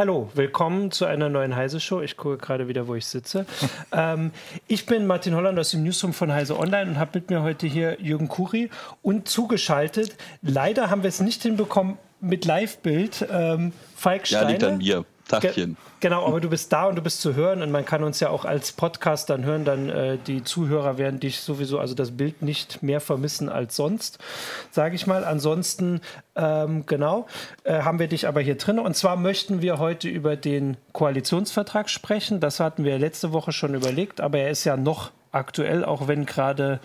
Hallo, 0.00 0.30
willkommen 0.34 0.90
zu 0.90 1.04
einer 1.04 1.28
neuen 1.28 1.54
Heise-Show. 1.54 2.00
Ich 2.00 2.16
gucke 2.16 2.38
gerade 2.38 2.68
wieder, 2.68 2.88
wo 2.88 2.94
ich 2.94 3.04
sitze. 3.04 3.44
ähm, 3.92 4.30
ich 4.66 4.86
bin 4.86 5.06
Martin 5.06 5.34
Holland 5.34 5.58
aus 5.58 5.72
dem 5.72 5.84
Newsroom 5.84 6.14
von 6.14 6.32
Heise 6.32 6.58
Online 6.58 6.92
und 6.92 6.98
habe 6.98 7.10
mit 7.18 7.28
mir 7.28 7.42
heute 7.42 7.66
hier 7.66 8.00
Jürgen 8.00 8.26
Kuri 8.26 8.70
und 9.02 9.28
zugeschaltet. 9.28 10.16
Leider 10.40 10.88
haben 10.88 11.02
wir 11.02 11.08
es 11.08 11.20
nicht 11.20 11.42
hinbekommen 11.42 11.98
mit 12.18 12.46
Live-Bild. 12.46 13.28
Ähm, 13.30 13.74
Falk 13.94 14.26
Steiner. 14.26 14.44
Ja, 14.44 14.48
liegt 14.48 14.64
an 14.64 14.78
mir. 14.78 15.04
Tagchen. 15.30 15.76
genau, 16.00 16.26
aber 16.26 16.40
du 16.40 16.50
bist 16.50 16.72
da 16.72 16.86
und 16.86 16.96
du 16.96 17.02
bist 17.02 17.20
zu 17.20 17.34
hören 17.34 17.62
und 17.62 17.70
man 17.70 17.84
kann 17.84 18.02
uns 18.02 18.20
ja 18.20 18.30
auch 18.30 18.44
als 18.44 18.72
Podcast 18.72 19.30
dann 19.30 19.44
hören. 19.44 19.64
Dann 19.64 19.88
äh, 19.88 20.18
die 20.18 20.44
Zuhörer 20.44 20.98
werden 20.98 21.20
dich 21.20 21.40
sowieso, 21.40 21.78
also 21.78 21.94
das 21.94 22.12
Bild 22.16 22.42
nicht 22.42 22.82
mehr 22.82 23.00
vermissen 23.00 23.48
als 23.48 23.76
sonst, 23.76 24.18
sage 24.70 24.94
ich 24.94 25.06
mal. 25.06 25.24
Ansonsten, 25.24 26.00
ähm, 26.36 26.84
genau, 26.86 27.26
äh, 27.64 27.82
haben 27.82 27.98
wir 27.98 28.08
dich 28.08 28.28
aber 28.28 28.40
hier 28.40 28.56
drin. 28.56 28.78
Und 28.78 28.96
zwar 28.96 29.16
möchten 29.16 29.62
wir 29.62 29.78
heute 29.78 30.08
über 30.08 30.36
den 30.36 30.76
Koalitionsvertrag 30.92 31.88
sprechen. 31.88 32.40
Das 32.40 32.60
hatten 32.60 32.84
wir 32.84 32.98
letzte 32.98 33.32
Woche 33.32 33.52
schon 33.52 33.74
überlegt, 33.74 34.20
aber 34.20 34.38
er 34.38 34.50
ist 34.50 34.64
ja 34.64 34.76
noch 34.76 35.10
aktuell, 35.32 35.84
auch 35.84 36.08
wenn 36.08 36.26
gerade 36.26 36.80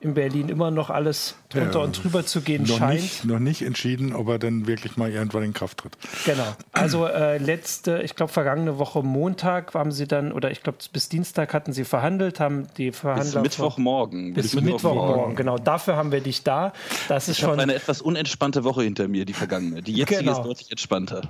in 0.00 0.14
Berlin 0.14 0.48
immer 0.48 0.70
noch 0.70 0.90
alles 0.90 1.36
drunter 1.48 1.78
ja, 1.78 1.84
und 1.84 2.04
drüber 2.04 2.24
zu 2.26 2.42
gehen 2.42 2.64
noch 2.64 2.78
scheint. 2.78 3.00
Nicht, 3.00 3.24
noch 3.24 3.38
nicht 3.38 3.62
entschieden, 3.62 4.14
ob 4.14 4.28
er 4.28 4.38
dann 4.38 4.66
wirklich 4.66 4.96
mal 4.96 5.10
irgendwann 5.10 5.42
in 5.42 5.52
Kraft 5.52 5.78
tritt. 5.78 5.96
Genau. 6.24 6.44
Also 6.72 7.06
äh, 7.06 7.38
letzte, 7.38 8.02
ich 8.02 8.14
glaube 8.14 8.32
vergangene 8.32 8.78
Woche 8.78 9.02
Montag 9.02 9.74
haben 9.74 9.92
sie 9.92 10.06
dann, 10.06 10.32
oder 10.32 10.50
ich 10.50 10.62
glaube 10.62 10.78
bis 10.92 11.08
Dienstag 11.08 11.54
hatten 11.54 11.72
sie 11.72 11.84
verhandelt, 11.84 12.40
haben 12.40 12.68
die 12.76 12.92
Verhandler... 12.92 13.42
Bis 13.42 13.58
Mittwochmorgen. 13.58 14.34
Bis, 14.34 14.52
bis 14.52 14.62
Mittwochmorgen, 14.62 15.28
Mittwoch 15.28 15.36
genau. 15.36 15.58
Dafür 15.58 15.96
haben 15.96 16.12
wir 16.12 16.20
dich 16.20 16.42
da. 16.42 16.72
Das 17.08 17.28
ist 17.28 17.38
ich 17.38 17.44
schon 17.44 17.58
eine 17.58 17.74
etwas 17.74 18.02
unentspannte 18.02 18.64
Woche 18.64 18.82
hinter 18.82 19.08
mir, 19.08 19.24
die 19.24 19.32
vergangene. 19.32 19.82
Die 19.82 19.92
jetzige 19.92 20.20
genau. 20.20 20.32
ist 20.32 20.44
deutlich 20.44 20.70
entspannter. 20.70 21.22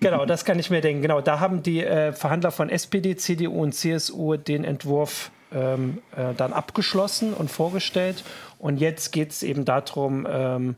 Genau, 0.00 0.24
das 0.26 0.44
kann 0.44 0.58
ich 0.58 0.70
mir 0.70 0.80
denken. 0.80 1.02
Genau, 1.02 1.20
da 1.20 1.40
haben 1.40 1.62
die 1.62 1.82
äh, 1.82 2.12
Verhandler 2.12 2.50
von 2.50 2.68
SPD, 2.68 3.16
CDU 3.16 3.62
und 3.62 3.74
CSU 3.74 4.36
den 4.36 4.64
Entwurf 4.64 5.30
ähm, 5.52 6.02
äh, 6.16 6.34
dann 6.34 6.52
abgeschlossen 6.52 7.34
und 7.34 7.50
vorgestellt. 7.50 8.24
Und 8.58 8.78
jetzt 8.78 9.12
geht 9.12 9.30
es 9.30 9.42
eben 9.42 9.64
darum, 9.64 10.26
ähm, 10.28 10.76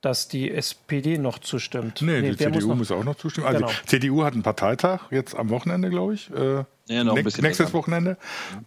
dass 0.00 0.28
die 0.28 0.50
SPD 0.50 1.18
noch 1.18 1.38
zustimmt. 1.38 2.02
Nee, 2.02 2.20
nee 2.20 2.30
die 2.30 2.36
CDU 2.36 2.52
muss, 2.52 2.64
noch, 2.64 2.76
muss, 2.76 2.90
auch 2.92 3.04
noch 3.04 3.16
zustimmen. 3.16 3.46
Also 3.46 3.60
genau. 3.60 3.72
die 3.82 3.86
CDU 3.86 4.24
hat 4.24 4.34
einen 4.34 4.42
Parteitag 4.42 5.10
jetzt 5.10 5.34
am 5.34 5.50
Wochenende, 5.50 5.90
glaube 5.90 6.14
ich. 6.14 6.30
Äh, 6.30 6.64
ja, 6.88 7.04
noch 7.04 7.16
ein 7.16 7.24
bisschen 7.24 7.42
nächstes 7.42 7.66
länger. 7.66 7.78
Wochenende. 7.78 8.16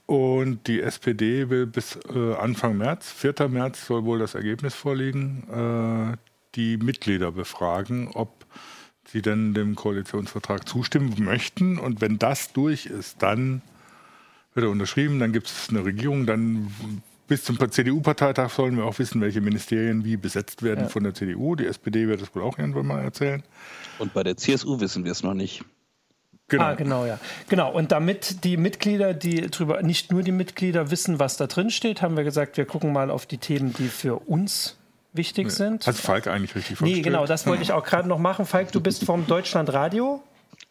Und 0.06 0.68
die 0.68 0.82
SPD 0.82 1.50
will 1.50 1.68
bis 1.68 1.98
äh, 2.14 2.34
Anfang 2.36 2.78
März, 2.78 3.12
4. 3.12 3.48
März 3.48 3.86
soll 3.88 4.04
wohl 4.04 4.20
das 4.20 4.36
Ergebnis 4.36 4.76
vorliegen, 4.76 6.14
äh, 6.14 6.18
die 6.56 6.78
Mitglieder 6.78 7.32
befragen, 7.32 8.10
ob 8.14 8.46
sie 9.08 9.22
denn 9.22 9.54
dem 9.54 9.76
Koalitionsvertrag 9.76 10.68
zustimmen 10.68 11.16
möchten. 11.18 11.80
Und 11.80 12.02
wenn 12.02 12.20
das 12.20 12.52
durch 12.52 12.86
ist, 12.86 13.24
dann 13.24 13.62
wird 14.54 14.66
er 14.66 14.70
unterschrieben, 14.70 15.20
dann 15.20 15.32
gibt 15.32 15.48
es 15.48 15.70
eine 15.70 15.84
Regierung, 15.86 16.26
dann 16.26 16.72
bis 17.28 17.46
zum 17.46 17.58
CDU-Parteitag 17.58 18.50
sollen 18.50 18.76
wir 18.76 18.84
auch 18.84 19.00
wissen, 19.00 19.22
welche 19.22 19.40
Ministerien 19.40 20.04
wie 20.04 20.18
besetzt 20.18 20.64
werden 20.64 20.82
ja. 20.82 20.90
von 20.90 21.04
der 21.04 21.14
CDU. 21.14 21.56
Die 21.56 21.66
SPD 21.66 22.08
wird 22.10 22.22
das 22.22 22.36
wohl 22.36 22.44
auch 22.44 22.58
irgendwann 22.58 22.86
mal 22.86 23.02
erzählen. 23.02 23.42
Und 24.00 24.14
bei 24.14 24.24
der 24.24 24.36
CSU 24.36 24.82
wissen 24.82 25.06
wir 25.06 25.14
es 25.14 25.24
noch 25.24 25.34
nicht. 25.34 25.64
Genau. 26.50 26.64
Ah, 26.66 26.74
genau, 26.74 27.06
ja. 27.06 27.18
Genau. 27.48 27.72
Und 27.72 27.94
damit 27.94 28.44
die 28.44 28.58
Mitglieder, 28.58 29.14
die 29.14 29.50
drüber, 29.50 29.82
nicht 29.82 30.12
nur 30.12 30.24
die 30.24 30.34
Mitglieder 30.34 30.92
wissen, 30.92 31.20
was 31.20 31.38
da 31.38 31.48
drin 31.48 31.70
steht, 31.70 32.02
haben 32.02 32.18
wir 32.18 32.26
gesagt, 32.26 32.58
wir 32.58 32.66
gucken 32.66 32.92
mal 32.92 33.10
auf 33.10 33.26
die 33.26 33.38
Themen, 33.38 33.74
die 33.74 33.88
für 33.88 34.18
uns 34.28 34.78
wichtig 35.14 35.45
ja. 35.45 35.52
sind. 35.52 35.88
Hat 35.88 35.95
Falk 35.95 36.28
eigentlich 36.28 36.54
richtig 36.54 36.78
vorgestellt? 36.78 37.06
Nee, 37.06 37.10
genau, 37.10 37.26
das 37.26 37.48
wollte 37.48 37.64
ich 37.64 37.72
auch 37.72 37.86
gerade 37.86 38.10
noch 38.10 38.20
machen. 38.20 38.45
Falk, 38.45 38.73
du 38.73 38.82
bist 38.82 39.06
vom 39.06 39.26
Deutschlandradio. 39.26 40.22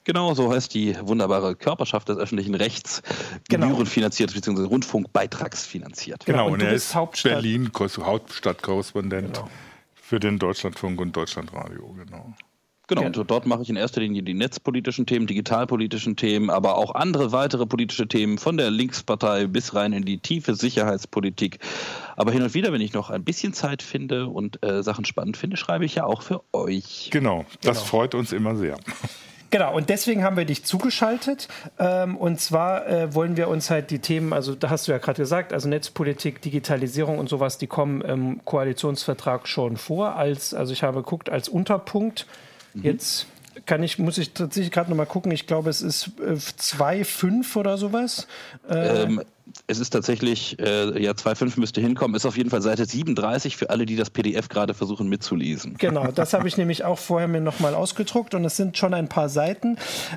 Genau, 0.05 0.35
so 0.35 0.53
heißt 0.53 0.73
die 0.75 0.97
wunderbare 1.03 1.55
Körperschaft 1.55 2.09
des 2.09 2.17
öffentlichen 2.17 2.55
Rechts, 2.55 3.03
genau. 3.49 3.69
gebührenfinanziert 3.69 4.33
bzw. 4.33 4.63
Rundfunkbeitragsfinanziert. 4.63 6.25
Genau, 6.25 6.45
genau 6.45 6.55
und, 6.55 6.61
und 6.61 6.67
er 6.67 6.73
ist 6.73 6.95
Hauptstadt 6.95 7.33
Berlin, 7.33 7.71
Hauptstadtkorrespondent 7.75 9.35
genau. 9.35 9.51
für 9.95 10.19
den 10.19 10.39
Deutschlandfunk 10.39 11.01
und 11.01 11.15
Deutschlandradio, 11.15 11.95
genau. 11.99 12.35
Genau, 12.91 13.03
und 13.03 13.31
dort 13.31 13.47
mache 13.47 13.63
ich 13.63 13.71
in 13.71 13.77
erster 13.77 14.01
Linie 14.01 14.25
die 14.25 14.35
netzpolitischen 14.35 15.07
Themen, 15.07 15.29
digitalpolitischen 15.29 16.17
Themen, 16.17 16.51
aber 16.51 16.77
auch 16.77 16.97
andere 16.97 17.31
weitere 17.31 17.65
politische 17.65 18.09
Themen 18.09 18.37
von 18.37 18.57
der 18.57 18.69
Linkspartei 18.73 19.47
bis 19.47 19.77
rein 19.77 19.93
in 19.93 20.05
die 20.05 20.19
tiefe 20.19 20.57
Sicherheitspolitik. 20.57 21.61
Aber 22.17 22.33
hin 22.33 22.43
und 22.43 22.53
wieder, 22.53 22.73
wenn 22.73 22.81
ich 22.81 22.93
noch 22.93 23.11
ein 23.11 23.23
bisschen 23.23 23.53
Zeit 23.53 23.83
finde 23.83 24.27
und 24.27 24.65
äh, 24.65 24.83
Sachen 24.83 25.05
spannend 25.05 25.37
finde, 25.37 25.57
schreibe 25.57 25.85
ich 25.85 25.95
ja 25.95 26.05
auch 26.05 26.23
für 26.23 26.43
euch. 26.53 27.11
Genau, 27.13 27.45
das 27.63 27.77
genau. 27.79 27.87
freut 27.87 28.17
uns 28.17 28.33
immer 28.33 28.57
sehr. 28.57 28.77
Genau, 29.51 29.75
und 29.75 29.89
deswegen 29.89 30.23
haben 30.23 30.37
wir 30.37 30.45
dich 30.45 30.65
zugeschaltet. 30.65 31.49
Ähm, 31.79 32.17
und 32.17 32.41
zwar 32.41 32.87
äh, 32.87 33.15
wollen 33.15 33.37
wir 33.37 33.49
uns 33.49 33.69
halt 33.69 33.91
die 33.91 33.99
Themen, 33.99 34.33
also 34.33 34.55
da 34.55 34.71
hast 34.71 34.87
du 34.87 34.93
ja 34.93 34.99
gerade 34.99 35.21
gesagt, 35.21 35.53
also 35.53 35.69
Netzpolitik, 35.69 36.41
Digitalisierung 36.41 37.19
und 37.19 37.29
sowas, 37.29 37.59
die 37.59 37.67
kommen 37.67 38.01
im 38.01 38.45
Koalitionsvertrag 38.45 39.49
schon 39.49 39.77
vor. 39.77 40.15
Als, 40.15 40.55
also 40.55 40.73
ich 40.73 40.85
habe 40.85 40.99
geguckt, 40.99 41.31
als 41.31 41.49
Unterpunkt. 41.49 42.27
Mhm. 42.75 42.83
Jetzt 42.85 43.27
kann 43.67 43.83
ich, 43.83 43.99
muss 43.99 44.19
ich 44.19 44.33
tatsächlich 44.33 44.73
gerade 44.73 44.91
nochmal 44.91 45.07
gucken, 45.07 45.33
ich 45.33 45.47
glaube, 45.47 45.71
es 45.71 45.83
ist 45.83 46.11
äh, 46.21 46.33
2,5 46.33 47.57
oder 47.57 47.77
sowas. 47.79 48.27
Äh, 48.69 49.03
ähm, 49.03 49.23
es 49.67 49.79
ist 49.79 49.91
tatsächlich, 49.91 50.59
äh, 50.59 51.03
ja, 51.03 51.13
2.5 51.13 51.59
müsste 51.59 51.81
hinkommen, 51.81 52.15
ist 52.15 52.27
auf 52.27 52.37
jeden 52.37 52.51
Fall 52.51 52.63
Seite 52.63 52.85
37 52.85 53.57
für 53.57 53.71
alle, 53.71 53.87
die 53.87 53.97
das 53.97 54.11
PDF 54.11 54.49
gerade 54.49 54.75
versuchen 54.75 55.09
mitzulesen. 55.09 55.77
Genau, 55.79 56.09
das 56.13 56.33
habe 56.33 56.47
ich 56.49 56.57
nämlich 56.57 56.85
auch 56.85 56.99
vorher 56.99 57.29
mir 57.29 57.41
nochmal 57.41 57.75
ausgedruckt 57.75 58.35
und 58.35 58.45
es 58.45 58.57
sind 58.57 58.77
schon 58.77 58.95
ein 58.95 59.09
paar 59.09 59.29
Seiten. 59.29 59.77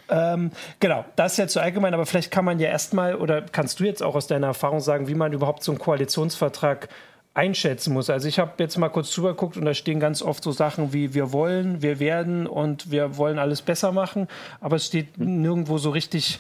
Ähm, 0.10 0.52
genau, 0.80 1.06
das 1.16 1.34
ist 1.34 1.38
jetzt 1.38 1.54
so 1.54 1.60
allgemein, 1.60 1.94
aber 1.94 2.06
vielleicht 2.06 2.32
kann 2.32 2.46
man 2.46 2.60
ja 2.60 2.70
erstmal, 2.70 3.16
oder 3.16 3.42
kannst 3.42 3.80
du 3.80 3.86
jetzt 3.86 4.04
auch 4.04 4.16
aus 4.16 4.28
deiner 4.28 4.48
Erfahrung 4.48 4.82
sagen, 4.82 5.08
wie 5.08 5.16
man 5.16 5.34
überhaupt 5.34 5.64
so 5.64 5.72
einen 5.72 5.80
Koalitionsvertrag 5.80 6.90
einschätzen 7.34 7.94
muss. 7.94 8.10
Also 8.10 8.28
ich 8.28 8.40
habe 8.40 8.52
jetzt 8.60 8.78
mal 8.78 8.90
kurz 8.90 9.14
drüber 9.14 9.30
geguckt 9.30 9.58
und 9.58 9.66
da 9.66 9.74
stehen 9.74 10.00
ganz 10.00 10.22
oft 10.22 10.44
so 10.44 10.52
Sachen 10.52 10.94
wie 10.94 11.14
wir 11.14 11.32
wollen, 11.32 11.82
wir 11.82 12.00
werden 12.00 12.46
und 12.46 12.92
wir 12.92 13.18
wollen 13.18 13.40
alles 13.40 13.62
besser 13.62 13.92
machen, 13.92 14.28
aber 14.62 14.76
es 14.76 14.86
steht 14.86 15.18
nirgendwo 15.18 15.78
so 15.78 15.90
richtig 15.90 16.40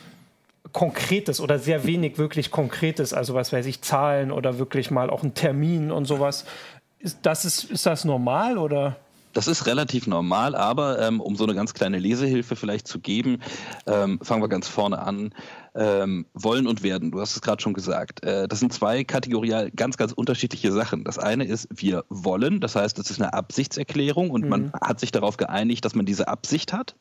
Konkretes 0.72 1.40
oder 1.40 1.60
sehr 1.60 1.86
wenig 1.86 2.18
wirklich 2.18 2.52
Konkretes, 2.52 3.14
also 3.14 3.34
was 3.34 3.52
weiß 3.52 3.66
ich, 3.66 3.82
Zahlen 3.82 4.32
oder 4.32 4.60
wirklich 4.60 4.92
mal 4.92 5.10
auch 5.10 5.24
ein 5.24 5.34
Termin 5.34 5.92
und 5.92 6.06
sowas. 6.06 6.46
Ist 7.00 7.20
das, 7.24 7.44
ist, 7.44 7.66
ist 7.66 7.86
das 7.86 8.06
normal 8.06 8.58
oder? 8.58 8.96
Das 9.34 9.48
ist 9.48 9.66
relativ 9.66 10.06
normal, 10.06 10.56
aber 10.56 11.00
ähm, 11.00 11.20
um 11.20 11.36
so 11.36 11.44
eine 11.44 11.56
ganz 11.56 11.74
kleine 11.74 11.98
Lesehilfe 11.98 12.56
vielleicht 12.56 12.88
zu 12.88 13.00
geben, 13.00 13.42
ähm, 13.88 14.20
fangen 14.22 14.44
wir 14.44 14.48
ganz 14.48 14.68
vorne 14.68 15.00
an 15.00 15.34
ähm, 15.76 16.26
wollen 16.34 16.68
und 16.68 16.84
werden. 16.84 17.12
Du 17.12 17.20
hast 17.20 17.36
es 17.36 17.42
gerade 17.42 17.62
schon 17.62 17.74
gesagt. 17.74 18.24
Äh, 18.24 18.48
das 18.48 18.60
sind 18.60 18.74
zwei 18.74 19.04
kategorial 19.04 19.72
ganz, 19.72 19.98
ganz 19.98 20.12
unterschiedliche 20.12 20.72
Sachen. 20.72 21.04
Das 21.04 21.18
eine 21.18 21.46
ist, 21.46 21.68
wir 21.72 22.06
wollen, 22.10 22.60
das 22.60 22.76
heißt, 22.76 23.00
es 23.00 23.10
ist 23.10 23.22
eine 23.22 23.34
Absichtserklärung 23.34 24.30
und 24.30 24.44
mhm. 24.44 24.50
man 24.50 24.74
hat 24.74 25.00
sich 25.00 25.12
darauf 25.12 25.38
geeinigt, 25.38 25.86
dass 25.86 25.96
man 25.96 26.06
diese 26.06 26.28
Absicht 26.28 26.74
hat. 26.74 26.96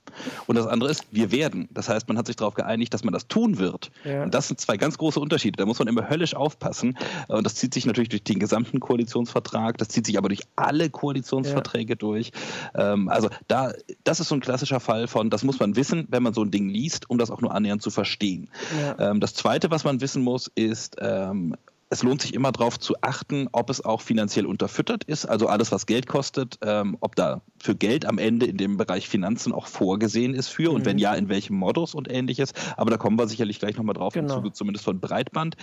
Und 0.47 0.56
das 0.56 0.66
andere 0.66 0.91
ist, 0.91 1.05
wir 1.11 1.31
werden. 1.31 1.69
Das 1.72 1.88
heißt, 1.88 2.09
man 2.09 2.19
hat 2.19 2.27
sich 2.27 2.37
darauf 2.37 2.55
geeinigt, 2.55 2.94
dass 2.94 3.05
man 3.05 3.12
das 3.12 3.28
tun 3.28 3.59
wird. 3.59 3.91
Ja. 4.05 4.25
Und 4.25 4.34
das 4.34 4.49
sind 4.49 4.61
zwei 4.61 4.77
ganz 4.77 4.99
große 4.99 5.21
Unterschiede. 5.21 5.56
Da 5.56 5.66
muss 5.66 5.78
man 5.78 5.88
immer 5.88 6.09
höllisch 6.09 6.34
aufpassen. 6.34 6.97
Und 7.28 7.44
das 7.44 7.55
zieht 7.55 7.75
sich 7.75 7.87
natürlich 7.87 8.09
durch 8.09 8.25
den 8.25 8.38
gesamten 8.38 8.81
Koalitionsvertrag, 8.81 9.78
das 9.78 9.88
zieht 9.88 10.06
sich 10.06 10.19
aber 10.19 10.28
durch 10.28 10.43
alle 10.56 10.91
Koalitionsverträge 10.91 11.93
ja. 11.93 11.97
durch. 11.97 12.32
Ähm, 12.75 13.09
also 13.09 13.28
da, 13.49 13.72
das 14.05 14.21
ist 14.21 14.28
so 14.28 14.34
ein 14.34 14.41
klassischer 14.41 14.81
Fall 14.81 15.09
von, 15.09 15.31
das 15.31 15.44
muss 15.44 15.61
man 15.61 15.77
wissen, 15.77 16.06
wenn 16.11 16.22
man 16.22 16.34
so 16.34 16.43
ein 16.43 16.50
Ding 16.50 16.69
liest, 16.69 17.11
um 17.11 17.19
das 17.19 17.31
auch 17.31 17.41
nur 17.41 17.55
annähernd 17.55 17.82
zu 17.82 17.91
verstehen. 17.91 18.49
Ja. 18.81 19.11
Ähm, 19.11 19.20
das 19.20 19.35
Zweite, 19.35 19.70
was 19.70 19.85
man 19.85 20.00
wissen 20.00 20.23
muss, 20.23 20.50
ist, 20.55 20.97
ähm, 21.00 21.56
es 21.93 22.03
lohnt 22.03 22.23
sich 22.23 22.32
immer 22.32 22.53
darauf 22.53 22.81
zu 22.81 22.94
achten, 23.03 23.49
ob 23.53 23.69
es 23.69 23.85
auch 23.85 24.00
finanziell 24.00 24.47
unterfüttert 24.47 25.05
ist, 25.05 25.26
also 25.26 25.49
alles, 25.49 25.73
was 25.73 25.85
Geld 25.85 26.06
kostet, 26.06 26.59
ähm, 26.62 26.97
ob 27.00 27.17
da 27.17 27.43
für 27.59 27.75
Geld 27.75 28.06
am 28.06 28.17
Ende 28.17 28.47
in 28.47 28.56
dem 28.56 28.79
Bereich 28.79 29.11
Finanzen 29.11 29.53
auch 29.53 29.67
vorgesehen 29.67 30.32
ist 30.32 30.49
für 30.49 30.70
mhm. 30.70 30.76
und 30.76 30.85
wenn 30.87 30.97
ja, 30.97 31.12
in 31.12 31.29
welchem 31.29 31.55
Modus 31.55 31.94
und 31.94 32.11
ähnliches. 32.11 32.55
Aber 32.79 32.91
da 32.91 32.97
kommen 32.97 33.19
wir 33.19 33.29
sicherlich 33.29 33.59
gleich 33.59 33.76
nochmal 33.76 33.93
drauf, 33.93 34.14
genau. 34.14 34.37
Zuge, 34.37 34.53
zumindest 34.53 34.87
von 34.87 35.00
Breitband. 35.00 35.56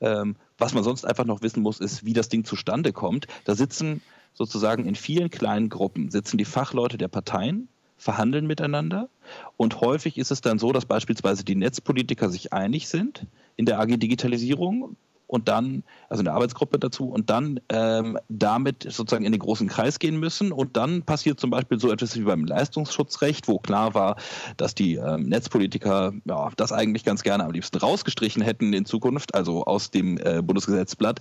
Ähm, 0.00 0.34
was 0.58 0.74
man 0.74 0.82
sonst 0.82 1.04
einfach 1.04 1.24
noch 1.24 1.42
wissen 1.42 1.62
muss, 1.62 1.78
ist, 1.78 2.04
wie 2.04 2.14
das 2.14 2.28
Ding 2.28 2.44
zustande 2.44 2.92
kommt. 2.92 3.28
Da 3.44 3.54
sitzen 3.54 4.02
sozusagen 4.34 4.86
in 4.86 4.96
vielen 4.96 5.30
kleinen 5.30 5.68
Gruppen, 5.68 6.10
sitzen 6.10 6.36
die 6.36 6.44
Fachleute 6.44 6.98
der 6.98 7.08
Parteien, 7.08 7.68
verhandeln 7.96 8.46
miteinander. 8.46 9.08
Und 9.56 9.80
häufig 9.80 10.18
ist 10.18 10.30
es 10.30 10.40
dann 10.40 10.58
so, 10.58 10.72
dass 10.72 10.86
beispielsweise 10.86 11.44
die 11.44 11.56
Netzpolitiker 11.56 12.28
sich 12.28 12.52
einig 12.52 12.88
sind 12.88 13.26
in 13.56 13.66
der 13.66 13.80
AG 13.80 13.96
Digitalisierung 13.96 14.96
und 15.26 15.48
dann, 15.48 15.82
also 16.08 16.20
in 16.20 16.24
der 16.24 16.34
Arbeitsgruppe 16.34 16.78
dazu, 16.78 17.08
und 17.08 17.30
dann 17.30 17.60
ähm, 17.68 18.18
damit 18.28 18.84
sozusagen 18.84 19.24
in 19.24 19.32
den 19.32 19.40
großen 19.40 19.68
Kreis 19.68 19.98
gehen 19.98 20.18
müssen. 20.18 20.52
Und 20.52 20.76
dann 20.76 21.02
passiert 21.02 21.40
zum 21.40 21.50
Beispiel 21.50 21.80
so 21.80 21.90
etwas 21.90 22.16
wie 22.16 22.22
beim 22.22 22.44
Leistungsschutzrecht, 22.44 23.48
wo 23.48 23.58
klar 23.58 23.94
war, 23.94 24.16
dass 24.56 24.74
die 24.74 24.94
ähm, 24.94 25.24
Netzpolitiker 25.24 26.12
ja, 26.24 26.50
das 26.56 26.72
eigentlich 26.72 27.04
ganz 27.04 27.22
gerne 27.22 27.44
am 27.44 27.52
liebsten 27.52 27.78
rausgestrichen 27.78 28.42
hätten 28.42 28.72
in 28.72 28.84
Zukunft, 28.84 29.34
also 29.34 29.64
aus 29.64 29.90
dem 29.90 30.18
äh, 30.18 30.42
Bundesgesetzblatt. 30.42 31.20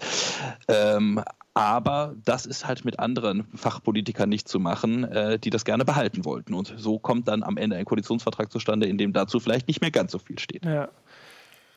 Ähm, 0.67 1.23
Aber 1.53 2.15
das 2.25 2.45
ist 2.45 2.67
halt 2.67 2.83
mit 2.83 2.99
anderen 2.99 3.47
Fachpolitikern 3.55 4.27
nicht 4.27 4.49
zu 4.49 4.59
machen, 4.59 5.05
äh, 5.05 5.39
die 5.39 5.49
das 5.49 5.63
gerne 5.63 5.85
behalten 5.85 6.25
wollten. 6.25 6.53
Und 6.53 6.73
so 6.75 6.99
kommt 6.99 7.29
dann 7.29 7.43
am 7.43 7.55
Ende 7.55 7.77
ein 7.77 7.85
Koalitionsvertrag 7.85 8.51
zustande, 8.51 8.87
in 8.87 8.97
dem 8.97 9.13
dazu 9.13 9.39
vielleicht 9.39 9.69
nicht 9.69 9.79
mehr 9.79 9.91
ganz 9.91 10.11
so 10.11 10.19
viel 10.19 10.37
steht. 10.37 10.65
Ja, 10.65 10.89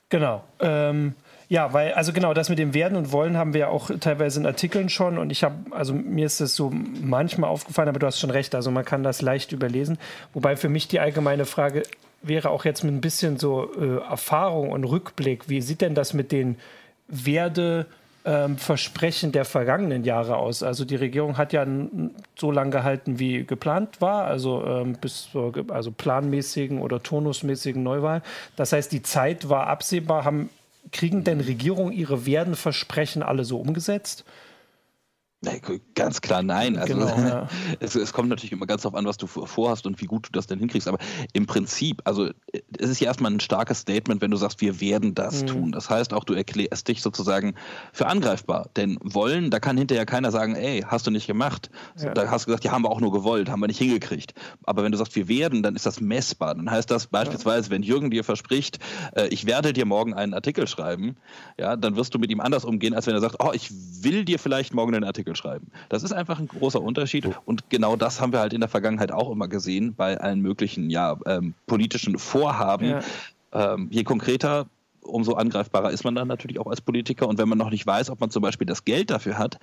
genau. 0.09 0.45
Ähm 0.59 1.15
ja, 1.49 1.73
weil, 1.73 1.93
also 1.93 2.13
genau, 2.13 2.35
das 2.35 2.49
mit 2.49 2.59
dem 2.59 2.75
Werden 2.75 2.97
und 2.97 3.11
Wollen 3.11 3.37
haben 3.37 3.55
wir 3.55 3.61
ja 3.61 3.69
auch 3.69 3.91
teilweise 4.01 4.41
in 4.41 4.47
Artikeln 4.47 4.89
schon 4.89 5.19
und 5.19 5.31
ich 5.31 5.45
habe, 5.45 5.57
also 5.71 5.95
mir 5.95 6.27
ist 6.27 6.41
das 6.41 6.55
so 6.55 6.71
manchmal 6.71 7.49
aufgefallen, 7.51 7.89
aber 7.89 7.99
du 7.99 8.07
hast 8.07 8.21
schon 8.21 8.31
recht, 8.31 8.55
also 8.55 8.71
man 8.71 8.85
kann 8.85 9.03
das 9.03 9.23
leicht 9.23 9.53
überlesen. 9.53 9.99
Wobei 10.35 10.57
für 10.57 10.69
mich 10.69 10.89
die 10.89 11.01
allgemeine 11.01 11.47
Frage 11.47 11.85
wäre 12.23 12.51
auch 12.51 12.65
jetzt 12.65 12.85
mit 12.85 12.93
ein 12.93 13.01
bisschen 13.01 13.39
so 13.39 13.71
äh, 13.75 14.01
Erfahrung 14.11 14.73
und 14.73 14.85
Rückblick, 14.85 15.49
wie 15.49 15.63
sieht 15.63 15.81
denn 15.81 15.95
das 15.95 16.13
mit 16.15 16.33
den 16.33 16.57
Werde- 17.09 17.87
ähm, 18.29 18.59
Versprechen 18.59 19.33
der 19.33 19.47
vergangenen 19.47 20.05
Jahre 20.05 20.37
aus. 20.37 20.63
Also 20.63 20.85
die 20.85 20.97
Regierung 20.97 21.39
hat 21.39 21.55
ja 21.55 21.67
so 22.37 22.51
lange 22.51 22.71
gehalten, 22.71 23.19
wie 23.19 23.45
geplant 23.45 24.01
war, 24.01 24.25
also 24.25 24.65
ähm, 24.67 24.99
bis 25.01 25.31
zur 25.31 25.53
also 25.69 25.93
planmäßigen 25.93 26.81
oder 26.81 27.03
turnusmäßigen 27.03 27.83
Neuwahl. 27.83 28.23
Das 28.57 28.73
heißt, 28.73 28.93
die 28.93 29.03
Zeit 29.03 29.49
war 29.49 29.69
absehbar. 29.69 30.25
Haben 30.25 30.51
kriegen 30.93 31.25
denn 31.25 31.41
Regierungen 31.41 31.93
ihre 31.93 32.27
Werdenversprechen 32.27 33.23
alle 33.23 33.45
so 33.45 33.59
umgesetzt? 33.59 34.25
Ganz 35.95 36.21
klar 36.21 36.43
nein. 36.43 36.77
Also 36.77 36.95
genau, 36.95 37.07
ja. 37.07 37.49
es, 37.81 37.95
es, 37.95 38.13
kommt 38.13 38.29
natürlich 38.29 38.51
immer 38.51 38.67
ganz 38.67 38.83
darauf 38.83 38.99
an, 38.99 39.07
was 39.07 39.19
du 39.19 39.29
vorhast 39.29 39.87
und 39.87 40.01
wie 40.01 40.07
gut 40.07 40.27
du 40.27 40.33
das 40.33 40.49
denn 40.49 40.59
hinkriegst. 40.59 40.89
Aber 40.89 40.99
im 41.33 41.47
Prinzip, 41.47 42.03
also 42.05 42.31
es 42.77 42.91
ist 42.91 43.01
ja 43.01 43.07
erstmal 43.07 43.31
ein 43.31 43.39
starkes 43.39 43.81
Statement, 43.81 44.21
wenn 44.21 44.33
du 44.33 44.37
sagst, 44.37 44.61
wir 44.61 44.81
werden 44.81 45.15
das 45.15 45.43
mhm. 45.43 45.47
tun. 45.47 45.73
Das 45.73 45.91
heißt 45.91 46.13
auch, 46.13 46.25
du 46.25 46.35
erklärst 46.35 46.89
dich 46.89 47.03
sozusagen 47.03 47.55
für 47.93 48.09
angreifbar. 48.09 48.71
Denn 48.77 48.99
wollen, 49.01 49.51
da 49.51 49.61
kann 49.61 49.77
hinterher 49.77 50.07
keiner 50.07 50.33
sagen, 50.33 50.57
ey, 50.57 50.85
hast 50.85 51.07
du 51.07 51.13
nicht 51.13 51.29
gemacht. 51.29 51.71
Ja. 51.99 52.15
Da 52.15 52.29
hast 52.29 52.47
du 52.47 52.47
gesagt, 52.47 52.65
ja, 52.65 52.73
haben 52.73 52.83
wir 52.83 52.91
auch 52.91 53.01
nur 53.01 53.13
gewollt, 53.13 53.49
haben 53.49 53.61
wir 53.61 53.69
nicht 53.69 53.79
hingekriegt. 53.79 54.35
Aber 54.65 54.83
wenn 54.83 54.91
du 54.91 54.99
sagst, 54.99 55.15
wir 55.15 55.29
werden, 55.29 55.63
dann 55.63 55.77
ist 55.77 55.87
das 55.87 56.01
messbar. 56.01 56.57
Dann 56.57 56.69
heißt 56.69 56.91
das 56.91 57.07
beispielsweise, 57.07 57.71
wenn 57.71 57.85
Jürgen 57.85 58.11
dir 58.11 58.25
verspricht, 58.25 58.81
äh, 59.15 59.29
ich 59.29 59.47
werde 59.47 59.73
dir 59.73 59.87
morgen 59.87 60.15
einen 60.15 60.35
Artikel 60.35 60.67
schreiben, 60.67 61.17
ja, 61.59 61.77
dann 61.77 61.95
wirst 61.95 62.13
du 62.15 62.19
mit 62.19 62.31
ihm 62.31 62.41
anders 62.41 62.65
umgehen, 62.65 62.93
als 62.93 63.07
wenn 63.07 63.15
er 63.15 63.21
sagt, 63.21 63.37
oh, 63.39 63.53
ich 63.53 63.71
will 64.03 64.25
dir 64.25 64.41
vielleicht 64.41 64.75
morgen 64.75 64.95
einen 64.95 65.05
Artikel 65.05 65.28
Artikel 65.29 65.37
schreiben. 65.37 65.71
Das 65.89 66.03
ist 66.03 66.13
einfach 66.13 66.39
ein 66.39 66.49
großer 66.49 66.81
Unterschied 66.81 67.29
und 67.45 67.71
genau 67.71 67.97
das 67.97 68.21
haben 68.21 68.33
wir 68.33 68.41
halt 68.41 68.53
in 68.53 68.61
der 68.61 68.69
Vergangenheit 68.69 69.13
auch 69.13 69.31
immer 69.31 69.49
gesehen 69.49 69.95
bei 69.95 70.19
allen 70.19 70.41
möglichen 70.41 70.91
ja, 70.91 71.17
ähm, 71.27 71.55
politischen 71.67 72.19
Vorhaben. 72.19 72.91
Ja. 72.91 73.01
Ähm, 73.53 73.89
je 73.91 74.05
konkreter 74.05 74.67
umso 75.03 75.35
angreifbarer 75.35 75.91
ist 75.91 76.05
man 76.05 76.15
dann 76.15 76.29
natürlich 76.29 76.59
auch 76.59 76.67
als 76.67 76.81
Politiker. 76.81 77.29
Und 77.29 77.39
wenn 77.39 77.49
man 77.49 77.59
noch 77.59 77.71
nicht 77.71 77.87
weiß, 77.87 78.11
ob 78.11 78.21
man 78.21 78.31
zum 78.31 78.43
Beispiel 78.43 78.67
das 78.67 78.85
Geld 78.85 79.11
dafür 79.11 79.39
hat, 79.39 79.59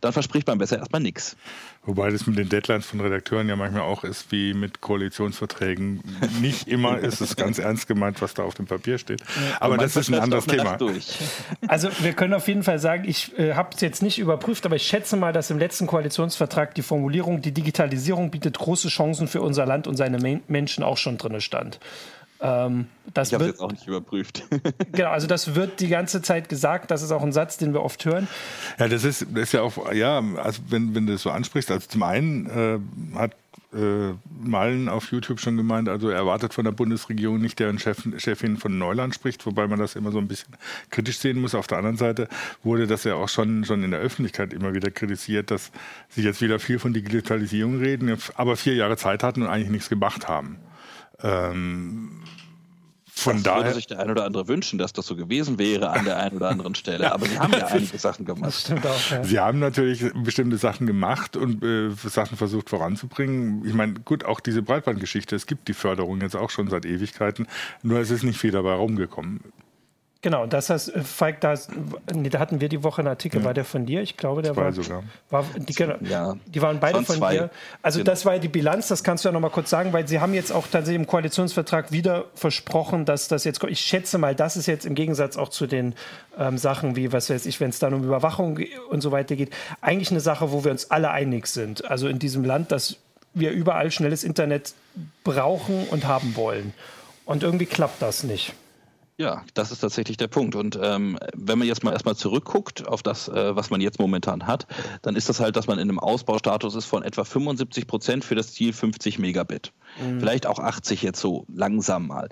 dann 0.00 0.12
verspricht 0.12 0.46
man 0.46 0.58
besser 0.58 0.78
erstmal 0.78 1.00
nichts. 1.00 1.36
Wobei 1.84 2.10
das 2.10 2.26
mit 2.26 2.38
den 2.38 2.48
Deadlines 2.48 2.86
von 2.86 3.00
Redakteuren 3.00 3.48
ja 3.48 3.56
manchmal 3.56 3.82
auch 3.82 4.04
ist 4.04 4.30
wie 4.30 4.54
mit 4.54 4.80
Koalitionsverträgen. 4.80 6.02
Nicht 6.40 6.68
immer 6.68 6.98
ist 6.98 7.20
es 7.20 7.36
ganz 7.36 7.58
ernst 7.70 7.88
gemeint, 7.88 8.20
was 8.20 8.34
da 8.34 8.42
auf 8.42 8.54
dem 8.54 8.66
Papier 8.66 8.98
steht. 8.98 9.22
Aber 9.58 9.78
das 9.78 9.96
ist 9.96 10.08
ein 10.08 10.20
anderes 10.20 10.46
Thema. 10.46 10.78
Also 11.66 11.88
wir 12.00 12.12
können 12.12 12.34
auf 12.34 12.48
jeden 12.48 12.62
Fall 12.62 12.78
sagen, 12.78 13.04
ich 13.06 13.36
äh, 13.38 13.54
habe 13.54 13.70
es 13.74 13.80
jetzt 13.80 14.02
nicht 14.02 14.18
überprüft, 14.18 14.66
aber 14.66 14.76
ich 14.76 14.86
schätze 14.86 15.16
mal, 15.16 15.32
dass 15.32 15.50
im 15.50 15.58
letzten 15.58 15.86
Koalitionsvertrag 15.86 16.74
die 16.74 16.82
Formulierung, 16.82 17.42
die 17.42 17.52
Digitalisierung 17.52 18.30
bietet 18.30 18.58
große 18.58 18.88
Chancen 18.88 19.28
für 19.28 19.42
unser 19.42 19.66
Land 19.66 19.86
und 19.86 19.96
seine 19.96 20.40
Menschen 20.48 20.84
auch 20.84 20.96
schon 20.96 21.18
drin 21.18 21.40
stand. 21.40 21.78
Ähm, 22.42 22.86
das 23.12 23.28
ich 23.28 23.34
habe 23.34 23.46
jetzt 23.46 23.60
auch 23.60 23.70
nicht 23.70 23.86
überprüft. 23.86 24.44
genau, 24.92 25.10
also 25.10 25.26
das 25.26 25.54
wird 25.54 25.80
die 25.80 25.88
ganze 25.88 26.22
Zeit 26.22 26.48
gesagt. 26.48 26.90
Das 26.90 27.02
ist 27.02 27.12
auch 27.12 27.22
ein 27.22 27.32
Satz, 27.32 27.58
den 27.58 27.72
wir 27.72 27.82
oft 27.82 28.04
hören. 28.04 28.28
Ja, 28.78 28.88
das 28.88 29.04
ist, 29.04 29.26
das 29.32 29.42
ist 29.44 29.52
ja 29.52 29.62
auch, 29.62 29.92
ja, 29.92 30.22
also 30.36 30.62
wenn, 30.68 30.94
wenn 30.94 31.06
du 31.06 31.12
das 31.12 31.22
so 31.22 31.30
ansprichst, 31.30 31.70
also 31.70 31.86
zum 31.86 32.02
einen 32.02 32.46
äh, 32.46 33.18
hat 33.18 33.32
äh, 33.72 34.14
Malen 34.42 34.88
auf 34.88 35.12
YouTube 35.12 35.38
schon 35.38 35.56
gemeint, 35.56 35.88
also 35.88 36.08
er 36.08 36.16
erwartet 36.16 36.54
von 36.54 36.64
der 36.64 36.72
Bundesregierung 36.72 37.40
nicht, 37.40 37.58
deren 37.58 37.78
Chef, 37.78 38.02
Chefin 38.16 38.56
von 38.56 38.78
Neuland 38.78 39.14
spricht, 39.14 39.44
wobei 39.46 39.66
man 39.66 39.78
das 39.78 39.94
immer 39.94 40.10
so 40.10 40.18
ein 40.18 40.28
bisschen 40.28 40.56
kritisch 40.90 41.18
sehen 41.18 41.40
muss. 41.40 41.54
Auf 41.54 41.66
der 41.66 41.78
anderen 41.78 41.96
Seite 41.96 42.28
wurde 42.62 42.86
das 42.86 43.04
ja 43.04 43.14
auch 43.14 43.28
schon, 43.28 43.64
schon 43.64 43.84
in 43.84 43.90
der 43.90 44.00
Öffentlichkeit 44.00 44.52
immer 44.52 44.74
wieder 44.74 44.90
kritisiert, 44.90 45.50
dass 45.50 45.70
sie 46.08 46.22
jetzt 46.22 46.40
wieder 46.40 46.58
viel 46.58 46.78
von 46.78 46.92
Digitalisierung 46.92 47.78
reden, 47.78 48.16
aber 48.34 48.56
vier 48.56 48.74
Jahre 48.74 48.96
Zeit 48.96 49.22
hatten 49.22 49.42
und 49.42 49.48
eigentlich 49.48 49.70
nichts 49.70 49.88
gemacht 49.88 50.26
haben. 50.26 50.58
Ähm, 51.22 52.20
von 53.20 53.34
das 53.34 53.42
daher 53.42 53.64
würde 53.64 53.74
sich 53.74 53.86
der 53.86 54.00
ein 54.00 54.10
oder 54.10 54.24
andere 54.24 54.48
wünschen, 54.48 54.78
dass 54.78 54.94
das 54.94 55.06
so 55.06 55.14
gewesen 55.14 55.58
wäre 55.58 55.90
an 55.90 56.06
der 56.06 56.16
einen 56.16 56.36
oder 56.36 56.48
anderen 56.48 56.74
Stelle. 56.74 57.12
Aber 57.12 57.26
sie 57.26 57.38
haben 57.38 57.52
ja 57.52 57.66
einige 57.66 57.98
Sachen 57.98 58.24
gemacht. 58.24 58.46
Das 58.46 58.60
stimmt 58.62 58.86
auch, 58.86 59.10
ja. 59.10 59.24
Sie 59.24 59.38
haben 59.38 59.58
natürlich 59.58 60.04
bestimmte 60.24 60.56
Sachen 60.56 60.86
gemacht 60.86 61.36
und 61.36 61.62
äh, 61.62 61.90
Sachen 61.90 62.38
versucht 62.38 62.70
voranzubringen. 62.70 63.62
Ich 63.66 63.74
meine, 63.74 63.94
gut, 63.94 64.24
auch 64.24 64.40
diese 64.40 64.62
Breitbandgeschichte, 64.62 65.36
es 65.36 65.46
gibt 65.46 65.68
die 65.68 65.74
Förderung 65.74 66.22
jetzt 66.22 66.34
auch 66.34 66.48
schon 66.48 66.70
seit 66.70 66.86
Ewigkeiten, 66.86 67.46
nur 67.82 67.98
es 67.98 68.10
ist 68.10 68.22
nicht 68.22 68.38
viel 68.38 68.52
dabei 68.52 68.72
rumgekommen. 68.72 69.40
Genau, 70.22 70.44
das 70.44 70.68
heißt, 70.68 70.94
äh, 70.94 71.00
Falk, 71.00 71.40
da, 71.40 71.54
nee, 72.14 72.28
da 72.28 72.40
hatten 72.40 72.60
wir 72.60 72.68
die 72.68 72.82
Woche 72.82 73.00
einen 73.00 73.08
Artikel, 73.08 73.40
ja. 73.40 73.44
war 73.46 73.54
der 73.54 73.64
von 73.64 73.86
dir? 73.86 74.02
Ich 74.02 74.18
glaube, 74.18 74.42
der 74.42 74.52
zwei 74.52 74.64
war, 74.64 74.72
sogar. 74.72 75.02
war 75.30 75.46
die, 75.56 75.72
genau, 75.72 75.94
ja. 76.02 76.36
die 76.44 76.60
waren 76.60 76.78
beide 76.78 77.02
von, 77.02 77.16
von 77.16 77.30
dir. 77.30 77.48
Also 77.80 78.00
genau. 78.00 78.10
das 78.10 78.26
war 78.26 78.34
ja 78.34 78.38
die 78.38 78.48
Bilanz, 78.48 78.88
das 78.88 79.02
kannst 79.02 79.24
du 79.24 79.30
ja 79.30 79.32
noch 79.32 79.40
mal 79.40 79.48
kurz 79.48 79.70
sagen, 79.70 79.94
weil 79.94 80.06
sie 80.06 80.20
haben 80.20 80.34
jetzt 80.34 80.52
auch 80.52 80.66
tatsächlich 80.66 81.00
im 81.00 81.06
Koalitionsvertrag 81.06 81.90
wieder 81.90 82.26
versprochen, 82.34 83.06
dass 83.06 83.28
das 83.28 83.44
jetzt 83.44 83.60
kommt. 83.60 83.72
Ich 83.72 83.80
schätze 83.80 84.18
mal, 84.18 84.34
das 84.34 84.58
ist 84.58 84.66
jetzt 84.66 84.84
im 84.84 84.94
Gegensatz 84.94 85.38
auch 85.38 85.48
zu 85.48 85.66
den 85.66 85.94
ähm, 86.38 86.58
Sachen 86.58 86.96
wie, 86.96 87.12
was 87.12 87.30
weiß 87.30 87.46
ich, 87.46 87.58
wenn 87.60 87.70
es 87.70 87.78
dann 87.78 87.94
um 87.94 88.04
Überwachung 88.04 88.58
und 88.90 89.00
so 89.00 89.12
weiter 89.12 89.36
geht, 89.36 89.50
eigentlich 89.80 90.10
eine 90.10 90.20
Sache, 90.20 90.52
wo 90.52 90.64
wir 90.64 90.70
uns 90.70 90.90
alle 90.90 91.12
einig 91.12 91.46
sind. 91.46 91.90
Also 91.90 92.08
in 92.08 92.18
diesem 92.18 92.44
Land, 92.44 92.72
dass 92.72 92.96
wir 93.32 93.52
überall 93.52 93.90
schnelles 93.90 94.24
Internet 94.24 94.74
brauchen 95.24 95.88
und 95.88 96.06
haben 96.06 96.36
wollen. 96.36 96.74
Und 97.24 97.42
irgendwie 97.42 97.66
klappt 97.66 98.02
das 98.02 98.22
nicht. 98.22 98.52
Ja, 99.20 99.44
das 99.52 99.70
ist 99.70 99.80
tatsächlich 99.80 100.16
der 100.16 100.28
Punkt. 100.28 100.54
Und 100.54 100.78
ähm, 100.82 101.18
wenn 101.36 101.58
man 101.58 101.68
jetzt 101.68 101.84
mal 101.84 101.92
erstmal 101.92 102.16
zurückguckt 102.16 102.88
auf 102.88 103.02
das, 103.02 103.28
äh, 103.28 103.54
was 103.54 103.68
man 103.68 103.82
jetzt 103.82 103.98
momentan 103.98 104.46
hat, 104.46 104.66
dann 105.02 105.14
ist 105.14 105.28
das 105.28 105.40
halt, 105.40 105.56
dass 105.56 105.66
man 105.66 105.78
in 105.78 105.90
einem 105.90 105.98
Ausbaustatus 105.98 106.74
ist 106.74 106.86
von 106.86 107.02
etwa 107.02 107.24
75 107.24 107.86
Prozent 107.86 108.24
für 108.24 108.34
das 108.34 108.54
Ziel 108.54 108.72
50 108.72 109.18
Megabit. 109.18 109.74
Mhm. 110.00 110.20
Vielleicht 110.20 110.46
auch 110.46 110.58
80 110.58 111.02
jetzt 111.02 111.20
so 111.20 111.44
langsam 111.52 112.06
mal. 112.06 112.28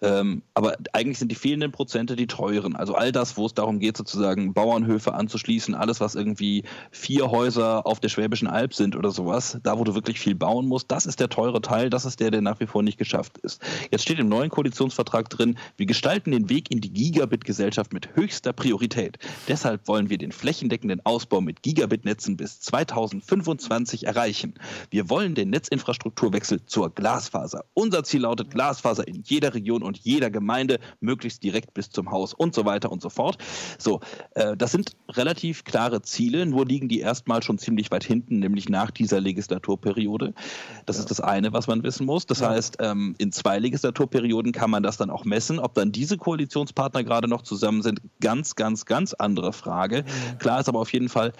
Ähm, 0.00 0.42
aber 0.54 0.76
eigentlich 0.92 1.18
sind 1.18 1.30
die 1.30 1.36
fehlenden 1.36 1.72
Prozente 1.72 2.16
die 2.16 2.26
teuren. 2.26 2.76
Also 2.76 2.94
all 2.94 3.12
das, 3.12 3.36
wo 3.36 3.46
es 3.46 3.54
darum 3.54 3.78
geht, 3.78 3.96
sozusagen 3.96 4.54
Bauernhöfe 4.54 5.14
anzuschließen, 5.14 5.74
alles, 5.74 6.00
was 6.00 6.14
irgendwie 6.14 6.64
vier 6.90 7.30
Häuser 7.30 7.86
auf 7.86 8.00
der 8.00 8.08
Schwäbischen 8.08 8.48
Alb 8.48 8.74
sind 8.74 8.96
oder 8.96 9.10
sowas, 9.10 9.58
da 9.62 9.78
wo 9.78 9.84
du 9.84 9.94
wirklich 9.94 10.18
viel 10.18 10.34
bauen 10.34 10.66
musst, 10.66 10.90
das 10.90 11.06
ist 11.06 11.20
der 11.20 11.28
teure 11.28 11.60
Teil, 11.60 11.90
das 11.90 12.04
ist 12.04 12.20
der, 12.20 12.30
der 12.30 12.40
nach 12.40 12.60
wie 12.60 12.66
vor 12.66 12.82
nicht 12.82 12.98
geschafft 12.98 13.38
ist. 13.38 13.62
Jetzt 13.90 14.02
steht 14.02 14.18
im 14.18 14.28
neuen 14.28 14.50
Koalitionsvertrag 14.50 15.28
drin, 15.30 15.56
wir 15.76 15.86
gestalten 15.86 16.32
den 16.32 16.48
Weg 16.48 16.70
in 16.70 16.80
die 16.80 16.92
Gigabit-Gesellschaft 16.92 17.92
mit 17.92 18.14
höchster 18.16 18.52
Priorität. 18.52 19.18
Deshalb 19.48 19.88
wollen 19.88 20.10
wir 20.10 20.18
den 20.18 20.32
flächendeckenden 20.32 21.04
Ausbau 21.04 21.40
mit 21.40 21.62
Gigabit-Netzen 21.62 22.36
bis 22.36 22.60
2025 22.60 24.06
erreichen. 24.06 24.54
Wir 24.90 25.08
wollen 25.08 25.34
den 25.34 25.50
Netzinfrastrukturwechsel 25.50 26.64
zur 26.66 26.90
Glasfaser. 27.12 27.64
Unser 27.74 28.04
Ziel 28.04 28.22
lautet 28.22 28.50
Glasfaser 28.50 29.06
in 29.06 29.22
jeder 29.24 29.54
Region 29.54 29.82
und 29.82 29.98
jeder 29.98 30.30
Gemeinde, 30.30 30.78
möglichst 31.00 31.42
direkt 31.42 31.74
bis 31.74 31.90
zum 31.90 32.10
Haus 32.10 32.34
und 32.34 32.54
so 32.54 32.64
weiter 32.64 32.90
und 32.90 33.02
so 33.02 33.10
fort. 33.10 33.38
So, 33.78 34.00
äh, 34.34 34.56
das 34.56 34.72
sind 34.72 34.92
relativ 35.08 35.64
klare 35.64 36.02
Ziele, 36.02 36.46
nur 36.46 36.66
liegen 36.66 36.88
die 36.88 37.00
erstmal 37.00 37.42
schon 37.42 37.58
ziemlich 37.58 37.90
weit 37.90 38.04
hinten, 38.04 38.38
nämlich 38.38 38.68
nach 38.68 38.90
dieser 38.90 39.20
Legislaturperiode. 39.20 40.34
Das 40.86 40.96
ja. 40.96 41.02
ist 41.02 41.10
das 41.10 41.20
eine, 41.20 41.52
was 41.52 41.66
man 41.66 41.82
wissen 41.82 42.06
muss. 42.06 42.26
Das 42.26 42.40
ja. 42.40 42.50
heißt, 42.50 42.76
ähm, 42.80 43.14
in 43.18 43.32
zwei 43.32 43.58
Legislaturperioden 43.58 44.52
kann 44.52 44.70
man 44.70 44.82
das 44.82 44.96
dann 44.96 45.10
auch 45.10 45.24
messen. 45.24 45.58
Ob 45.58 45.74
dann 45.74 45.92
diese 45.92 46.16
Koalitionspartner 46.16 47.04
gerade 47.04 47.28
noch 47.28 47.42
zusammen 47.42 47.82
sind, 47.82 48.00
ganz, 48.20 48.56
ganz, 48.56 48.86
ganz 48.86 49.14
andere 49.14 49.52
Frage. 49.52 49.98
Ja. 49.98 50.34
Klar 50.38 50.60
ist 50.60 50.68
aber 50.68 50.80
auf 50.80 50.92
jeden 50.92 51.08
Fall, 51.08 51.32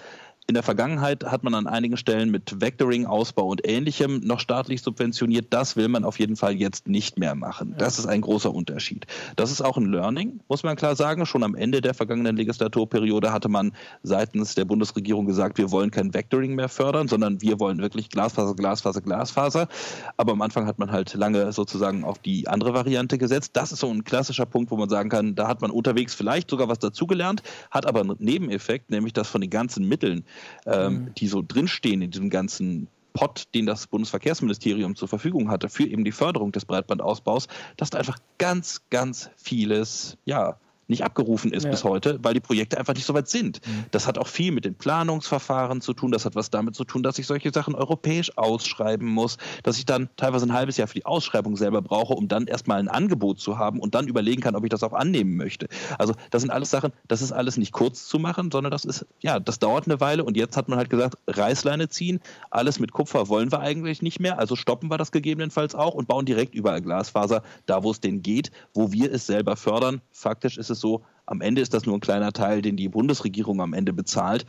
in 0.45 0.55
der 0.55 0.63
Vergangenheit 0.63 1.23
hat 1.23 1.43
man 1.43 1.53
an 1.53 1.67
einigen 1.67 1.95
Stellen 1.95 2.29
mit 2.29 2.59
Vectoring, 2.59 3.05
Ausbau 3.05 3.47
und 3.47 3.65
ähnlichem 3.65 4.19
noch 4.19 4.41
staatlich 4.41 4.81
subventioniert. 4.81 5.47
Das 5.51 5.77
will 5.77 5.87
man 5.87 6.03
auf 6.03 6.19
jeden 6.19 6.35
Fall 6.35 6.53
jetzt 6.53 6.87
nicht 6.87 7.17
mehr 7.17 7.33
machen. 7.33 7.75
Das 7.77 7.97
ist 7.97 8.07
ein 8.07 8.19
großer 8.19 8.53
Unterschied. 8.53 9.07
Das 9.37 9.51
ist 9.51 9.61
auch 9.61 9.77
ein 9.77 9.85
Learning, 9.85 10.41
muss 10.49 10.63
man 10.63 10.75
klar 10.75 10.97
sagen. 10.97 11.25
Schon 11.25 11.43
am 11.43 11.55
Ende 11.55 11.79
der 11.79 11.93
vergangenen 11.93 12.35
Legislaturperiode 12.35 13.31
hatte 13.31 13.47
man 13.47 13.71
seitens 14.03 14.53
der 14.55 14.65
Bundesregierung 14.65 15.25
gesagt, 15.25 15.57
wir 15.57 15.71
wollen 15.71 15.91
kein 15.91 16.13
Vectoring 16.13 16.55
mehr 16.55 16.67
fördern, 16.67 17.07
sondern 17.07 17.41
wir 17.41 17.61
wollen 17.61 17.79
wirklich 17.79 18.09
Glasfaser, 18.09 18.53
Glasfaser, 18.53 18.99
Glasfaser. 18.99 19.69
Aber 20.17 20.33
am 20.33 20.41
Anfang 20.41 20.67
hat 20.67 20.77
man 20.77 20.91
halt 20.91 21.13
lange 21.13 21.53
sozusagen 21.53 22.03
auf 22.03 22.19
die 22.19 22.49
andere 22.49 22.73
Variante 22.73 23.17
gesetzt. 23.17 23.51
Das 23.53 23.71
ist 23.71 23.79
so 23.79 23.89
ein 23.89 24.03
klassischer 24.03 24.45
Punkt, 24.45 24.71
wo 24.71 24.75
man 24.75 24.89
sagen 24.89 25.07
kann, 25.09 25.35
da 25.35 25.47
hat 25.47 25.61
man 25.61 25.71
unterwegs 25.71 26.13
vielleicht 26.13 26.49
sogar 26.49 26.67
was 26.67 26.79
dazugelernt, 26.79 27.43
hat 27.71 27.85
aber 27.85 28.01
einen 28.01 28.15
Nebeneffekt, 28.19 28.91
nämlich 28.91 29.13
dass 29.13 29.29
von 29.29 29.39
den 29.39 29.49
ganzen 29.49 29.87
Mitteln, 29.87 30.25
ähm, 30.65 30.93
mhm. 30.93 31.13
die 31.15 31.27
so 31.27 31.43
drinstehen 31.45 32.01
in 32.01 32.11
diesem 32.11 32.29
ganzen 32.29 32.87
Pot, 33.13 33.45
den 33.53 33.65
das 33.65 33.87
Bundesverkehrsministerium 33.87 34.95
zur 34.95 35.07
Verfügung 35.07 35.49
hatte 35.49 35.69
für 35.69 35.85
eben 35.85 36.03
die 36.03 36.11
Förderung 36.11 36.51
des 36.51 36.65
Breitbandausbaus, 36.65 37.47
dass 37.77 37.91
da 37.91 37.99
einfach 37.99 38.17
ganz, 38.39 38.81
ganz 38.89 39.29
vieles, 39.37 40.17
ja, 40.25 40.57
nicht 40.93 41.03
abgerufen 41.03 41.51
ist 41.51 41.63
ja. 41.63 41.71
bis 41.71 41.83
heute, 41.83 42.19
weil 42.21 42.33
die 42.33 42.39
Projekte 42.39 42.77
einfach 42.77 42.93
nicht 42.93 43.05
so 43.05 43.13
weit 43.13 43.27
sind. 43.27 43.65
Mhm. 43.65 43.85
Das 43.91 44.07
hat 44.07 44.17
auch 44.17 44.27
viel 44.27 44.51
mit 44.51 44.63
den 44.63 44.75
Planungsverfahren 44.75 45.81
zu 45.81 45.93
tun. 45.93 46.11
Das 46.11 46.25
hat 46.25 46.35
was 46.35 46.49
damit 46.49 46.75
zu 46.75 46.85
tun, 46.85 47.03
dass 47.03 47.19
ich 47.19 47.27
solche 47.27 47.51
Sachen 47.51 47.75
europäisch 47.75 48.37
ausschreiben 48.37 49.07
muss, 49.07 49.37
dass 49.63 49.77
ich 49.77 49.85
dann 49.85 50.09
teilweise 50.15 50.45
ein 50.45 50.53
halbes 50.53 50.77
Jahr 50.77 50.87
für 50.87 50.95
die 50.95 51.05
Ausschreibung 51.05 51.57
selber 51.57 51.81
brauche, 51.81 52.13
um 52.13 52.27
dann 52.27 52.47
erstmal 52.47 52.79
ein 52.79 52.87
Angebot 52.87 53.39
zu 53.39 53.57
haben 53.57 53.79
und 53.79 53.95
dann 53.95 54.07
überlegen 54.07 54.41
kann, 54.41 54.55
ob 54.55 54.63
ich 54.63 54.69
das 54.69 54.83
auch 54.83 54.93
annehmen 54.93 55.35
möchte. 55.35 55.67
Also 55.97 56.13
das 56.31 56.41
sind 56.41 56.51
alles 56.51 56.69
Sachen, 56.69 56.93
das 57.07 57.21
ist 57.21 57.31
alles 57.31 57.57
nicht 57.57 57.73
kurz 57.73 58.07
zu 58.07 58.19
machen, 58.19 58.51
sondern 58.51 58.71
das 58.71 58.85
ist, 58.85 59.05
ja, 59.21 59.39
das 59.39 59.59
dauert 59.59 59.87
eine 59.87 59.99
Weile 59.99 60.23
und 60.23 60.37
jetzt 60.37 60.55
hat 60.55 60.69
man 60.69 60.77
halt 60.77 60.89
gesagt, 60.89 61.17
Reißleine 61.27 61.89
ziehen, 61.89 62.19
alles 62.49 62.79
mit 62.79 62.91
Kupfer 62.91 63.27
wollen 63.27 63.51
wir 63.51 63.59
eigentlich 63.59 64.01
nicht 64.01 64.19
mehr, 64.19 64.39
also 64.39 64.55
stoppen 64.55 64.89
wir 64.89 64.97
das 64.97 65.11
gegebenenfalls 65.11 65.75
auch 65.75 65.93
und 65.93 66.07
bauen 66.07 66.25
direkt 66.25 66.55
überall 66.55 66.81
Glasfaser, 66.81 67.43
da 67.65 67.83
wo 67.83 67.91
es 67.91 67.99
denn 67.99 68.21
geht, 68.21 68.51
wo 68.73 68.91
wir 68.91 69.11
es 69.11 69.25
selber 69.25 69.55
fördern. 69.55 70.01
Faktisch 70.11 70.57
ist 70.57 70.69
es 70.69 70.79
so, 70.83 71.01
am 71.25 71.41
Ende 71.41 71.61
ist 71.61 71.73
das 71.73 71.85
nur 71.85 71.95
ein 71.95 72.01
kleiner 72.01 72.33
Teil, 72.33 72.61
den 72.61 72.75
die 72.75 72.89
Bundesregierung 72.89 73.61
am 73.61 73.73
Ende 73.73 73.93
bezahlt. 73.93 74.45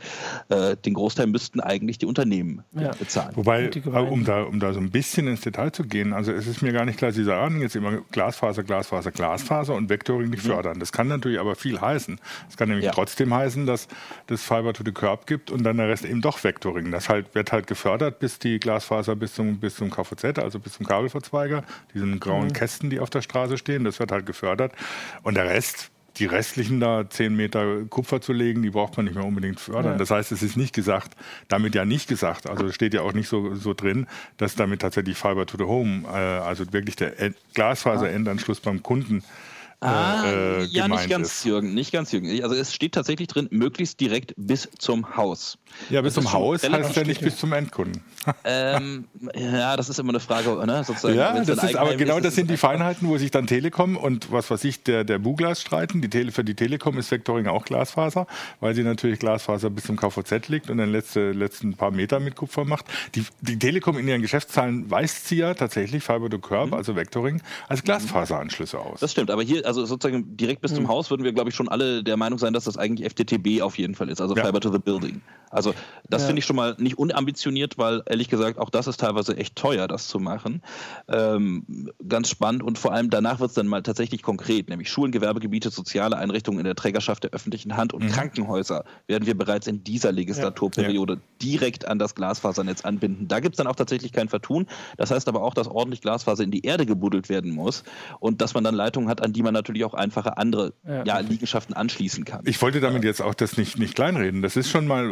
Äh, 0.49 0.75
den 0.75 0.93
Großteil 0.93 1.27
müssten 1.27 1.61
eigentlich 1.61 1.99
die 1.99 2.05
Unternehmen 2.05 2.63
ja. 2.73 2.91
bezahlen. 2.91 3.31
Wobei, 3.35 3.69
um 4.09 4.25
da, 4.25 4.43
um 4.43 4.59
da 4.59 4.73
so 4.73 4.81
ein 4.81 4.91
bisschen 4.91 5.27
ins 5.27 5.41
Detail 5.41 5.71
zu 5.71 5.83
gehen, 5.83 6.11
also 6.11 6.33
es 6.33 6.47
ist 6.47 6.61
mir 6.61 6.73
gar 6.73 6.83
nicht 6.83 6.97
klar, 6.97 7.13
Sie 7.13 7.23
sagen 7.23 7.61
jetzt 7.61 7.77
immer 7.77 8.01
Glasfaser, 8.11 8.63
Glasfaser, 8.63 9.11
Glasfaser 9.11 9.73
und 9.73 9.89
Vectoring 9.89 10.29
nicht 10.29 10.43
mhm. 10.43 10.49
fördern. 10.49 10.79
Das 10.79 10.91
kann 10.91 11.07
natürlich 11.07 11.39
aber 11.39 11.55
viel 11.55 11.79
heißen. 11.79 12.19
Es 12.49 12.57
kann 12.57 12.67
nämlich 12.67 12.85
ja. 12.85 12.91
trotzdem 12.91 13.33
heißen, 13.33 13.65
dass 13.65 13.87
es 14.29 14.43
Fiber 14.43 14.73
to 14.73 14.83
the 14.85 14.91
Curb 14.91 15.27
gibt 15.27 15.51
und 15.51 15.63
dann 15.63 15.77
der 15.77 15.87
Rest 15.87 16.03
eben 16.03 16.21
doch 16.21 16.43
Vectoring. 16.43 16.91
Das 16.91 17.07
halt, 17.07 17.33
wird 17.35 17.53
halt 17.53 17.67
gefördert, 17.67 18.19
bis 18.19 18.37
die 18.37 18.59
Glasfaser 18.59 19.15
bis 19.15 19.33
zum, 19.33 19.59
bis 19.59 19.77
zum 19.77 19.89
KVZ, 19.89 20.39
also 20.39 20.59
bis 20.59 20.73
zum 20.73 20.85
Kabelverzweiger, 20.85 21.63
diesen 21.93 22.19
grauen 22.19 22.47
mhm. 22.47 22.53
Kästen, 22.53 22.89
die 22.89 22.99
auf 22.99 23.09
der 23.09 23.21
Straße 23.21 23.57
stehen, 23.57 23.85
das 23.85 23.99
wird 23.99 24.11
halt 24.11 24.25
gefördert. 24.25 24.73
Und 25.23 25.35
der 25.35 25.45
Rest 25.45 25.91
die 26.17 26.25
restlichen 26.25 26.79
da 26.79 27.09
zehn 27.09 27.35
Meter 27.35 27.85
Kupfer 27.85 28.21
zu 28.21 28.33
legen, 28.33 28.61
die 28.61 28.69
braucht 28.69 28.97
man 28.97 29.05
nicht 29.05 29.15
mehr 29.15 29.25
unbedingt 29.25 29.59
fördern. 29.59 29.93
Ja. 29.93 29.97
Das 29.97 30.11
heißt, 30.11 30.31
es 30.31 30.43
ist 30.43 30.57
nicht 30.57 30.73
gesagt, 30.73 31.15
damit 31.47 31.75
ja 31.75 31.85
nicht 31.85 32.07
gesagt, 32.07 32.49
also 32.49 32.71
steht 32.71 32.93
ja 32.93 33.01
auch 33.01 33.13
nicht 33.13 33.27
so, 33.27 33.55
so 33.55 33.73
drin, 33.73 34.07
dass 34.37 34.55
damit 34.55 34.81
tatsächlich 34.81 35.17
Fiber 35.17 35.45
to 35.45 35.57
the 35.57 35.65
Home, 35.65 36.07
äh, 36.07 36.15
also 36.15 36.71
wirklich 36.71 36.95
der 36.95 37.13
Glasfaser-Endanschluss 37.53 38.59
beim 38.59 38.81
Kunden 38.83 39.23
Ah, 39.81 40.23
äh, 40.25 40.63
ja, 40.65 40.87
nicht 40.87 41.09
ganz, 41.09 41.27
ist. 41.27 41.45
Jürgen, 41.45 41.73
nicht 41.73 41.91
ganz, 41.91 42.11
Jürgen. 42.11 42.43
Also 42.43 42.55
es 42.55 42.73
steht 42.73 42.93
tatsächlich 42.93 43.27
drin, 43.27 43.47
möglichst 43.51 43.99
direkt 43.99 44.33
bis 44.37 44.69
zum 44.79 45.15
Haus. 45.15 45.57
Ja, 45.89 46.01
bis 46.01 46.13
zum 46.13 46.31
Haus 46.31 46.63
heißt 46.67 46.95
ja 46.95 47.03
nicht 47.03 47.21
bis 47.21 47.37
zum 47.37 47.53
Endkunden. 47.53 48.03
Ähm, 48.43 49.05
ja, 49.35 49.77
das 49.77 49.89
ist 49.89 49.99
immer 49.99 50.09
eine 50.09 50.19
Frage, 50.19 50.49
ne? 50.65 50.83
Sozusagen, 50.83 51.15
ja, 51.15 51.39
das 51.43 51.63
ist, 51.63 51.75
aber 51.75 51.95
genau 51.95 52.19
das 52.19 52.35
sind 52.35 52.49
die 52.49 52.57
Feinheiten, 52.57 53.07
wo 53.07 53.17
sich 53.17 53.29
dann 53.31 53.45
Telekom 53.45 53.97
und 53.97 54.31
was 54.31 54.49
weiß 54.49 54.63
ich, 54.63 54.83
der, 54.83 55.03
der 55.03 55.19
Buglas 55.19 55.61
streiten. 55.61 56.01
Die 56.01 56.09
Tele, 56.09 56.31
für 56.31 56.43
die 56.43 56.55
Telekom 56.55 56.97
ist 56.97 57.11
Vectoring 57.11 57.47
auch 57.47 57.65
Glasfaser, 57.65 58.25
weil 58.59 58.73
sie 58.73 58.83
natürlich 58.83 59.19
Glasfaser 59.19 59.69
bis 59.69 59.85
zum 59.85 59.95
KVZ 59.95 60.47
liegt 60.47 60.69
und 60.69 60.77
dann 60.77 60.91
letzte 60.91 61.31
letzten 61.31 61.75
paar 61.75 61.91
Meter 61.91 62.19
mit 62.19 62.35
Kupfer 62.35 62.65
macht. 62.65 62.85
Die, 63.15 63.25
die 63.41 63.59
Telekom 63.59 63.97
in 63.97 64.07
ihren 64.07 64.21
Geschäftszahlen 64.21 64.89
weist 64.89 65.27
sie 65.27 65.37
ja 65.37 65.53
tatsächlich 65.53 66.03
Fiber 66.03 66.29
to 66.29 66.39
Curb, 66.39 66.67
mhm. 66.67 66.73
also 66.73 66.95
Vectoring, 66.95 67.41
als 67.67 67.83
Glasfaseranschlüsse 67.83 68.79
aus. 68.79 68.99
Das 68.99 69.11
stimmt, 69.11 69.29
aber 69.29 69.43
hier, 69.43 69.64
also 69.65 69.85
sozusagen 69.85 70.37
direkt 70.37 70.61
bis 70.61 70.71
mhm. 70.71 70.75
zum 70.77 70.87
Haus 70.87 71.09
würden 71.09 71.23
wir, 71.23 71.33
glaube 71.33 71.49
ich, 71.49 71.55
schon 71.55 71.69
alle 71.69 72.03
der 72.03 72.17
Meinung 72.17 72.39
sein, 72.39 72.53
dass 72.53 72.65
das 72.65 72.77
eigentlich 72.77 73.09
FTTB 73.09 73.61
auf 73.61 73.77
jeden 73.77 73.95
Fall 73.95 74.09
ist, 74.09 74.21
also 74.21 74.35
ja. 74.35 74.45
Fiber 74.45 74.59
to 74.59 74.71
the 74.71 74.79
Building. 74.79 75.21
Also 75.51 75.73
das 76.09 76.23
ja. 76.23 76.27
finde 76.27 76.39
ich 76.39 76.45
schon 76.45 76.55
mal 76.55 76.75
nicht 76.79 76.97
unambitioniert, 76.97 77.77
weil 77.77 78.03
ehrlich 78.07 78.29
gesagt 78.29 78.59
auch 78.59 78.69
das 78.69 78.87
ist 78.87 78.99
teilweise 78.99 79.37
echt 79.37 79.55
teuer, 79.55 79.87
das 79.87 80.07
zu 80.07 80.19
machen. 80.19 80.61
Ähm, 81.07 81.89
ganz 82.07 82.29
spannend 82.29 82.61
und 82.61 82.77
vor 82.77 82.91
allem 82.91 83.09
danach 83.09 83.39
wird 83.39 83.49
es 83.49 83.55
dann 83.55 83.67
mal 83.67 83.81
tatsächlich 83.81 84.21
konkret, 84.21 84.69
nämlich 84.69 84.89
Schulen, 84.89 85.11
Gewerbegebiete, 85.11 85.69
soziale 85.69 86.17
Einrichtungen 86.17 86.59
in 86.59 86.65
der 86.65 86.75
Trägerschaft 86.75 87.23
der 87.23 87.31
öffentlichen 87.31 87.77
Hand 87.77 87.93
und 87.93 88.03
mhm. 88.03 88.09
Krankenhäuser 88.09 88.83
werden 89.07 89.25
wir 89.25 89.37
bereits 89.37 89.67
in 89.67 89.83
dieser 89.83 90.11
Legislaturperiode 90.11 91.13
ja. 91.13 91.19
direkt 91.41 91.87
an 91.87 91.99
das 91.99 92.15
Glasfasernetz 92.15 92.83
anbinden. 92.83 93.27
Da 93.27 93.39
gibt 93.39 93.55
es 93.55 93.57
dann 93.57 93.67
auch 93.67 93.75
tatsächlich 93.75 94.11
kein 94.11 94.29
Vertun. 94.29 94.67
Das 94.97 95.11
heißt 95.11 95.27
aber 95.27 95.41
auch, 95.41 95.53
dass 95.53 95.67
ordentlich 95.67 96.01
Glasfaser 96.01 96.43
in 96.43 96.51
die 96.51 96.65
Erde 96.65 96.85
gebuddelt 96.85 97.29
werden 97.29 97.51
muss 97.51 97.83
und 98.19 98.41
dass 98.41 98.53
man 98.53 98.63
dann 98.63 98.75
Leitungen 98.75 99.09
hat, 99.09 99.23
an 99.23 99.33
die 99.33 99.43
man 99.43 99.53
natürlich 99.55 99.83
auch 99.85 99.93
einfache 99.93 100.37
andere 100.37 100.73
ja. 100.85 101.19
Liegenschaften 101.19 101.73
anschließen 101.73 102.25
kann. 102.25 102.41
Ich 102.45 102.61
wollte 102.61 102.79
damit 102.79 103.03
jetzt 103.03 103.21
auch 103.21 103.33
das 103.33 103.57
nicht, 103.57 103.79
nicht 103.79 103.95
kleinreden. 103.95 104.41
Das 104.41 104.55
ist 104.55 104.69
schon 104.69 104.85
mal 104.85 105.11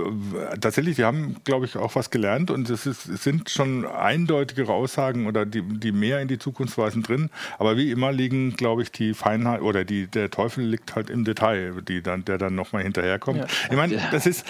tatsächlich, 0.62 0.98
wir 0.98 1.08
haben, 1.08 1.38
glaube 1.44 1.66
ich, 1.66 1.76
auch 1.76 1.96
was 1.96 2.10
gelernt 2.10 2.52
und 2.52 2.70
es, 2.70 2.86
ist, 2.86 3.08
es 3.08 3.24
sind 3.24 3.50
schon 3.50 3.86
eindeutigere 3.86 4.72
Aussagen 4.72 5.28
oder 5.28 5.46
die, 5.46 5.62
die 5.62 5.92
mehr 5.92 6.22
in 6.22 6.28
die 6.28 6.38
Zukunft 6.38 6.78
weisen 6.78 7.04
drin. 7.04 7.30
Aber 7.58 7.78
wie 7.78 7.92
immer 7.92 8.12
liegen, 8.12 8.56
glaube 8.56 8.84
ich, 8.84 8.92
die 8.92 9.14
Feinheit 9.14 9.62
oder 9.62 9.86
die, 9.86 10.08
der 10.08 10.30
Teufel 10.30 10.66
liegt 10.66 10.96
halt 10.96 11.10
im 11.10 11.24
Detail, 11.24 11.82
die 11.82 12.02
dann, 12.02 12.26
der 12.26 12.38
dann 12.38 12.56
nochmal 12.56 12.84
hinterherkommt. 12.84 13.40
Ja. 13.40 13.48
Ich 13.70 13.76
meine, 13.76 14.02
das 14.12 14.26
ist. 14.26 14.46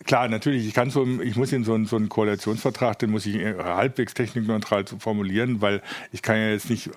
Äh, 0.00 0.04
Klar, 0.04 0.28
natürlich. 0.28 0.66
Ich 0.66 0.74
kann 0.74 0.90
so, 0.90 1.06
ich 1.20 1.36
muss 1.36 1.52
in 1.52 1.64
so 1.64 1.74
einen, 1.74 1.86
so 1.86 1.96
einen 1.96 2.08
Koalitionsvertrag, 2.08 2.98
den 2.98 3.10
muss 3.10 3.26
ich 3.26 3.36
halbwegs 3.36 4.14
technikneutral 4.14 4.84
formulieren, 4.98 5.60
weil 5.60 5.82
ich 6.12 6.22
kann 6.22 6.36
ja 6.36 6.50
jetzt 6.50 6.70
nicht, 6.70 6.90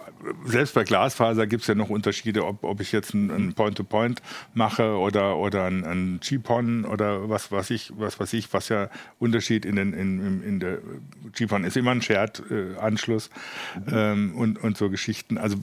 selbst 0.45 0.73
bei 0.73 0.83
Glasfaser 0.83 1.45
gibt 1.47 1.61
es 1.61 1.67
ja 1.67 1.75
noch 1.75 1.89
Unterschiede, 1.89 2.45
ob, 2.45 2.63
ob 2.63 2.79
ich 2.81 2.91
jetzt 2.91 3.13
ein 3.13 3.53
Point-to-Point 3.53 4.19
-Point 4.19 4.23
mache 4.53 4.97
oder, 4.97 5.37
oder 5.37 5.65
ein, 5.65 5.83
ein 5.83 6.19
GPON 6.21 6.85
oder 6.85 7.29
was 7.29 7.51
was 7.51 7.69
ich, 7.69 7.91
was 7.97 8.19
weiß 8.19 8.33
ich, 8.33 8.51
was 8.53 8.69
ja 8.69 8.89
Unterschied 9.19 9.65
in, 9.65 9.75
den, 9.75 9.93
in, 9.93 10.43
in 10.43 10.59
der 10.59 10.79
GPON 11.33 11.65
ist 11.65 11.77
immer 11.77 11.91
ein 11.91 12.01
Shared-Anschluss 12.01 13.29
mhm. 13.85 13.93
ähm, 13.93 14.35
und, 14.35 14.63
und 14.63 14.77
so 14.77 14.89
Geschichten. 14.89 15.37
Also 15.37 15.57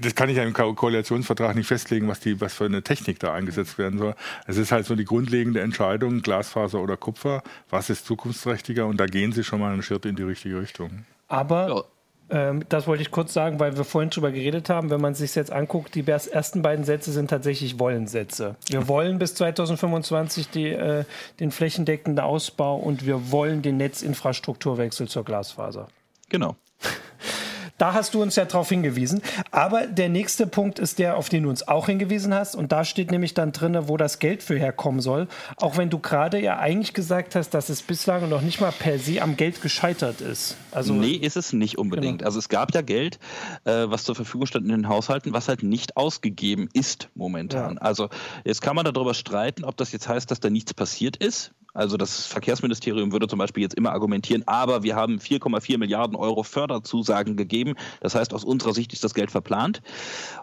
das 0.00 0.14
kann 0.14 0.28
ich 0.28 0.36
ja 0.36 0.44
im 0.44 0.52
Ko 0.52 0.74
Koalitionsvertrag 0.74 1.56
nicht 1.56 1.66
festlegen, 1.66 2.08
was, 2.08 2.20
die, 2.20 2.40
was 2.40 2.54
für 2.54 2.64
eine 2.64 2.82
Technik 2.82 3.18
da 3.18 3.34
eingesetzt 3.34 3.78
werden 3.78 3.98
soll. 3.98 4.14
Es 4.46 4.56
ist 4.56 4.72
halt 4.72 4.86
so 4.86 4.94
die 4.94 5.04
grundlegende 5.04 5.60
Entscheidung, 5.60 6.22
Glasfaser 6.22 6.80
oder 6.80 6.96
Kupfer, 6.96 7.42
was 7.70 7.90
ist 7.90 8.06
zukunftsträchtiger 8.06 8.86
und 8.86 8.98
da 8.98 9.06
gehen 9.06 9.32
sie 9.32 9.42
schon 9.44 9.60
mal 9.60 9.72
einen 9.72 9.82
Schritt 9.82 10.06
in 10.06 10.16
die 10.16 10.22
richtige 10.22 10.60
Richtung. 10.60 11.04
Aber 11.28 11.86
ähm, 12.30 12.64
das 12.68 12.86
wollte 12.86 13.02
ich 13.02 13.10
kurz 13.10 13.34
sagen, 13.34 13.60
weil 13.60 13.76
wir 13.76 13.84
vorhin 13.84 14.10
drüber 14.10 14.30
geredet 14.30 14.70
haben. 14.70 14.90
Wenn 14.90 15.00
man 15.00 15.14
sich 15.14 15.34
jetzt 15.34 15.52
anguckt, 15.52 15.94
die 15.94 16.06
ersten 16.06 16.62
beiden 16.62 16.84
Sätze 16.84 17.12
sind 17.12 17.28
tatsächlich 17.28 17.78
Wollensätze. 17.78 18.56
Wir 18.68 18.88
wollen 18.88 19.18
bis 19.18 19.34
2025 19.34 20.50
die, 20.50 20.68
äh, 20.68 21.04
den 21.40 21.50
flächendeckenden 21.50 22.24
Ausbau 22.24 22.76
und 22.76 23.04
wir 23.06 23.30
wollen 23.30 23.62
den 23.62 23.76
Netzinfrastrukturwechsel 23.76 25.08
zur 25.08 25.24
Glasfaser. 25.24 25.88
Genau. 26.28 26.56
Da 27.78 27.92
hast 27.92 28.14
du 28.14 28.22
uns 28.22 28.36
ja 28.36 28.44
darauf 28.44 28.68
hingewiesen. 28.68 29.20
Aber 29.50 29.86
der 29.86 30.08
nächste 30.08 30.46
Punkt 30.46 30.78
ist 30.78 30.98
der, 30.98 31.16
auf 31.16 31.28
den 31.28 31.42
du 31.44 31.50
uns 31.50 31.66
auch 31.66 31.86
hingewiesen 31.86 32.32
hast. 32.32 32.54
Und 32.54 32.72
da 32.72 32.84
steht 32.84 33.10
nämlich 33.10 33.34
dann 33.34 33.52
drin, 33.52 33.76
wo 33.88 33.96
das 33.96 34.18
Geld 34.18 34.42
für 34.42 34.56
herkommen 34.56 35.00
soll. 35.00 35.26
Auch 35.56 35.76
wenn 35.76 35.90
du 35.90 35.98
gerade 35.98 36.40
ja 36.40 36.58
eigentlich 36.58 36.94
gesagt 36.94 37.34
hast, 37.34 37.50
dass 37.50 37.68
es 37.68 37.82
bislang 37.82 38.28
noch 38.28 38.42
nicht 38.42 38.60
mal 38.60 38.72
per 38.72 38.98
se 38.98 39.20
am 39.20 39.36
Geld 39.36 39.60
gescheitert 39.60 40.20
ist. 40.20 40.56
Also, 40.70 40.92
nee, 40.92 41.12
ist 41.12 41.36
es 41.36 41.52
nicht 41.52 41.78
unbedingt. 41.78 42.18
Genau. 42.18 42.26
Also 42.26 42.38
es 42.38 42.48
gab 42.48 42.74
ja 42.74 42.82
Geld, 42.82 43.18
äh, 43.64 43.86
was 43.86 44.04
zur 44.04 44.14
Verfügung 44.14 44.46
stand 44.46 44.66
in 44.66 44.72
den 44.72 44.88
Haushalten, 44.88 45.32
was 45.32 45.48
halt 45.48 45.62
nicht 45.62 45.96
ausgegeben 45.96 46.68
ist 46.72 47.08
momentan. 47.14 47.74
Ja. 47.74 47.80
Also 47.80 48.08
jetzt 48.44 48.62
kann 48.62 48.76
man 48.76 48.84
darüber 48.84 49.14
streiten, 49.14 49.64
ob 49.64 49.76
das 49.76 49.92
jetzt 49.92 50.08
heißt, 50.08 50.30
dass 50.30 50.40
da 50.40 50.50
nichts 50.50 50.74
passiert 50.74 51.16
ist. 51.16 51.52
Also 51.74 51.96
das 51.96 52.26
Verkehrsministerium 52.26 53.12
würde 53.12 53.26
zum 53.26 53.38
Beispiel 53.38 53.62
jetzt 53.62 53.74
immer 53.74 53.92
argumentieren, 53.92 54.44
aber 54.46 54.84
wir 54.84 54.94
haben 54.94 55.18
4,4 55.18 55.76
Milliarden 55.76 56.16
Euro 56.16 56.44
Förderzusagen 56.44 57.36
gegeben. 57.36 57.74
Das 58.00 58.14
heißt, 58.14 58.32
aus 58.32 58.44
unserer 58.44 58.72
Sicht 58.72 58.92
ist 58.92 59.02
das 59.02 59.12
Geld 59.12 59.32
verplant. 59.32 59.82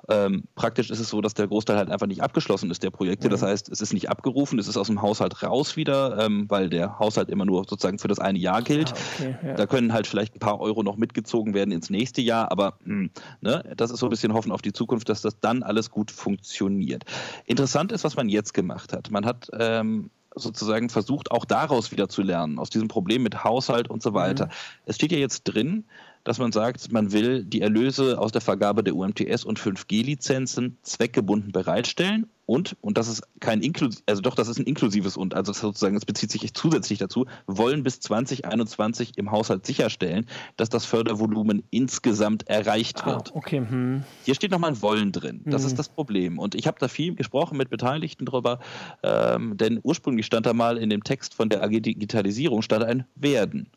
Ähm, 0.10 0.44
praktisch 0.56 0.92
ist 0.92 1.00
es 1.00 1.10
so, 1.10 1.22
dass 1.22 1.34
der 1.34 1.48
Großteil 1.48 1.78
halt 1.78 1.90
einfach 1.90 2.08
nicht 2.08 2.22
abgeschlossen 2.22 2.70
ist, 2.70 2.84
der 2.84 2.92
Projekte. 2.92 3.30
Das 3.30 3.42
heißt, 3.42 3.70
es 3.70 3.80
ist 3.80 3.94
nicht 3.94 4.10
abgerufen, 4.10 4.60
es 4.60 4.68
ist 4.68 4.76
aus 4.76 4.88
dem 4.88 5.02
Haushalt 5.02 5.42
raus 5.42 5.78
wieder, 5.78 6.20
ähm, 6.20 6.46
weil 6.50 6.70
der 6.70 7.00
Haushalt 7.00 7.30
immer 7.30 7.46
nur 7.46 7.66
sozusagen 7.68 7.98
für 7.98 8.10
das 8.10 8.20
eine 8.20 8.38
Jahr 8.38 8.62
gilt. 8.62 8.92
Ah, 8.92 8.98
okay, 9.16 9.36
ja. 9.44 9.54
Da 9.54 9.66
können 9.68 9.94
halt 9.94 10.08
vielleicht 10.08 10.36
ein 10.36 10.40
paar 10.40 10.60
Euro 10.60 10.84
noch 10.84 10.98
mitgezogen 10.98 11.54
werden 11.54 11.72
ins 11.72 11.90
nächste 11.90 12.22
Jahr, 12.22 12.52
aber 12.52 12.78
mh, 12.84 12.94
hm, 12.94 13.10
ne, 13.40 13.74
das 13.78 13.92
ist 13.92 14.00
so 14.00 14.08
ein 14.08 14.10
bisschen 14.10 14.34
Hoffen 14.34 14.52
auf 14.52 14.62
die 14.62 14.74
Zukunft, 14.74 15.08
dass 15.08 15.22
das 15.22 15.40
dann 15.40 15.64
alles 15.64 15.92
gut 15.92 16.12
funktioniert. 16.12 17.06
Interessant 17.46 17.94
ist, 17.94 18.04
was 18.04 18.18
man 18.18 18.28
jetzt 18.28 18.54
gemacht 18.54 18.92
hat. 18.92 19.12
Man 19.12 19.26
hat 19.26 19.50
ähm, 19.58 20.10
sozusagen 20.36 20.90
versucht, 20.90 21.32
auch 21.32 21.46
daraus 21.46 21.92
wieder 21.92 22.10
zu 22.10 22.22
lernen, 22.22 22.60
aus 22.60 22.70
diesem 22.70 22.88
Problem 22.88 23.24
mit 23.24 23.44
Haushalt 23.44 23.90
und 23.90 24.02
so 24.02 24.14
weiter. 24.14 24.46
Mhm. 24.46 24.52
Es 24.86 24.96
steht 24.96 25.12
ja 25.12 25.18
jetzt 25.18 25.44
drin, 25.44 25.86
dass 26.24 26.40
man 26.40 26.52
sagt, 26.52 26.92
man 26.92 27.12
will 27.12 27.44
die 27.44 27.62
Erlöse 27.62 28.20
aus 28.20 28.32
der 28.32 28.42
Vergabe 28.42 28.84
der 28.84 28.96
UMTS 28.96 29.44
und 29.46 29.60
5G-Lizenzen 29.60 30.78
zweckgebunden 30.82 31.52
bereitstellen 31.52 32.28
und, 32.52 32.76
und 32.82 32.98
das 32.98 33.08
ist 33.08 33.24
kein 33.40 33.62
inklusiv, 33.62 34.04
also 34.08 34.22
doch, 34.22 34.36
das 34.36 34.50
ist 34.50 34.60
ein 34.60 34.66
inklusives 34.66 35.16
und, 35.16 35.36
also 35.36 35.54
sozusagen, 35.54 35.96
es 35.96 36.04
bezieht 36.04 36.32
sich 36.32 36.54
zusätzlich 36.54 37.00
dazu, 37.00 37.26
wollen 37.48 37.84
bis 37.84 38.02
2021 38.02 39.18
im 39.18 39.32
Haushalt 39.32 39.66
sicherstellen, 39.66 40.26
dass 40.58 40.68
das 40.68 40.84
Fördervolumen 40.84 41.64
insgesamt 41.70 42.50
erreicht 42.50 43.04
ah, 43.04 43.06
wird. 43.06 43.34
Okay. 43.34 43.60
Hm. 43.60 44.04
Hier 44.26 44.36
steht 44.36 44.52
nochmal 44.52 44.72
ein 44.72 44.82
Wollen 44.82 45.14
drin. 45.14 45.44
Das 45.46 45.62
hm. 45.62 45.68
ist 45.70 45.80
das 45.80 45.88
Problem. 45.88 46.40
Und 46.40 46.54
ich 46.54 46.68
habe 46.68 46.78
da 46.78 46.90
viel 46.90 47.16
gesprochen 47.16 47.58
mit 47.58 47.70
Beteiligten 47.70 48.26
drüber, 48.26 48.60
ähm, 49.02 49.56
denn 49.56 49.80
ursprünglich 49.82 50.26
stand 50.26 50.46
da 50.46 50.54
mal 50.54 50.78
in 50.78 50.90
dem 50.90 51.06
Text 51.06 51.34
von 51.34 51.48
der 51.48 51.64
AG 51.64 51.80
Digitalisierung 51.80 52.64
stand 52.64 52.84
ein 52.84 53.06
Werden. 53.16 53.70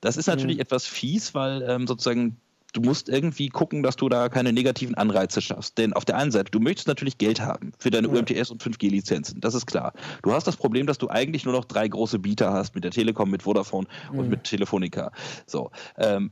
Das 0.00 0.16
ist 0.16 0.26
natürlich 0.26 0.56
mhm. 0.56 0.62
etwas 0.62 0.86
fies, 0.86 1.34
weil 1.34 1.62
ähm, 1.62 1.86
sozusagen 1.86 2.36
du 2.72 2.80
musst 2.80 3.08
irgendwie 3.08 3.48
gucken, 3.48 3.82
dass 3.82 3.96
du 3.96 4.08
da 4.08 4.28
keine 4.28 4.52
negativen 4.52 4.94
Anreize 4.94 5.40
schaffst. 5.40 5.78
Denn 5.78 5.92
auf 5.92 6.04
der 6.04 6.16
einen 6.16 6.30
Seite, 6.30 6.50
du 6.50 6.60
möchtest 6.60 6.88
natürlich 6.88 7.18
Geld 7.18 7.40
haben 7.40 7.72
für 7.78 7.90
deine 7.90 8.08
ja. 8.08 8.14
UMTS 8.14 8.50
und 8.50 8.62
5G-Lizenzen. 8.62 9.40
Das 9.40 9.54
ist 9.54 9.66
klar. 9.66 9.92
Du 10.22 10.32
hast 10.32 10.46
das 10.46 10.56
Problem, 10.56 10.86
dass 10.86 10.98
du 10.98 11.08
eigentlich 11.08 11.44
nur 11.44 11.54
noch 11.54 11.64
drei 11.64 11.88
große 11.88 12.18
Bieter 12.18 12.52
hast 12.52 12.74
mit 12.74 12.84
der 12.84 12.90
Telekom, 12.90 13.30
mit 13.30 13.42
Vodafone 13.42 13.88
mhm. 14.12 14.18
und 14.18 14.28
mit 14.28 14.44
Telefonica. 14.44 15.12
So. 15.46 15.70
Ähm, 15.96 16.30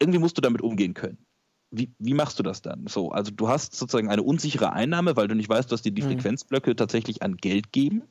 irgendwie 0.00 0.18
musst 0.18 0.36
du 0.38 0.40
damit 0.40 0.62
umgehen 0.62 0.94
können. 0.94 1.18
Wie, 1.70 1.92
wie, 1.98 2.14
machst 2.14 2.38
du 2.38 2.42
das 2.42 2.62
dann? 2.62 2.86
So, 2.86 3.10
also 3.10 3.32
du 3.32 3.48
hast 3.48 3.74
sozusagen 3.74 4.08
eine 4.08 4.22
unsichere 4.22 4.72
Einnahme, 4.72 5.16
weil 5.16 5.26
du 5.26 5.34
nicht 5.34 5.48
weißt, 5.48 5.70
dass 5.72 5.82
dir 5.82 5.92
die 5.92 6.02
mhm. 6.02 6.12
Frequenzblöcke 6.12 6.76
tatsächlich 6.76 7.22
an 7.22 7.36
Geld 7.36 7.72
geben. 7.72 8.02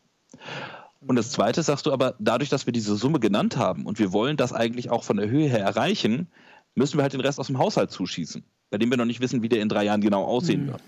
Und 1.05 1.15
das 1.15 1.31
Zweite 1.31 1.63
sagst 1.63 1.85
du 1.85 1.91
aber, 1.91 2.15
dadurch, 2.19 2.49
dass 2.49 2.65
wir 2.65 2.73
diese 2.73 2.95
Summe 2.95 3.19
genannt 3.19 3.57
haben 3.57 3.85
und 3.85 3.99
wir 3.99 4.13
wollen 4.13 4.37
das 4.37 4.53
eigentlich 4.53 4.89
auch 4.89 5.03
von 5.03 5.17
der 5.17 5.29
Höhe 5.29 5.47
her 5.47 5.59
erreichen, 5.59 6.27
müssen 6.75 6.97
wir 6.97 7.03
halt 7.03 7.13
den 7.13 7.21
Rest 7.21 7.39
aus 7.39 7.47
dem 7.47 7.57
Haushalt 7.57 7.91
zuschießen, 7.91 8.43
bei 8.69 8.77
dem 8.77 8.89
wir 8.89 8.97
noch 8.97 9.05
nicht 9.05 9.19
wissen, 9.19 9.41
wie 9.41 9.49
der 9.49 9.61
in 9.61 9.69
drei 9.69 9.83
Jahren 9.83 10.01
genau 10.01 10.23
aussehen 10.23 10.65
mhm. 10.65 10.67
wird. 10.69 10.81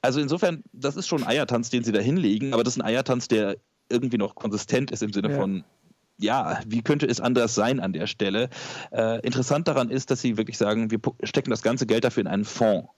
Also 0.00 0.20
insofern, 0.20 0.64
das 0.72 0.96
ist 0.96 1.06
schon 1.06 1.22
ein 1.22 1.28
Eiertanz, 1.28 1.70
den 1.70 1.84
sie 1.84 1.92
da 1.92 2.00
hinlegen, 2.00 2.54
aber 2.54 2.64
das 2.64 2.76
ist 2.76 2.82
ein 2.82 2.86
Eiertanz, 2.86 3.28
der 3.28 3.56
irgendwie 3.88 4.18
noch 4.18 4.34
konsistent 4.34 4.90
ist 4.90 5.02
im 5.02 5.12
Sinne 5.12 5.30
ja. 5.30 5.36
von, 5.36 5.64
ja, 6.18 6.60
wie 6.66 6.82
könnte 6.82 7.06
es 7.06 7.20
anders 7.20 7.54
sein 7.54 7.78
an 7.78 7.92
der 7.92 8.06
Stelle? 8.06 8.48
Äh, 8.90 9.20
interessant 9.20 9.68
daran 9.68 9.90
ist, 9.90 10.10
dass 10.10 10.20
sie 10.20 10.36
wirklich 10.36 10.58
sagen, 10.58 10.90
wir 10.90 10.98
stecken 11.22 11.50
das 11.50 11.62
ganze 11.62 11.86
Geld 11.86 12.04
dafür 12.04 12.22
in 12.22 12.26
einen 12.26 12.44
Fonds. 12.44 12.88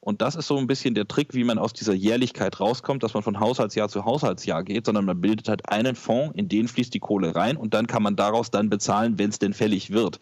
Und 0.00 0.22
das 0.22 0.34
ist 0.34 0.46
so 0.46 0.56
ein 0.56 0.66
bisschen 0.66 0.94
der 0.94 1.06
Trick, 1.06 1.34
wie 1.34 1.44
man 1.44 1.58
aus 1.58 1.74
dieser 1.74 1.92
Jährlichkeit 1.92 2.58
rauskommt, 2.58 3.02
dass 3.02 3.12
man 3.12 3.22
von 3.22 3.38
Haushaltsjahr 3.38 3.88
zu 3.90 4.06
Haushaltsjahr 4.06 4.64
geht, 4.64 4.86
sondern 4.86 5.04
man 5.04 5.20
bildet 5.20 5.48
halt 5.48 5.68
einen 5.68 5.94
Fonds, 5.94 6.34
in 6.36 6.48
den 6.48 6.68
fließt 6.68 6.94
die 6.94 7.00
Kohle 7.00 7.34
rein 7.34 7.58
und 7.58 7.74
dann 7.74 7.86
kann 7.86 8.02
man 8.02 8.16
daraus 8.16 8.50
dann 8.50 8.70
bezahlen, 8.70 9.18
wenn 9.18 9.28
es 9.28 9.38
denn 9.38 9.52
fällig 9.52 9.90
wird. 9.90 10.18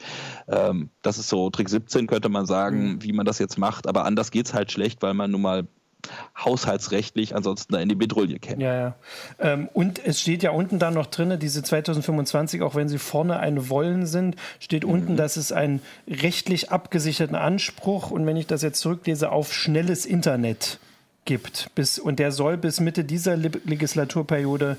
Ähm, 0.48 0.90
das 1.02 1.18
ist 1.18 1.28
so 1.28 1.48
Trick 1.50 1.68
17, 1.68 2.08
könnte 2.08 2.28
man 2.28 2.44
sagen, 2.44 2.94
mhm. 2.94 3.02
wie 3.02 3.12
man 3.12 3.24
das 3.24 3.38
jetzt 3.38 3.56
macht. 3.56 3.86
Aber 3.86 4.04
anders 4.04 4.32
geht 4.32 4.46
es 4.46 4.54
halt 4.54 4.72
schlecht, 4.72 5.00
weil 5.02 5.14
man 5.14 5.30
nun 5.30 5.42
mal 5.42 5.68
haushaltsrechtlich 6.36 7.34
ansonsten 7.34 7.74
in 7.74 7.88
die 7.88 7.94
Bedrohung 7.94 8.38
käme. 8.40 8.62
Ja, 8.62 8.74
ja. 8.74 8.94
Ähm, 9.38 9.68
und 9.72 10.04
es 10.04 10.20
steht 10.20 10.42
ja 10.42 10.50
unten 10.50 10.78
dann 10.78 10.94
noch 10.94 11.06
drin, 11.06 11.38
diese 11.38 11.62
2025, 11.62 12.62
auch 12.62 12.74
wenn 12.74 12.88
sie 12.88 12.98
vorne 12.98 13.38
ein 13.40 13.68
Wollen 13.68 14.06
sind, 14.06 14.36
steht 14.60 14.84
mhm. 14.84 14.92
unten, 14.92 15.16
dass 15.16 15.36
es 15.36 15.52
einen 15.52 15.80
rechtlich 16.08 16.70
abgesicherten 16.70 17.36
Anspruch 17.36 18.10
und 18.10 18.26
wenn 18.26 18.36
ich 18.36 18.46
das 18.46 18.62
jetzt 18.62 18.80
zurücklese, 18.80 19.30
auf 19.30 19.52
schnelles 19.52 20.06
Internet 20.06 20.78
gibt. 21.24 21.70
Bis, 21.74 21.98
und 21.98 22.18
der 22.18 22.32
soll 22.32 22.56
bis 22.56 22.80
Mitte 22.80 23.04
dieser 23.04 23.36
Legislaturperiode 23.36 24.76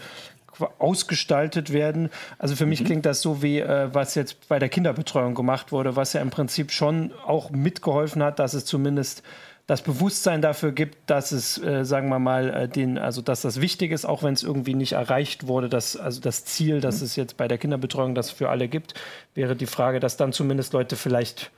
ausgestaltet 0.77 1.71
werden. 1.71 2.09
Also 2.37 2.55
für 2.55 2.65
mich 2.65 2.81
mhm. 2.81 2.85
klingt 2.85 3.05
das 3.05 3.21
so 3.21 3.41
wie, 3.41 3.59
äh, 3.59 3.93
was 3.93 4.15
jetzt 4.15 4.49
bei 4.49 4.59
der 4.59 4.67
Kinderbetreuung 4.67 5.35
gemacht 5.35 5.71
wurde, 5.71 5.95
was 5.95 6.13
ja 6.13 6.21
im 6.21 6.31
Prinzip 6.31 6.71
schon 6.71 7.11
auch 7.25 7.51
mitgeholfen 7.51 8.21
hat, 8.23 8.39
dass 8.39 8.53
es 8.53 8.65
zumindest 8.65 9.23
das 9.69 9.83
Bewusstsein 9.83 10.41
dafür 10.41 10.71
gibt, 10.71 10.97
dass 11.11 11.31
es, 11.31 11.61
äh, 11.61 11.85
sagen 11.85 12.09
wir 12.09 12.17
mal, 12.17 12.49
äh, 12.49 12.67
den, 12.67 12.97
also 12.97 13.21
dass 13.21 13.43
das 13.43 13.61
wichtig 13.61 13.91
ist, 13.91 14.03
auch 14.03 14.23
wenn 14.23 14.33
es 14.33 14.41
irgendwie 14.41 14.73
nicht 14.73 14.93
erreicht 14.93 15.45
wurde, 15.45 15.69
dass, 15.69 15.95
also 15.95 16.19
das 16.21 16.43
Ziel, 16.43 16.81
dass 16.81 17.01
mhm. 17.01 17.05
es 17.05 17.15
jetzt 17.15 17.37
bei 17.37 17.47
der 17.47 17.59
Kinderbetreuung 17.59 18.15
das 18.15 18.31
für 18.31 18.49
alle 18.49 18.67
gibt, 18.67 18.95
wäre 19.35 19.55
die 19.55 19.67
Frage, 19.67 19.99
dass 19.99 20.17
dann 20.17 20.33
zumindest 20.33 20.73
Leute 20.73 20.95
vielleicht 20.95 21.51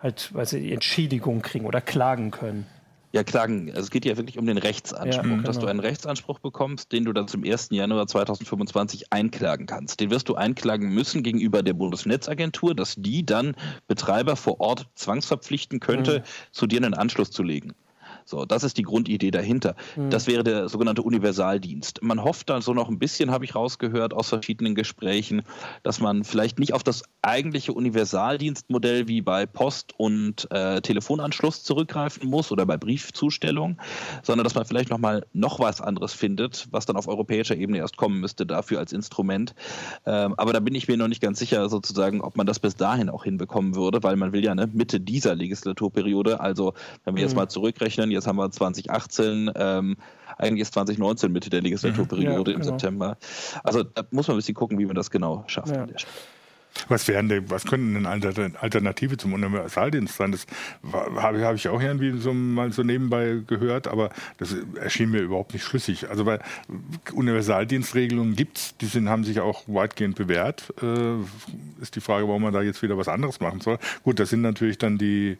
halt, 0.00 0.30
sie 0.44 0.60
die 0.60 0.72
Entschädigung 0.72 1.42
kriegen 1.42 1.66
oder 1.66 1.80
klagen 1.80 2.30
können. 2.30 2.64
Ja, 3.12 3.24
klagen. 3.24 3.70
Also 3.70 3.82
es 3.82 3.90
geht 3.90 4.04
ja 4.04 4.16
wirklich 4.16 4.38
um 4.38 4.46
den 4.46 4.58
Rechtsanspruch, 4.58 5.24
ja, 5.24 5.30
genau. 5.30 5.42
dass 5.42 5.58
du 5.58 5.66
einen 5.66 5.80
Rechtsanspruch 5.80 6.40
bekommst, 6.40 6.92
den 6.92 7.04
du 7.04 7.12
dann 7.12 7.26
zum 7.26 7.42
1. 7.42 7.68
Januar 7.70 8.06
2025 8.06 9.12
einklagen 9.12 9.66
kannst. 9.66 10.00
Den 10.00 10.10
wirst 10.10 10.28
du 10.28 10.34
einklagen 10.34 10.92
müssen 10.92 11.22
gegenüber 11.22 11.62
der 11.62 11.72
Bundesnetzagentur, 11.72 12.74
dass 12.74 12.96
die 12.96 13.24
dann 13.24 13.56
Betreiber 13.86 14.36
vor 14.36 14.60
Ort 14.60 14.88
zwangsverpflichten 14.94 15.80
könnte, 15.80 16.20
mhm. 16.20 16.52
zu 16.52 16.66
dir 16.66 16.78
einen 16.78 16.94
Anschluss 16.94 17.30
zu 17.30 17.42
legen. 17.42 17.74
So, 18.28 18.44
das 18.44 18.62
ist 18.62 18.76
die 18.76 18.82
Grundidee 18.82 19.30
dahinter. 19.30 19.74
Mhm. 19.96 20.10
Das 20.10 20.26
wäre 20.26 20.44
der 20.44 20.68
sogenannte 20.68 21.00
Universaldienst. 21.00 22.02
Man 22.02 22.22
hofft 22.22 22.50
dann 22.50 22.60
so 22.60 22.74
noch 22.74 22.90
ein 22.90 22.98
bisschen, 22.98 23.30
habe 23.30 23.46
ich 23.46 23.54
rausgehört 23.54 24.12
aus 24.12 24.28
verschiedenen 24.28 24.74
Gesprächen, 24.74 25.44
dass 25.82 25.98
man 25.98 26.24
vielleicht 26.24 26.58
nicht 26.58 26.74
auf 26.74 26.82
das 26.82 27.04
eigentliche 27.22 27.72
Universaldienstmodell 27.72 29.08
wie 29.08 29.22
bei 29.22 29.46
Post 29.46 29.94
und 29.96 30.46
äh, 30.50 30.82
Telefonanschluss 30.82 31.62
zurückgreifen 31.62 32.28
muss 32.28 32.52
oder 32.52 32.66
bei 32.66 32.76
Briefzustellung, 32.76 33.78
sondern 34.22 34.44
dass 34.44 34.54
man 34.54 34.66
vielleicht 34.66 34.90
noch 34.90 34.98
mal 34.98 35.24
noch 35.32 35.58
was 35.58 35.80
anderes 35.80 36.12
findet, 36.12 36.68
was 36.70 36.84
dann 36.84 36.96
auf 36.96 37.08
europäischer 37.08 37.56
Ebene 37.56 37.78
erst 37.78 37.96
kommen 37.96 38.20
müsste 38.20 38.44
dafür 38.44 38.78
als 38.78 38.92
Instrument. 38.92 39.54
Ähm, 40.04 40.34
aber 40.36 40.52
da 40.52 40.60
bin 40.60 40.74
ich 40.74 40.86
mir 40.86 40.98
noch 40.98 41.08
nicht 41.08 41.22
ganz 41.22 41.38
sicher, 41.38 41.66
sozusagen, 41.70 42.20
ob 42.20 42.36
man 42.36 42.46
das 42.46 42.58
bis 42.58 42.76
dahin 42.76 43.08
auch 43.08 43.24
hinbekommen 43.24 43.74
würde, 43.74 44.02
weil 44.02 44.16
man 44.16 44.34
will 44.34 44.44
ja 44.44 44.54
ne, 44.54 44.68
Mitte 44.70 45.00
dieser 45.00 45.34
Legislaturperiode, 45.34 46.40
also 46.40 46.74
wenn 47.04 47.14
wir 47.14 47.22
mhm. 47.22 47.28
jetzt 47.28 47.34
mal 47.34 47.48
zurückrechnen, 47.48 48.17
jetzt 48.18 48.26
haben 48.26 48.36
wir 48.36 48.50
2018, 48.50 49.50
ähm, 49.54 49.96
eigentlich 50.36 50.62
ist 50.62 50.74
2019 50.74 51.32
Mitte 51.32 51.50
der 51.50 51.62
Legislaturperiode 51.62 52.52
ja, 52.52 52.56
genau. 52.56 52.56
im 52.56 52.62
September. 52.62 53.16
Also 53.64 53.82
da 53.82 54.04
muss 54.10 54.28
man 54.28 54.36
ein 54.36 54.38
bisschen 54.38 54.54
gucken, 54.54 54.78
wie 54.78 54.86
man 54.86 54.94
das 54.94 55.10
genau 55.10 55.44
schafft. 55.46 55.74
Ja. 55.74 55.86
Was 56.86 57.08
wären 57.08 57.28
denn, 57.28 57.50
was 57.50 57.64
könnten 57.64 57.94
denn 57.94 58.06
Alternative 58.06 59.16
zum 59.16 59.32
Universaldienst 59.32 60.16
sein? 60.16 60.32
Das 60.32 60.46
habe 60.92 61.44
hab 61.44 61.56
ich 61.56 61.68
auch 61.68 61.80
irgendwie 61.80 62.18
so 62.18 62.32
mal 62.32 62.72
so 62.72 62.82
nebenbei 62.82 63.42
gehört, 63.46 63.88
aber 63.88 64.10
das 64.38 64.54
erschien 64.80 65.10
mir 65.10 65.20
überhaupt 65.20 65.54
nicht 65.54 65.64
schlüssig. 65.64 66.08
Also 66.08 66.24
weil 66.24 66.40
Universaldienstregelungen 67.12 68.36
gibt 68.36 68.58
es, 68.58 68.76
die 68.76 68.86
sind, 68.86 69.08
haben 69.08 69.24
sich 69.24 69.40
auch 69.40 69.64
weitgehend 69.66 70.16
bewährt. 70.16 70.72
Äh, 70.80 71.16
ist 71.80 71.96
die 71.96 72.00
Frage, 72.00 72.28
warum 72.28 72.42
man 72.42 72.52
da 72.52 72.62
jetzt 72.62 72.82
wieder 72.82 72.96
was 72.96 73.08
anderes 73.08 73.40
machen 73.40 73.60
soll. 73.60 73.78
Gut, 74.04 74.20
das 74.20 74.30
sind 74.30 74.42
natürlich 74.42 74.78
dann 74.78 74.98
die 74.98 75.36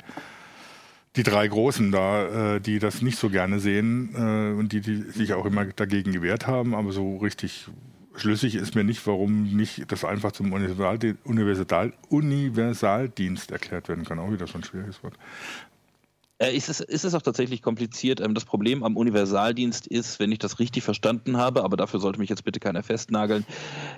die 1.16 1.23
drei 1.23 1.49
Großen 1.49 1.90
da, 1.90 2.57
äh, 2.57 2.61
die 2.61 2.79
das 2.79 3.03
nicht 3.03 3.18
so 3.18 3.31
gerne 3.31 3.61
sehen 3.61 4.14
äh, 4.14 4.59
und 4.59 4.73
die, 4.73 4.81
die 4.81 4.97
sich 4.97 5.33
auch 5.35 5.47
immer 5.47 5.64
dagegen 5.64 6.12
gewehrt 6.12 6.47
haben, 6.47 6.75
aber 6.75 6.92
so 6.92 7.16
richtig 7.16 7.68
schlüssig 8.16 8.55
ist 8.57 8.75
mir 8.75 8.85
nicht, 8.85 9.07
warum 9.07 9.57
nicht 9.57 9.90
das 9.90 10.05
einfach 10.05 10.33
zum 10.33 10.53
Universal 10.53 11.92
Universaldienst 12.09 13.51
erklärt 13.51 13.88
werden 13.88 14.05
kann. 14.05 14.18
Auch 14.18 14.33
wieder 14.33 14.47
so 14.47 14.59
ein 14.59 14.64
schwieriges 14.64 15.03
Wort. 15.03 15.14
Äh, 16.38 16.57
ist, 16.57 16.68
es, 16.68 16.81
ist 16.81 17.05
es 17.05 17.14
auch 17.14 17.22
tatsächlich 17.22 17.62
kompliziert. 17.62 18.20
Ähm, 18.20 18.35
das 18.35 18.44
Problem 18.44 18.83
am 18.83 18.96
Universaldienst 18.96 19.87
ist, 19.87 20.20
wenn 20.20 20.33
ich 20.33 20.38
das 20.38 20.59
richtig 20.59 20.85
verstanden 20.85 21.37
habe, 21.37 21.64
aber 21.64 21.77
dafür 21.77 22.01
sollte 22.01 22.20
mich 22.20 22.31
jetzt 22.31 22.44
bitte 22.44 22.61
keiner 22.61 22.83
festnageln, 22.83 23.44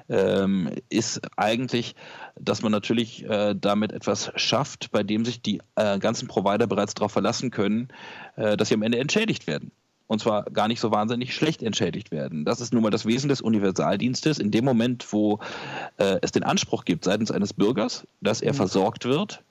ähm, 0.08 0.70
ist 0.88 1.20
eigentlich, 1.36 1.94
dass 2.38 2.62
man 2.62 2.72
natürlich 2.72 3.24
äh, 3.24 3.54
damit 3.54 3.92
etwas 3.92 4.32
schafft, 4.36 4.90
bei 4.90 5.02
dem 5.02 5.24
sich 5.24 5.42
die 5.42 5.60
äh, 5.74 5.98
ganzen 5.98 6.28
Provider 6.28 6.66
bereits 6.66 6.94
darauf 6.94 7.12
verlassen 7.12 7.50
können, 7.50 7.88
äh, 8.36 8.56
dass 8.56 8.68
sie 8.68 8.74
am 8.74 8.82
Ende 8.82 8.98
entschädigt 8.98 9.46
werden 9.46 9.72
und 10.10 10.20
zwar 10.20 10.42
gar 10.42 10.66
nicht 10.66 10.80
so 10.80 10.90
wahnsinnig 10.90 11.36
schlecht 11.36 11.62
entschädigt 11.62 12.10
werden. 12.10 12.44
Das 12.44 12.60
ist 12.60 12.72
nun 12.72 12.82
mal 12.82 12.90
das 12.90 13.06
Wesen 13.06 13.28
des 13.28 13.40
Universaldienstes. 13.40 14.40
In 14.40 14.50
dem 14.50 14.64
Moment, 14.64 15.12
wo 15.12 15.38
äh, 15.98 16.18
es 16.20 16.32
den 16.32 16.42
Anspruch 16.42 16.84
gibt 16.84 17.04
seitens 17.04 17.30
eines 17.30 17.52
Bürgers, 17.52 18.08
dass 18.20 18.40
er 18.40 18.52
mhm. 18.52 18.56
versorgt 18.56 19.04
wird, 19.04 19.44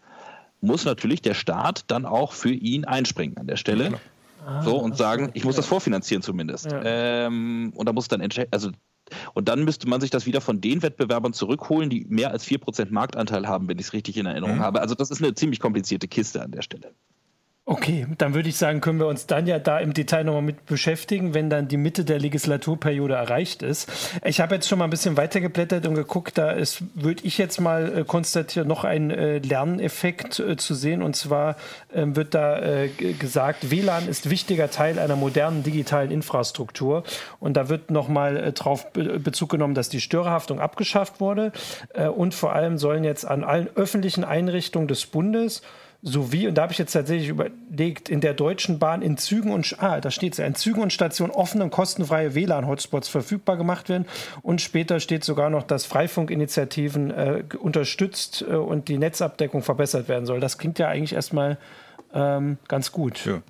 muss 0.62 0.86
natürlich 0.86 1.22
der 1.22 1.34
Staat 1.34 1.86
dann 1.88 2.06
auch 2.06 2.34
für 2.34 2.52
ihn 2.52 2.86
einspringen 2.86 3.38
an 3.38 3.48
der 3.48 3.56
Stelle. 3.56 4.00
Ah, 4.46 4.62
so 4.62 4.78
und 4.78 4.98
sagen, 4.98 5.32
ich 5.34 5.44
muss 5.44 5.56
das 5.56 5.66
vorfinanzieren 5.66 6.22
zumindest. 6.22 6.72
Ja. 6.72 6.82
Ähm, 6.84 7.74
und 7.76 7.88
da 7.88 7.94
muss 7.94 8.08
dann 8.08 8.26
also 8.52 8.72
und 9.34 9.50
dann 9.50 9.64
müsste 9.64 9.88
man 9.88 10.02
sich 10.02 10.12
das 10.12 10.26
wieder 10.26 10.42
von 10.42 10.62
den 10.62 10.82
Wettbewerbern 10.82 11.34
zurückholen, 11.34 11.90
die 11.90 12.06
mehr 12.08 12.32
als 12.32 12.46
4% 12.46 12.92
Marktanteil 12.92 13.48
haben, 13.48 13.68
wenn 13.68 13.80
ich 13.80 13.88
es 13.88 13.94
richtig 13.94 14.18
in 14.18 14.26
Erinnerung 14.26 14.58
mhm. 14.58 14.62
habe. 14.62 14.82
Also 14.82 14.96
das 14.96 15.10
ist 15.10 15.22
eine 15.22 15.34
ziemlich 15.34 15.60
komplizierte 15.60 16.08
Kiste 16.08 16.42
an 16.42 16.52
der 16.52 16.62
Stelle. 16.62 16.94
Okay, 17.72 18.08
dann 18.18 18.34
würde 18.34 18.50
ich 18.50 18.58
sagen, 18.58 18.82
können 18.82 19.00
wir 19.00 19.06
uns 19.06 19.28
dann 19.28 19.46
ja 19.46 19.60
da 19.60 19.78
im 19.78 19.94
Detail 19.94 20.24
nochmal 20.24 20.42
mit 20.42 20.66
beschäftigen, 20.66 21.36
wenn 21.36 21.52
dann 21.52 21.68
die 21.68 21.78
Mitte 21.78 22.04
der 22.04 22.18
Legislaturperiode 22.18 23.14
erreicht 23.14 23.62
ist. 23.62 23.88
Ich 24.26 24.42
habe 24.42 24.56
jetzt 24.56 24.68
schon 24.68 24.80
mal 24.80 24.86
ein 24.86 24.90
bisschen 24.90 25.18
weitergeblättert 25.18 25.86
und 25.86 25.94
geguckt, 25.94 26.40
da 26.40 26.50
ist, 26.50 26.82
würde 26.96 27.24
ich 27.26 27.38
jetzt 27.38 27.62
mal 27.62 28.00
äh, 28.00 28.04
konstatieren, 28.06 28.68
noch 28.68 28.86
ein 28.86 29.12
äh, 29.12 29.38
Lerneffekt 29.38 30.40
äh, 30.40 30.58
zu 30.58 30.74
sehen. 30.74 31.04
Und 31.04 31.16
zwar 31.16 31.58
ähm, 31.94 32.16
wird 32.16 32.34
da 32.34 32.60
äh, 32.60 32.88
gesagt, 32.88 33.70
WLAN 33.70 34.08
ist 34.10 34.32
wichtiger 34.32 34.72
Teil 34.72 34.98
einer 34.98 35.16
modernen 35.16 35.62
digitalen 35.62 36.10
Infrastruktur. 36.10 37.04
Und 37.40 37.56
da 37.56 37.70
wird 37.70 37.92
nochmal 37.92 38.36
äh, 38.36 38.52
darauf 38.52 38.92
Bezug 38.94 39.50
genommen, 39.50 39.76
dass 39.76 39.90
die 39.90 40.02
Störerhaftung 40.02 40.60
abgeschafft 40.60 41.20
wurde. 41.20 41.52
Äh, 41.94 42.08
und 42.08 42.34
vor 42.34 42.54
allem 42.54 42.80
sollen 42.80 43.04
jetzt 43.04 43.26
an 43.26 43.44
allen 43.44 43.70
öffentlichen 43.76 44.24
Einrichtungen 44.24 44.88
des 44.88 45.06
Bundes 45.06 45.62
sowie, 46.02 46.48
und 46.48 46.56
da 46.56 46.64
habe 46.64 46.72
ich 46.72 46.78
jetzt 46.78 46.94
tatsächlich 46.94 47.28
überlegt, 47.28 48.08
in 48.08 48.22
der 48.22 48.34
Deutschen 48.34 48.80
Bahn 48.80 49.02
in 49.02 49.18
Zügen 49.18 49.52
und, 49.52 49.76
ah, 49.80 50.00
da 50.00 50.12
steht 50.12 50.34
es 50.34 50.38
ja, 50.40 50.46
in 50.46 50.56
Zügen 50.56 50.82
und 50.82 50.94
Stationen 50.94 51.32
offene 51.32 51.66
und 51.66 51.72
kostenfreie 51.72 52.36
WLAN-Hotspots 52.36 53.10
verfügbar 53.10 53.58
gemacht 53.58 53.90
werden. 53.90 54.06
Und 54.42 54.62
später 54.62 55.02
steht 55.02 55.26
sogar 55.26 55.50
noch, 55.50 55.64
dass 55.64 55.86
Freifunkinitiativen 55.86 57.12
äh, 57.12 57.44
unterstützt 57.60 58.46
äh, 58.48 58.56
und 58.56 58.88
die 58.88 58.98
Netzabdeckung 58.98 59.62
verbessert 59.62 60.08
werden 60.08 60.26
soll. 60.26 60.40
Das 60.40 60.58
klingt 60.58 60.80
ja 60.80 60.88
eigentlich 60.88 61.14
erstmal 61.14 61.58
ähm, 62.14 62.58
ganz 62.70 62.94
gut. 62.94 63.26
Ja. 63.26 63.42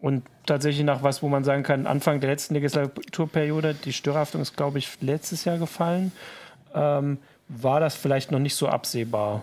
Und 0.00 0.22
tatsächlich 0.46 0.84
nach 0.84 1.02
was, 1.02 1.22
wo 1.22 1.28
man 1.28 1.44
sagen 1.44 1.62
kann, 1.62 1.86
Anfang 1.86 2.20
der 2.20 2.30
letzten 2.30 2.54
Legislaturperiode, 2.54 3.74
die 3.74 3.92
Störhaftung 3.92 4.40
ist, 4.40 4.56
glaube 4.56 4.78
ich, 4.78 4.88
letztes 5.00 5.44
Jahr 5.44 5.58
gefallen. 5.58 6.12
Ähm, 6.74 7.18
war 7.50 7.80
das 7.80 7.96
vielleicht 7.96 8.30
noch 8.30 8.38
nicht 8.38 8.54
so 8.54 8.68
absehbar. 8.68 9.42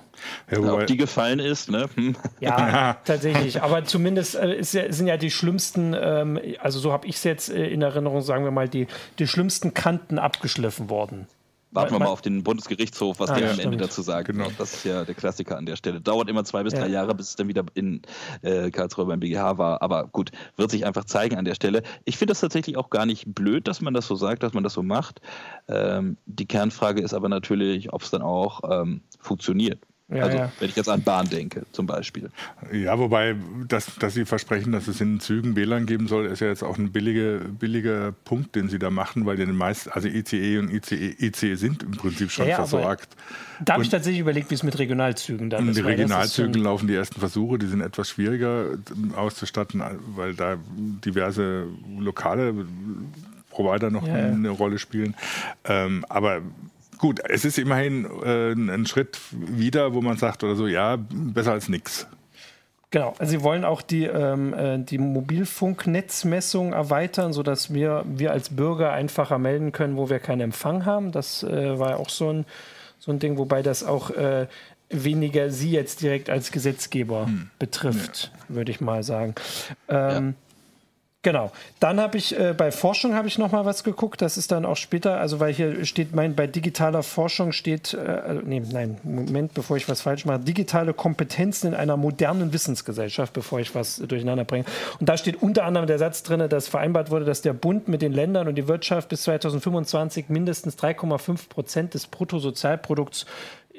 Ja, 0.49 0.59
Ob 0.59 0.87
die 0.87 0.97
gefallen 0.97 1.39
ist, 1.39 1.69
ne? 1.69 1.89
Hm. 1.95 2.15
Ja, 2.39 2.97
tatsächlich. 3.05 3.61
Aber 3.61 3.83
zumindest 3.83 4.35
äh, 4.35 4.61
ja, 4.61 4.91
sind 4.91 5.07
ja 5.07 5.17
die 5.17 5.29
schlimmsten, 5.29 5.93
ähm, 5.99 6.39
also 6.59 6.79
so 6.79 6.93
habe 6.93 7.05
ich 7.07 7.17
es 7.17 7.23
jetzt 7.23 7.49
äh, 7.49 7.67
in 7.67 7.81
Erinnerung, 7.81 8.21
sagen 8.21 8.45
wir 8.45 8.51
mal, 8.51 8.69
die, 8.69 8.87
die 9.19 9.27
schlimmsten 9.27 9.73
Kanten 9.73 10.19
abgeschliffen 10.19 10.89
worden. 10.89 11.27
Warten 11.71 11.91
wir 11.93 11.99
mal 11.99 12.05
auf 12.05 12.21
den 12.21 12.43
Bundesgerichtshof, 12.43 13.19
was 13.19 13.29
ah, 13.29 13.35
der 13.35 13.43
ja, 13.43 13.49
am 13.49 13.55
stimmt. 13.55 13.73
Ende 13.73 13.85
dazu 13.85 14.01
sagt. 14.01 14.27
Genau. 14.27 14.47
Das 14.57 14.73
ist 14.73 14.85
ja 14.85 15.03
der 15.03 15.15
Klassiker 15.15 15.57
an 15.57 15.65
der 15.65 15.75
Stelle. 15.75 15.99
Dauert 15.99 16.29
immer 16.29 16.43
zwei 16.45 16.63
bis 16.63 16.73
drei 16.73 16.87
ja. 16.87 17.01
Jahre, 17.01 17.13
bis 17.13 17.29
es 17.29 17.35
dann 17.35 17.47
wieder 17.47 17.65
in 17.73 18.01
äh, 18.41 18.71
Karlsruhe 18.71 19.05
beim 19.05 19.19
BGH 19.19 19.57
war. 19.57 19.81
Aber 19.81 20.07
gut, 20.07 20.31
wird 20.55 20.71
sich 20.71 20.85
einfach 20.85 21.05
zeigen 21.05 21.37
an 21.37 21.45
der 21.45 21.55
Stelle. 21.55 21.83
Ich 22.05 22.17
finde 22.17 22.31
das 22.31 22.39
tatsächlich 22.39 22.77
auch 22.77 22.89
gar 22.89 23.05
nicht 23.05 23.33
blöd, 23.33 23.67
dass 23.67 23.81
man 23.81 23.93
das 23.93 24.07
so 24.07 24.15
sagt, 24.15 24.43
dass 24.43 24.53
man 24.53 24.63
das 24.63 24.73
so 24.73 24.83
macht. 24.83 25.21
Ähm, 25.67 26.17
die 26.25 26.45
Kernfrage 26.45 27.01
ist 27.01 27.13
aber 27.13 27.29
natürlich, 27.29 27.91
ob 27.91 28.01
es 28.01 28.11
dann 28.11 28.21
auch 28.21 28.61
ähm, 28.69 29.01
funktioniert. 29.19 29.79
Ja, 30.09 30.23
also, 30.23 30.37
ja. 30.37 30.51
wenn 30.59 30.69
ich 30.69 30.75
jetzt 30.77 30.87
an 30.87 31.01
Bahn 31.01 31.27
denke, 31.29 31.65
zum 31.73 31.85
Beispiel. 31.85 32.29
Ja, 32.71 32.97
wobei, 32.97 33.35
dass, 33.67 33.93
dass 33.97 34.13
Sie 34.13 34.23
versprechen, 34.23 34.71
dass 34.71 34.87
es 34.87 35.01
in 35.01 35.19
Zügen 35.19 35.57
WLAN 35.57 35.85
geben 35.85 36.07
soll, 36.07 36.27
ist 36.27 36.39
ja 36.39 36.47
jetzt 36.47 36.63
auch 36.63 36.77
ein 36.77 36.93
billiger, 36.93 37.39
billiger 37.39 38.13
Punkt, 38.23 38.55
den 38.55 38.69
Sie 38.69 38.79
da 38.79 38.89
machen, 38.89 39.25
weil 39.25 39.35
den 39.35 39.53
meisten, 39.53 39.89
also 39.89 40.07
ICE 40.07 40.59
und 40.59 40.71
ICE, 40.71 41.13
ICE 41.19 41.55
sind 41.55 41.83
im 41.83 41.91
Prinzip 41.91 42.31
schon 42.31 42.47
ja, 42.47 42.55
versorgt. 42.55 43.09
Da 43.59 43.73
habe 43.73 43.83
ich 43.83 43.89
tatsächlich 43.89 44.21
überlegt, 44.21 44.49
wie 44.49 44.55
es 44.55 44.63
mit 44.63 44.79
Regionalzügen 44.79 45.49
dann 45.49 45.67
ist. 45.67 45.77
In 45.77 45.85
Regionalzügen 45.85 46.63
laufen 46.63 46.87
die 46.87 46.95
ersten 46.95 47.19
Versuche, 47.19 47.57
die 47.57 47.67
sind 47.67 47.81
etwas 47.81 48.07
schwieriger 48.07 48.77
auszustatten, 49.13 49.83
weil 50.15 50.35
da 50.35 50.57
diverse 51.03 51.67
lokale 51.99 52.53
Provider 53.49 53.89
noch 53.89 54.07
eine 54.07 54.49
Rolle 54.49 54.79
spielen. 54.79 55.15
Ähm, 55.65 56.05
aber 56.07 56.41
Gut, 56.97 57.21
es 57.23 57.45
ist 57.45 57.57
immerhin 57.57 58.05
äh, 58.23 58.51
ein 58.53 58.85
Schritt 58.85 59.19
wieder, 59.31 59.93
wo 59.93 60.01
man 60.01 60.17
sagt 60.17 60.43
oder 60.43 60.55
so, 60.55 60.67
ja, 60.67 60.97
besser 61.09 61.51
als 61.51 61.69
nichts. 61.69 62.07
Genau, 62.89 63.13
also 63.19 63.31
sie 63.31 63.43
wollen 63.43 63.65
auch 63.65 63.81
die, 63.81 64.05
ähm, 64.05 64.53
äh, 64.53 64.79
die 64.79 64.97
Mobilfunknetzmessung 64.97 66.71
erweitern, 66.71 67.33
sodass 67.33 67.73
wir, 67.73 68.05
wir 68.07 68.31
als 68.31 68.55
Bürger 68.55 68.93
einfacher 68.93 69.37
melden 69.37 69.73
können, 69.73 69.97
wo 69.97 70.09
wir 70.09 70.19
keinen 70.19 70.41
Empfang 70.41 70.85
haben. 70.85 71.11
Das 71.11 71.43
äh, 71.43 71.77
war 71.77 71.99
auch 71.99 72.09
so 72.09 72.31
ein, 72.31 72.45
so 72.97 73.11
ein 73.11 73.19
Ding, 73.19 73.37
wobei 73.37 73.61
das 73.61 73.83
auch 73.83 74.09
äh, 74.11 74.47
weniger 74.89 75.49
sie 75.49 75.71
jetzt 75.71 76.01
direkt 76.01 76.29
als 76.29 76.51
Gesetzgeber 76.51 77.25
hm. 77.25 77.49
betrifft, 77.59 78.31
ja. 78.49 78.55
würde 78.55 78.71
ich 78.71 78.79
mal 78.79 79.03
sagen. 79.03 79.35
Ähm, 79.89 80.27
ja. 80.27 80.46
Genau. 81.27 81.51
Dann 81.81 81.99
habe 81.99 82.17
ich 82.17 82.39
äh, 82.39 82.53
bei 82.57 82.71
Forschung 82.71 83.13
habe 83.13 83.27
ich 83.27 83.37
noch 83.37 83.51
mal 83.51 83.65
was 83.65 83.83
geguckt. 83.83 84.21
Das 84.21 84.37
ist 84.37 84.49
dann 84.49 84.63
auch 84.63 84.77
später, 84.77 85.19
also 85.19 85.41
weil 85.41 85.51
hier 85.51 85.83
steht 85.83 86.15
mein 86.15 86.35
bei 86.35 86.47
digitaler 86.47 87.03
Forschung 87.03 87.51
steht, 87.51 87.93
äh, 87.93 88.35
nee, 88.45 88.61
nein, 88.71 88.97
Moment, 89.03 89.53
bevor 89.53 89.75
ich 89.75 89.89
was 89.89 89.99
falsch 89.99 90.23
mache, 90.23 90.39
digitale 90.39 90.93
Kompetenzen 90.93 91.67
in 91.67 91.73
einer 91.73 91.97
modernen 91.97 92.53
Wissensgesellschaft, 92.53 93.33
bevor 93.33 93.59
ich 93.59 93.75
was 93.75 93.97
durcheinander 93.97 94.45
bringe. 94.45 94.63
Und 95.01 95.09
da 95.09 95.17
steht 95.17 95.41
unter 95.41 95.65
anderem 95.65 95.85
der 95.85 95.99
Satz 95.99 96.23
drin, 96.23 96.47
dass 96.47 96.69
vereinbart 96.69 97.11
wurde, 97.11 97.25
dass 97.25 97.41
der 97.41 97.51
Bund 97.51 97.89
mit 97.89 98.01
den 98.01 98.13
Ländern 98.13 98.47
und 98.47 98.55
die 98.55 98.69
Wirtschaft 98.69 99.09
bis 99.09 99.23
2025 99.23 100.29
mindestens 100.29 100.77
3,5 100.77 101.49
Prozent 101.49 101.93
des 101.93 102.07
Bruttosozialprodukts 102.07 103.25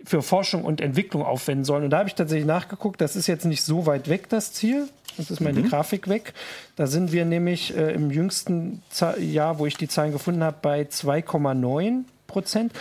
für 0.05 0.21
Forschung 0.21 0.65
und 0.65 0.83
Entwicklung 0.83 1.23
aufwenden 1.25 1.65
sollen. 1.65 1.85
Und 1.85 1.91
da 1.91 2.01
habe 2.01 2.09
ich 2.11 2.15
tatsächlich 2.15 2.47
nachgeguckt, 2.47 3.01
das 3.01 3.17
ist 3.17 3.27
jetzt 3.27 3.47
nicht 3.47 3.63
so 3.63 3.87
weit 3.87 4.09
weg, 4.09 4.29
das 4.29 4.53
Ziel. 4.53 4.89
Jetzt 5.19 5.31
ist 5.31 5.41
meine 5.41 5.61
mhm. 5.61 5.69
Grafik 5.69 6.09
weg. 6.09 6.35
Da 6.77 6.87
sind 6.87 7.13
wir 7.13 7.25
nämlich 7.25 7.77
äh, 7.77 7.93
im 7.93 8.11
jüngsten 8.11 8.83
Z 8.91 9.19
Jahr, 9.19 9.59
wo 9.59 9.67
ich 9.67 9.77
die 9.77 9.89
Zahlen 9.89 10.13
gefunden 10.13 10.43
habe, 10.43 10.57
bei 10.63 10.83
2,9 10.83 12.05
Prozent. 12.27 12.73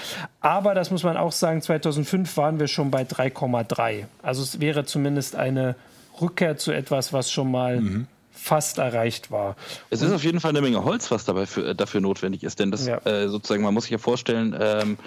Aber 0.41 0.75
das 0.75 0.91
muss 0.91 1.03
man 1.03 1.17
auch 1.17 1.31
sagen, 1.31 1.61
2005 1.61 2.37
waren 2.37 2.59
wir 2.59 2.67
schon 2.67 2.91
bei 2.91 3.03
3,3. 3.03 4.05
Also 4.21 4.43
es 4.43 4.59
wäre 4.59 4.85
zumindest 4.85 5.35
eine 5.35 5.75
Rückkehr 6.21 6.57
zu 6.57 6.71
etwas, 6.71 7.13
was 7.13 7.31
schon 7.31 7.49
mal 7.49 7.81
mhm. 7.81 8.07
fast 8.31 8.77
erreicht 8.77 9.31
war. 9.31 9.55
Es 9.89 10.01
ist 10.01 10.11
auf 10.11 10.23
jeden 10.23 10.39
Fall 10.39 10.49
eine 10.49 10.61
Menge 10.61 10.83
Holz, 10.83 11.09
was 11.11 11.25
dabei 11.25 11.45
für, 11.45 11.73
dafür 11.73 12.01
notwendig 12.01 12.43
ist. 12.43 12.59
Denn 12.59 12.71
das 12.71 12.85
ja. 12.85 12.97
äh, 13.05 13.29
sozusagen, 13.29 13.63
man 13.63 13.73
muss 13.73 13.85
sich 13.85 13.91
ja 13.91 13.97
vorstellen, 13.97 14.55
ähm, 14.59 14.97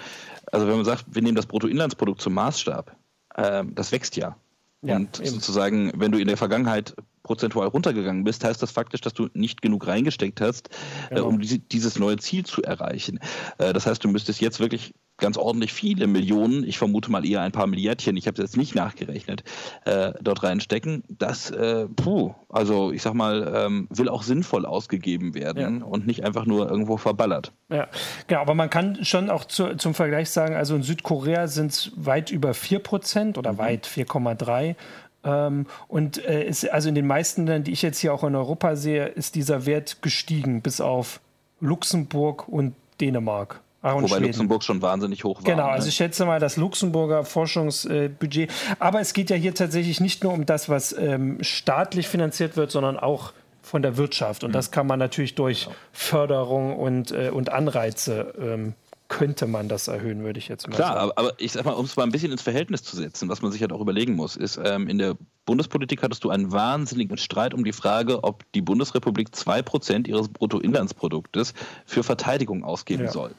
also 0.51 0.67
wenn 0.67 0.75
man 0.75 0.85
sagt, 0.85 1.05
wir 1.07 1.21
nehmen 1.21 1.35
das 1.35 1.45
Bruttoinlandsprodukt 1.45 2.21
zum 2.21 2.33
Maßstab, 2.33 2.95
ähm, 3.37 3.73
das 3.75 3.91
wächst 3.91 4.17
ja. 4.17 4.35
Ja, 4.83 4.95
und 4.95 5.19
eben. 5.19 5.29
sozusagen, 5.29 5.91
wenn 5.95 6.11
du 6.11 6.17
in 6.17 6.27
der 6.27 6.37
Vergangenheit 6.37 6.95
prozentual 7.31 7.69
runtergegangen 7.69 8.25
bist, 8.25 8.43
heißt 8.43 8.61
das 8.61 8.71
faktisch, 8.71 8.99
dass 8.99 9.13
du 9.13 9.29
nicht 9.33 9.61
genug 9.61 9.87
reingesteckt 9.87 10.41
hast, 10.41 10.67
äh, 10.67 11.15
genau. 11.15 11.21
äh, 11.21 11.23
um 11.23 11.39
diese, 11.39 11.59
dieses 11.59 11.97
neue 11.97 12.17
Ziel 12.17 12.45
zu 12.45 12.61
erreichen. 12.61 13.19
Äh, 13.57 13.71
das 13.71 13.85
heißt, 13.85 14.03
du 14.03 14.09
müsstest 14.09 14.41
jetzt 14.41 14.59
wirklich 14.59 14.93
ganz 15.17 15.37
ordentlich 15.37 15.71
viele 15.71 16.07
Millionen, 16.07 16.67
ich 16.67 16.77
vermute 16.77 17.09
mal 17.09 17.25
eher 17.25 17.41
ein 17.41 17.53
paar 17.53 17.67
Milliardchen, 17.67 18.17
ich 18.17 18.27
habe 18.27 18.41
es 18.41 18.49
jetzt 18.49 18.57
nicht 18.57 18.75
nachgerechnet, 18.75 19.43
äh, 19.85 20.11
dort 20.19 20.43
reinstecken. 20.43 21.03
Das, 21.07 21.51
äh, 21.51 21.87
puh, 21.87 22.33
also 22.49 22.91
ich 22.91 23.01
sag 23.01 23.13
mal, 23.13 23.49
ähm, 23.55 23.87
will 23.91 24.09
auch 24.09 24.23
sinnvoll 24.23 24.65
ausgegeben 24.65 25.33
werden 25.33 25.79
ja. 25.79 25.85
und 25.85 26.05
nicht 26.07 26.25
einfach 26.25 26.45
nur 26.45 26.69
irgendwo 26.69 26.97
verballert. 26.97 27.53
Ja, 27.69 27.87
genau, 28.27 28.41
aber 28.41 28.55
man 28.55 28.69
kann 28.69 29.05
schon 29.05 29.29
auch 29.29 29.45
zu, 29.45 29.75
zum 29.77 29.93
Vergleich 29.93 30.29
sagen, 30.31 30.55
also 30.55 30.75
in 30.75 30.83
Südkorea 30.83 31.47
sind 31.47 31.71
es 31.71 31.91
weit 31.95 32.31
über 32.31 32.51
4% 32.51 33.37
oder 33.37 33.53
mhm. 33.53 33.57
weit 33.59 33.87
4,3%. 33.87 34.75
Ähm, 35.23 35.65
und 35.87 36.23
äh, 36.25 36.43
ist, 36.43 36.69
also 36.71 36.89
in 36.89 36.95
den 36.95 37.07
meisten 37.07 37.45
Ländern, 37.45 37.63
die 37.63 37.71
ich 37.71 37.81
jetzt 37.81 37.99
hier 37.99 38.13
auch 38.13 38.23
in 38.23 38.35
Europa 38.35 38.75
sehe, 38.75 39.07
ist 39.07 39.35
dieser 39.35 39.65
Wert 39.65 40.01
gestiegen 40.01 40.61
bis 40.61 40.81
auf 40.81 41.19
Luxemburg 41.59 42.47
und 42.47 42.75
Dänemark. 42.99 43.61
Und 43.81 44.03
Wobei 44.03 44.07
Schweden. 44.07 44.25
Luxemburg 44.25 44.63
schon 44.63 44.81
wahnsinnig 44.81 45.23
hoch 45.23 45.37
war. 45.37 45.43
Genau, 45.43 45.65
also 45.65 45.85
ne? 45.85 45.89
ich 45.89 45.95
schätze 45.95 46.25
mal 46.25 46.39
das 46.39 46.55
Luxemburger 46.55 47.23
Forschungsbudget. 47.23 48.51
Aber 48.77 48.99
es 48.99 49.13
geht 49.13 49.31
ja 49.31 49.35
hier 49.35 49.55
tatsächlich 49.55 49.99
nicht 49.99 50.23
nur 50.23 50.33
um 50.33 50.45
das, 50.45 50.69
was 50.69 50.93
ähm, 50.93 51.39
staatlich 51.41 52.07
finanziert 52.07 52.57
wird, 52.57 52.69
sondern 52.69 52.99
auch 52.99 53.33
von 53.63 53.81
der 53.81 53.97
Wirtschaft. 53.97 54.43
Und 54.43 54.51
mhm. 54.51 54.53
das 54.53 54.69
kann 54.69 54.85
man 54.85 54.99
natürlich 54.99 55.33
durch 55.33 55.67
Förderung 55.93 56.77
und, 56.77 57.11
äh, 57.11 57.29
und 57.29 57.51
Anreize 57.51 58.33
ähm, 58.39 58.73
könnte 59.11 59.45
man 59.45 59.67
das 59.67 59.89
erhöhen, 59.89 60.23
würde 60.23 60.39
ich 60.39 60.47
jetzt 60.47 60.69
mal 60.69 60.75
Klar, 60.75 60.93
sagen. 60.95 61.11
Klar, 61.11 61.13
aber 61.17 61.33
ich 61.37 61.51
sag 61.51 61.65
mal, 61.65 61.73
um 61.73 61.83
es 61.83 61.97
mal 61.97 62.03
ein 62.03 62.13
bisschen 62.13 62.31
ins 62.31 62.41
Verhältnis 62.41 62.81
zu 62.81 62.95
setzen, 62.95 63.27
was 63.27 63.41
man 63.41 63.51
sich 63.51 63.61
halt 63.61 63.73
auch 63.73 63.81
überlegen 63.81 64.15
muss, 64.15 64.37
ist, 64.37 64.57
ähm, 64.63 64.87
in 64.87 64.97
der 64.99 65.17
Bundespolitik 65.45 66.01
hattest 66.01 66.23
du 66.23 66.29
einen 66.29 66.53
wahnsinnigen 66.53 67.17
Streit 67.17 67.53
um 67.53 67.65
die 67.65 67.73
Frage, 67.73 68.23
ob 68.23 68.49
die 68.53 68.61
Bundesrepublik 68.61 69.27
2% 69.31 70.07
ihres 70.07 70.29
Bruttoinlandsproduktes 70.29 71.53
für 71.85 72.03
Verteidigung 72.03 72.63
ausgeben 72.63 73.03
ja. 73.03 73.11
soll. 73.11 73.31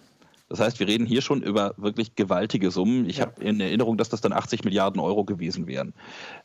Das 0.51 0.61
heißt, 0.61 0.79
wir 0.79 0.87
reden 0.87 1.07
hier 1.07 1.23
schon 1.23 1.41
über 1.41 1.73
wirklich 1.79 2.17
gewaltige 2.17 2.71
Summen. 2.71 3.09
Ich 3.09 3.17
ja. 3.17 3.25
habe 3.25 3.43
in 3.43 3.59
Erinnerung, 3.59 3.97
dass 3.97 4.11
das 4.11 4.21
dann 4.21 4.35
80 4.35 4.65
Milliarden 4.65 5.01
Euro 5.01 5.25
gewesen 5.25 5.67
wären 5.67 5.95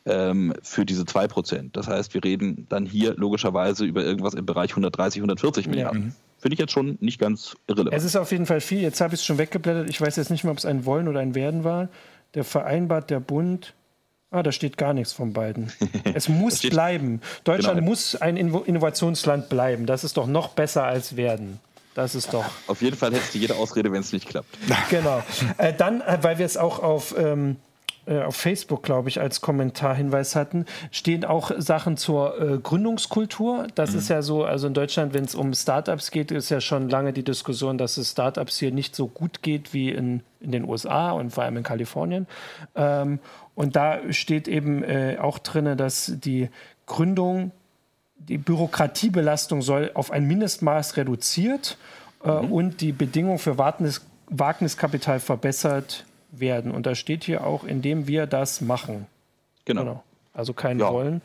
ähm, 0.05 0.53
für 0.61 0.85
diese 0.85 1.03
2 1.03 1.27
Prozent. 1.27 1.75
Das 1.75 1.89
heißt, 1.89 2.13
wir 2.13 2.23
reden 2.23 2.65
dann 2.69 2.85
hier 2.85 3.13
logischerweise 3.15 3.83
über 3.83 4.05
irgendwas 4.05 4.35
im 4.35 4.45
Bereich 4.45 4.71
130, 4.71 5.19
140 5.19 5.67
Milliarden. 5.67 6.13
Ja. 6.17 6.26
Finde 6.39 6.53
ich 6.53 6.59
jetzt 6.59 6.71
schon 6.71 6.97
nicht 7.01 7.19
ganz 7.19 7.55
irrelevant. 7.67 7.95
Es 7.95 8.03
ist 8.03 8.15
auf 8.15 8.31
jeden 8.31 8.45
Fall 8.45 8.61
viel. 8.61 8.81
Jetzt 8.81 9.01
habe 9.01 9.15
ich 9.15 9.21
es 9.21 9.25
schon 9.25 9.37
weggeblättert. 9.37 9.89
Ich 9.89 9.99
weiß 9.99 10.15
jetzt 10.17 10.29
nicht 10.29 10.43
mehr, 10.43 10.51
ob 10.51 10.57
es 10.57 10.65
ein 10.65 10.85
Wollen 10.85 11.07
oder 11.07 11.19
ein 11.19 11.35
Werden 11.35 11.63
war. 11.63 11.89
Der 12.35 12.43
vereinbart 12.43 13.09
der 13.09 13.19
Bund. 13.19 13.73
Ah, 14.29 14.43
da 14.43 14.51
steht 14.51 14.77
gar 14.77 14.93
nichts 14.93 15.13
von 15.13 15.33
beiden. 15.33 15.71
Es 16.13 16.27
muss 16.27 16.61
bleiben. 16.61 17.21
Deutschland 17.43 17.77
genau. 17.79 17.89
muss 17.89 18.15
ein 18.15 18.37
Innovationsland 18.37 19.49
bleiben. 19.49 19.85
Das 19.85 20.03
ist 20.03 20.17
doch 20.17 20.27
noch 20.27 20.49
besser 20.49 20.83
als 20.83 21.15
werden. 21.15 21.59
Das 21.95 22.13
ist 22.13 22.33
doch. 22.33 22.45
Auf 22.67 22.83
jeden 22.83 22.95
Fall 22.95 23.11
hättest 23.11 23.33
du 23.33 23.39
jede 23.39 23.55
Ausrede, 23.55 23.91
wenn 23.91 24.01
es 24.01 24.13
nicht 24.13 24.27
klappt. 24.27 24.55
Genau. 24.89 25.23
Äh, 25.57 25.73
dann, 25.73 26.01
äh, 26.01 26.19
weil 26.21 26.37
wir 26.37 26.45
es 26.45 26.55
auch 26.55 26.79
auf. 26.79 27.15
Ähm, 27.17 27.55
äh, 28.07 28.21
auf 28.21 28.35
Facebook, 28.35 28.83
glaube 28.83 29.09
ich, 29.09 29.19
als 29.19 29.41
Kommentarhinweis 29.41 30.35
hatten, 30.35 30.65
stehen 30.91 31.25
auch 31.25 31.51
Sachen 31.57 31.97
zur 31.97 32.39
äh, 32.39 32.57
Gründungskultur. 32.57 33.67
Das 33.75 33.91
mhm. 33.91 33.97
ist 33.97 34.09
ja 34.09 34.21
so, 34.21 34.45
also 34.45 34.67
in 34.67 34.73
Deutschland, 34.73 35.13
wenn 35.13 35.25
es 35.25 35.35
um 35.35 35.53
Startups 35.53 36.11
geht, 36.11 36.31
ist 36.31 36.49
ja 36.49 36.61
schon 36.61 36.89
lange 36.89 37.11
die 37.11 37.23
Diskussion, 37.23 37.77
dass 37.77 37.97
es 37.97 38.11
Startups 38.11 38.57
hier 38.57 38.71
nicht 38.71 38.95
so 38.95 39.07
gut 39.07 39.41
geht 39.41 39.73
wie 39.73 39.89
in, 39.89 40.21
in 40.39 40.51
den 40.51 40.63
USA 40.63 41.11
und 41.11 41.31
vor 41.31 41.43
allem 41.43 41.57
in 41.57 41.63
Kalifornien. 41.63 42.27
Ähm, 42.75 43.19
und 43.55 43.75
da 43.75 43.99
steht 44.13 44.47
eben 44.47 44.83
äh, 44.83 45.17
auch 45.19 45.39
drin, 45.39 45.77
dass 45.77 46.13
die 46.15 46.49
Gründung 46.85 47.51
die 48.19 48.37
Bürokratiebelastung 48.37 49.61
soll 49.61 49.91
auf 49.93 50.11
ein 50.11 50.25
Mindestmaß 50.25 50.97
reduziert 50.97 51.77
äh, 52.23 52.31
mhm. 52.31 52.51
und 52.51 52.81
die 52.81 52.91
Bedingungen 52.91 53.39
für 53.39 53.57
Wagnis, 53.57 54.05
Wagniskapital 54.29 55.19
verbessert 55.19 56.05
werden. 56.39 56.71
Und 56.71 56.85
da 56.85 56.95
steht 56.95 57.23
hier 57.23 57.45
auch, 57.45 57.63
indem 57.63 58.07
wir 58.07 58.27
das 58.27 58.61
machen. 58.61 59.07
Genau. 59.65 59.81
genau. 59.81 60.03
Also 60.33 60.53
kein 60.53 60.79
ja. 60.79 60.91
Wollen. 60.91 61.21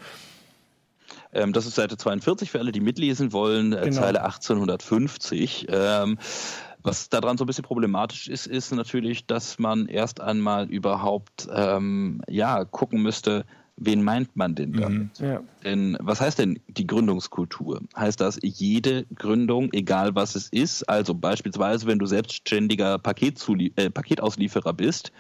Ähm, 1.33 1.53
das 1.53 1.67
ist 1.67 1.75
Seite 1.75 1.97
42 1.97 2.51
für 2.51 2.59
alle, 2.59 2.73
die 2.73 2.81
mitlesen 2.81 3.33
wollen, 3.33 3.73
äh, 3.73 3.85
genau. 3.85 4.01
Zeile 4.01 4.25
1850. 4.25 5.67
Ähm, 5.71 6.19
was 6.83 7.09
daran 7.09 7.39
so 7.39 7.45
ein 7.45 7.47
bisschen 7.47 7.65
problematisch 7.65 8.29
ist, 8.29 8.47
ist 8.47 8.73
natürlich, 8.73 9.27
dass 9.27 9.59
man 9.59 9.87
erst 9.87 10.21
einmal 10.21 10.69
überhaupt 10.69 11.49
ähm, 11.55 12.23
ja, 12.29 12.65
gucken 12.65 13.03
müsste, 13.03 13.45
wen 13.77 14.03
meint 14.03 14.37
man 14.37 14.55
denn 14.55 14.73
damit? 14.73 15.21
Mhm. 15.21 15.27
Ja. 15.27 15.41
Denn 15.65 15.97
was 16.01 16.21
heißt 16.21 16.39
denn 16.39 16.61
die 16.69 16.87
Gründungskultur? 16.87 17.81
Heißt 17.97 18.21
das, 18.21 18.39
jede 18.43 19.07
Gründung, 19.15 19.73
egal 19.73 20.15
was 20.15 20.35
es 20.35 20.49
ist, 20.49 20.89
also 20.89 21.15
beispielsweise, 21.15 21.87
wenn 21.87 21.99
du 21.99 22.07
selbstständiger 22.07 22.95
äh, 22.95 23.91
Paketauslieferer 23.91 24.73
bist, 24.73 25.13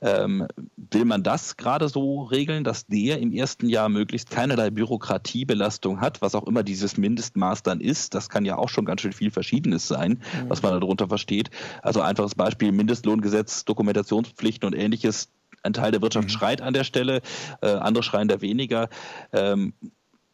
ähm, 0.00 0.46
will 0.76 1.04
man 1.04 1.22
das 1.22 1.56
gerade 1.56 1.88
so 1.88 2.22
regeln, 2.22 2.64
dass 2.64 2.86
der 2.86 3.18
im 3.18 3.32
ersten 3.32 3.68
Jahr 3.68 3.88
möglichst 3.88 4.30
keinerlei 4.30 4.70
Bürokratiebelastung 4.70 6.00
hat, 6.00 6.22
was 6.22 6.34
auch 6.34 6.46
immer 6.46 6.62
dieses 6.62 6.96
Mindestmaß 6.96 7.62
dann 7.62 7.80
ist? 7.80 8.14
Das 8.14 8.28
kann 8.28 8.44
ja 8.44 8.56
auch 8.56 8.68
schon 8.68 8.84
ganz 8.84 9.00
schön 9.00 9.12
viel 9.12 9.30
Verschiedenes 9.30 9.88
sein, 9.88 10.20
mhm. 10.42 10.50
was 10.50 10.62
man 10.62 10.78
darunter 10.78 11.08
versteht. 11.08 11.50
Also 11.82 12.00
einfaches 12.00 12.34
Beispiel, 12.34 12.72
Mindestlohngesetz, 12.72 13.64
Dokumentationspflichten 13.64 14.66
und 14.66 14.74
ähnliches 14.74 15.30
ein 15.68 15.72
Teil 15.74 15.92
der 15.92 16.02
Wirtschaft 16.02 16.28
mhm. 16.28 16.32
schreit 16.32 16.60
an 16.60 16.74
der 16.74 16.84
Stelle, 16.84 17.20
äh, 17.62 17.68
andere 17.68 18.02
schreien 18.02 18.28
da 18.28 18.40
weniger. 18.40 18.88
Ähm, 19.32 19.72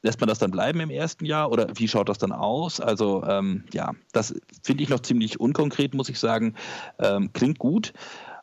lässt 0.02 0.20
man 0.20 0.28
das 0.28 0.38
dann 0.38 0.50
bleiben 0.50 0.80
im 0.80 0.90
ersten 0.90 1.24
Jahr 1.24 1.50
oder 1.50 1.66
wie 1.74 1.88
schaut 1.88 2.08
das 2.08 2.18
dann 2.18 2.32
aus? 2.32 2.78
Also 2.78 3.24
ähm, 3.24 3.64
ja, 3.72 3.92
das 4.12 4.34
finde 4.62 4.82
ich 4.82 4.90
noch 4.90 5.00
ziemlich 5.00 5.40
unkonkret, 5.40 5.94
muss 5.94 6.10
ich 6.10 6.18
sagen. 6.18 6.54
Ähm, 6.98 7.32
klingt 7.32 7.58
gut. 7.58 7.94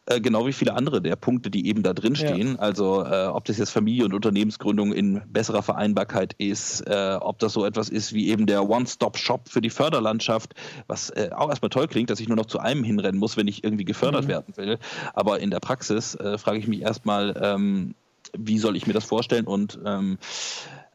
Äh, 0.08 0.20
genau 0.20 0.48
wie 0.48 0.54
viele 0.54 0.74
andere 0.74 1.00
der 1.00 1.16
Punkte, 1.16 1.52
die 1.52 1.68
eben 1.68 1.84
da 1.84 1.94
drin 1.94 2.16
stehen. 2.16 2.54
Ja. 2.54 2.60
Also 2.60 3.06
äh, 3.06 3.28
ob 3.28 3.46
das 3.46 3.60
jetzt 3.60 3.70
Familie- 3.70 4.06
und 4.06 4.14
Unternehmensgründung 4.14 4.94
in 4.94 5.22
besserer 5.28 5.62
Vereinbarkeit 5.62 6.34
ist, 6.40 6.82
äh, 6.88 7.18
ob 7.22 7.38
das 7.38 7.54
so 7.54 7.66
etwas 7.66 7.90
ist 7.90 8.12
wie 8.12 8.30
eben 8.30 8.48
der 8.48 8.68
One-Stop-Shop 8.68 9.48
für 9.48 9.62
die 9.62 9.70
Förderlandschaft, 9.70 10.56
was 10.88 11.12
äh, 11.12 11.30
auch 11.36 11.50
erstmal 11.50 11.70
toll 11.70 11.88
klingt, 11.88 12.10
dass 12.10 12.20
ich 12.20 12.28
nur 12.28 12.38
noch 12.38 12.48
zu 12.48 12.60
einem 12.60 12.84
hinrennen 12.84 13.20
muss, 13.20 13.38
wenn 13.38 13.48
ich 13.48 13.64
irgendwie 13.64 13.86
gefördert 13.86 14.24
mhm. 14.24 14.30
werden 14.30 14.58
will. 14.58 14.80
Aber 15.14 15.40
in 15.40 15.52
der 15.52 15.60
Praxis 15.60 16.16
äh, 16.16 16.40
frage 16.40 16.58
ich 16.58 16.68
mich 16.68 16.82
erstmal, 16.82 17.40
ähm, 17.40 17.94
wie 18.36 18.58
soll 18.58 18.76
ich 18.76 18.88
mir 18.88 18.94
das 18.94 19.06
vorstellen 19.06 19.46
und 19.46 19.78
ähm, 19.86 20.18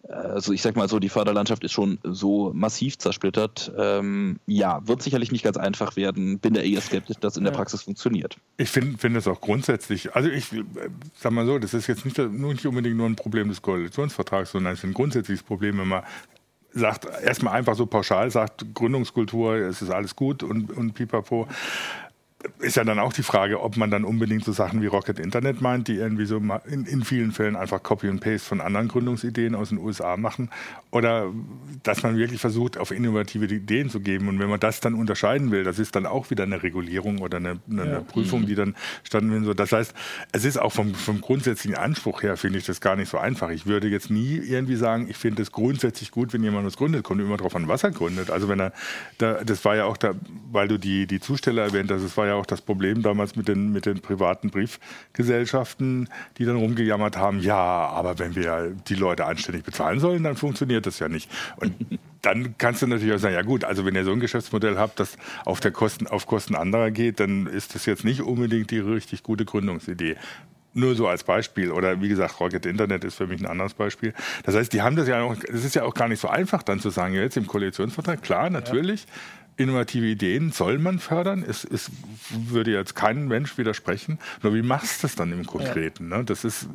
also 0.09 0.53
ich 0.53 0.63
sag 0.63 0.77
mal 0.77 0.89
so, 0.89 0.99
die 0.99 1.09
Förderlandschaft 1.09 1.65
ist 1.65 1.73
schon 1.73 1.99
so 2.03 2.53
massiv 2.55 2.99
zersplittert. 2.99 3.73
Ähm, 3.77 4.39
ja, 4.47 4.87
wird 4.87 5.03
sicherlich 5.03 5.33
nicht 5.33 5.45
ganz 5.45 5.57
einfach 5.57 5.97
werden. 5.97 6.39
Bin 6.39 6.55
da 6.55 6.61
eher 6.61 6.81
skeptisch, 6.81 7.17
dass 7.19 7.37
in 7.37 7.45
der 7.45 7.51
Praxis 7.51 7.83
funktioniert. 7.83 8.37
Ich 8.57 8.71
finde 8.71 8.99
find 8.99 9.17
es 9.17 9.27
auch 9.27 9.41
grundsätzlich, 9.41 10.15
also 10.15 10.29
ich 10.29 10.47
sag 11.15 11.33
mal 11.33 11.47
so, 11.47 11.59
das 11.59 11.75
ist 11.75 11.87
jetzt 11.87 12.05
nicht, 12.05 12.19
nicht 12.19 12.67
unbedingt 12.67 12.97
nur 12.97 13.07
ein 13.07 13.17
Problem 13.17 13.49
des 13.49 13.63
Koalitionsvertrags, 13.63 14.53
sondern 14.53 14.73
es 14.73 14.81
ist 14.81 14.85
ein 14.85 14.95
grundsätzliches 14.95 15.43
Problem, 15.43 15.79
wenn 15.79 15.89
man 15.89 16.03
sagt, 16.73 17.07
erstmal 17.23 17.55
einfach 17.55 17.75
so 17.75 17.87
pauschal 17.87 18.31
sagt, 18.31 18.75
Gründungskultur, 18.75 19.55
es 19.55 19.83
ist 19.83 19.91
alles 19.91 20.15
gut 20.15 20.43
und, 20.43 20.71
und 20.71 20.93
pipapo 20.93 21.49
ist 22.59 22.77
ja 22.77 22.85
dann 22.85 22.99
auch 22.99 23.13
die 23.13 23.23
Frage, 23.23 23.61
ob 23.61 23.77
man 23.77 23.91
dann 23.91 24.05
unbedingt 24.05 24.45
so 24.45 24.53
Sachen 24.53 24.83
wie 24.83 24.87
Rocket 24.87 25.19
Internet 25.19 25.61
meint, 25.61 25.89
die 25.89 25.95
irgendwie 25.95 26.27
so 26.27 26.39
in, 26.67 26.85
in, 26.85 27.05
vielen 27.05 27.33
Fällen 27.33 27.57
einfach 27.57 27.83
Copy 27.83 28.09
und 28.09 28.21
Paste 28.21 28.49
von 28.49 28.61
anderen 28.61 28.89
Gründungsideen 28.89 29.55
aus 29.55 29.71
den 29.71 29.79
USA 29.79 30.17
machen, 30.17 30.51
oder 30.91 31.33
dass 31.83 32.03
man 32.03 32.17
wirklich 32.17 32.41
versucht, 32.41 32.79
auf 32.79 32.91
innovative 32.91 33.47
Ideen 33.47 33.91
zu 33.91 34.01
geben. 34.01 34.29
Und 34.29 34.39
wenn 34.39 34.49
man 34.49 34.61
das 34.61 34.81
dann 34.81 34.95
unterscheiden 34.95 35.51
will, 35.51 35.65
das 35.65 35.79
ist 35.79 35.97
dann 35.97 36.07
auch 36.07 36.31
wieder 36.31 36.45
eine 36.45 36.63
Regulierung 36.63 37.19
oder 37.19 37.39
eine, 37.39 37.61
eine 37.71 37.87
ja. 37.87 38.01
Prüfung, 38.01 38.43
mhm. 38.43 38.47
die 38.47 38.55
dann 38.55 38.75
standen 39.05 39.47
will. 39.47 39.55
Das 39.55 39.73
heißt, 39.73 39.95
es 40.33 40.45
ist 40.45 40.59
auch 40.59 40.73
vom, 40.73 40.95
vom 40.95 41.21
grundsätzlichen 41.21 41.77
Anspruch 41.77 42.23
her, 42.23 42.37
finde 42.37 42.59
ich 42.59 42.67
das 42.67 42.81
gar 42.81 42.97
nicht 42.97 43.09
so 43.09 43.19
einfach. 43.19 43.51
Ich 43.51 43.67
würde 43.67 43.89
jetzt 43.89 44.11
nie 44.11 44.37
irgendwie 44.37 44.77
sagen, 44.77 45.07
ich 45.09 45.17
finde 45.17 45.43
es 45.43 45.53
grundsätzlich 45.53 46.11
gut, 46.11 46.33
wenn 46.33 46.43
jemand 46.43 46.67
was 46.67 46.77
gründet. 46.77 47.05
Kommt 47.05 47.21
immer 47.21 47.37
darauf 47.37 47.57
an, 47.57 47.69
was 47.69 47.85
er 47.85 47.91
gründet. 47.91 48.31
Also 48.31 48.49
wenn 48.49 48.61
er, 48.61 48.73
da, 49.19 49.45
das 49.45 49.65
war 49.65 49.77
ja 49.77 49.85
auch 49.85 49.97
da, 49.97 50.15
weil 50.51 50.69
du 50.69 50.79
die, 50.79 51.07
die 51.07 51.21
Zusteller 51.21 51.63
erwähnt 51.63 51.91
hast, 51.91 52.05
das 52.05 52.17
war 52.17 52.27
ja 52.27 52.35
auch 52.37 52.47
das 52.47 52.61
Problem 52.61 53.03
damals 53.03 53.37
mit 53.37 53.49
den, 53.49 53.73
mit 53.73 53.87
den 53.87 54.01
privaten 54.01 54.51
Briefgesellschaften, 54.51 56.09
die 56.39 56.45
dann 56.45 56.57
rumgejammert 56.57 57.17
haben, 57.17 57.41
ja, 57.41 57.57
aber 57.57 58.19
wenn 58.19 58.35
wir 58.35 58.75
die 58.89 58.95
Leute 58.95 59.27
anständig 59.27 59.65
bezahlen 59.65 60.01
sollen, 60.01 60.23
dann 60.23 60.37
funktioniert 60.37 60.87
das 60.87 60.99
ja 60.99 61.09
nicht. 61.09 61.31
Und 61.57 61.75
dann 62.23 62.57
kannst 62.59 62.83
du 62.83 62.87
natürlich 62.87 63.15
auch 63.15 63.19
sagen, 63.19 63.35
ja 63.35 63.43
gut, 63.43 63.65
also 63.65 63.85
wenn 63.85 63.95
ihr 63.95 64.05
so 64.05 64.13
ein 64.13 64.21
Geschäftsmodell 64.21 64.77
habt, 64.77 64.99
das 64.99 65.17
auf, 65.45 65.61
der 65.61 65.71
Kosten, 65.71 66.07
auf 66.07 66.27
Kosten 66.27 66.55
anderer 66.55 66.91
geht, 66.91 67.21
dann 67.21 67.47
ist 67.47 67.75
das 67.75 67.87
jetzt 67.87 68.05
nicht 68.05 68.21
unbedingt 68.21 68.71
die 68.71 68.79
richtig 68.79 69.23
gute 69.23 69.45
Gründungsidee. 69.45 70.17
Nur 70.75 70.95
so 70.95 71.09
als 71.09 71.25
Beispiel. 71.25 71.71
Oder 71.71 72.03
wie 72.03 72.09
gesagt, 72.09 72.39
Rocket 72.39 72.67
Internet 72.67 73.05
ist 73.05 73.15
für 73.15 73.27
mich 73.27 73.41
ein 73.41 73.47
anderes 73.47 73.73
Beispiel. 73.73 74.13
Das 74.43 74.55
heißt, 74.55 74.73
die 74.73 74.83
haben 74.83 74.97
das 74.97 75.09
ja 75.09 75.23
auch, 75.23 75.35
es 75.49 75.65
ist 75.65 75.75
ja 75.75 75.85
auch 75.85 75.95
gar 75.95 76.09
nicht 76.09 76.21
so 76.21 76.29
einfach 76.29 76.63
dann 76.63 76.81
zu 76.81 76.91
sagen, 76.91 77.15
jetzt 77.15 77.37
im 77.37 77.47
Koalitionsvertrag, 77.47 78.23
klar, 78.23 78.51
natürlich, 78.51 79.05
ja 79.05 79.46
innovative 79.57 80.07
Ideen 80.07 80.53
soll 80.53 80.79
man 80.79 80.99
fördern. 80.99 81.45
Es, 81.47 81.65
es, 81.65 81.91
würde 82.31 82.73
jetzt 82.73 82.95
kein 82.95 83.29
Mensch 83.29 83.59
widersprechen. 83.59 84.19
Nur 84.43 84.55
wie 84.55 84.63
machst 84.63 85.03
du 85.03 85.07
das 85.07 85.15
dann 85.15 85.33
im 85.33 85.47
Konkreten? 85.47 86.11
Ja. 86.11 86.19
Ne? 86.19 86.25
Das 86.25 86.45
ist, 86.45 86.69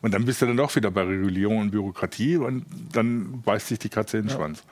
und 0.00 0.14
dann 0.14 0.24
bist 0.24 0.42
du 0.42 0.46
dann 0.46 0.56
doch 0.56 0.74
wieder 0.74 0.90
bei 0.90 1.02
Regulierung 1.02 1.58
und 1.58 1.70
Bürokratie 1.70 2.36
und 2.36 2.64
dann 2.92 3.42
beißt 3.42 3.68
sich 3.68 3.78
die 3.78 3.88
Katze 3.88 4.18
in 4.18 4.24
den 4.24 4.30
ja. 4.30 4.36
Schwanz. 4.36 4.62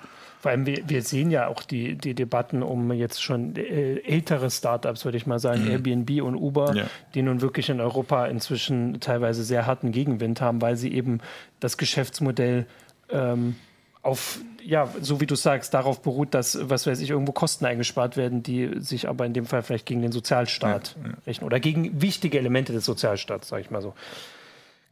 Vor 0.40 0.51
allem, 0.51 0.64
wir, 0.64 0.88
wir 0.88 1.03
sehen 1.03 1.31
ja 1.31 1.49
auch 1.49 1.62
die, 1.62 1.96
die 1.96 2.14
Debatten 2.14 2.62
um 2.62 2.90
jetzt 2.92 3.23
schon 3.23 3.57
äh, 3.57 3.99
ältere 3.99 4.51
Startups, 4.51 5.05
würde 5.05 5.18
ich 5.18 5.27
mal 5.27 5.38
sagen, 5.38 5.64
mhm. 5.64 5.70
Airbnb 5.70 6.23
und 6.23 6.35
Uber, 6.35 6.75
ja. 6.75 6.85
die 7.14 7.20
nun 7.20 7.42
wirklich 7.42 7.68
in 7.68 7.79
Europa 7.79 8.25
inzwischen 8.25 9.01
teilweise 9.01 9.44
sehr 9.44 9.66
harten 9.66 9.92
Gegenwind 9.92 10.40
haben, 10.40 10.62
weil 10.62 10.77
sie 10.77 10.94
eben 10.94 11.20
das 11.61 11.77
Geschäftsmodell 11.77 12.66
ähm, 13.11 13.57
auf, 14.03 14.38
ja, 14.64 14.88
so 15.01 15.20
wie 15.20 15.27
du 15.27 15.35
sagst, 15.35 15.75
darauf 15.75 16.03
beruht, 16.03 16.35
dass, 16.35 16.59
was 16.68 16.87
weiß 16.87 17.01
ich, 17.01 17.11
irgendwo 17.11 17.33
Kosten 17.33 17.64
eingespart 17.64 18.16
werden, 18.16 18.42
die 18.42 18.70
sich 18.81 19.09
aber 19.09 19.27
in 19.27 19.33
dem 19.33 19.46
Fall 19.46 19.62
vielleicht 19.62 19.87
gegen 19.87 20.03
den 20.03 20.12
Sozialstaat 20.12 20.96
ja, 21.03 21.11
ja. 21.11 21.16
richten 21.27 21.44
oder 21.44 21.61
gegen 21.61 22.01
wichtige 22.01 22.38
Elemente 22.38 22.73
des 22.73 22.85
Sozialstaats, 22.85 23.49
sage 23.49 23.62
ich 23.62 23.70
mal 23.70 23.83
so. 23.83 23.94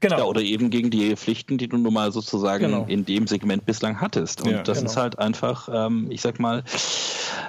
Genau. 0.01 0.19
Ja, 0.19 0.25
oder 0.25 0.41
eben 0.43 0.71
gegen 0.71 0.91
die 0.91 1.17
Pflichten, 1.17 1.59
die 1.59 1.67
du 1.69 1.77
nun 1.77 1.93
mal 1.93 2.13
sozusagen 2.13 2.65
genau. 2.67 2.85
in 2.87 3.05
dem 3.05 3.27
Segment 3.27 3.67
bislang 3.67 4.01
hattest. 4.01 4.43
Und 4.43 4.51
ja, 4.51 4.63
das 4.63 4.79
genau. 4.79 4.91
ist 4.91 4.97
halt 4.97 5.19
einfach, 5.19 5.69
ähm, 5.73 6.07
ich 6.11 6.21
sag 6.21 6.39
mal, 6.39 6.63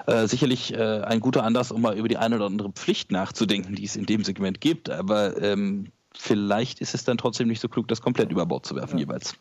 äh, 0.07 0.25
sicherlich 0.25 0.73
äh, 0.73 1.01
ein 1.01 1.19
guter 1.19 1.43
Anlass, 1.43 1.71
um 1.71 1.81
mal 1.81 1.95
über 1.95 2.07
die 2.07 2.17
eine 2.17 2.37
oder 2.37 2.47
andere 2.47 2.71
Pflicht 2.71 3.11
nachzudenken, 3.11 3.75
die 3.75 3.85
es 3.85 3.95
in 3.95 4.07
dem 4.07 4.23
Segment 4.23 4.61
gibt. 4.61 4.89
Aber 4.89 5.39
ähm, 5.39 5.91
vielleicht 6.15 6.81
ist 6.81 6.95
es 6.95 7.03
dann 7.03 7.19
trotzdem 7.19 7.47
nicht 7.47 7.61
so 7.61 7.69
klug, 7.69 7.87
das 7.87 8.01
komplett 8.01 8.31
über 8.31 8.47
Bord 8.47 8.65
zu 8.65 8.75
werfen 8.75 8.97
ja. 8.97 9.05
jeweils. 9.05 9.35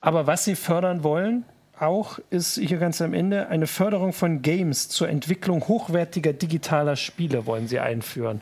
Aber 0.00 0.28
was 0.28 0.44
sie 0.44 0.54
fördern 0.54 1.02
wollen, 1.02 1.44
auch 1.82 2.18
ist 2.30 2.58
hier 2.58 2.78
ganz 2.78 3.02
am 3.02 3.12
Ende 3.12 3.48
eine 3.48 3.66
Förderung 3.66 4.12
von 4.12 4.42
Games 4.42 4.88
zur 4.88 5.08
Entwicklung 5.08 5.66
hochwertiger 5.68 6.32
digitaler 6.32 6.96
Spiele 6.96 7.46
wollen 7.46 7.68
sie 7.68 7.80
einführen. 7.80 8.40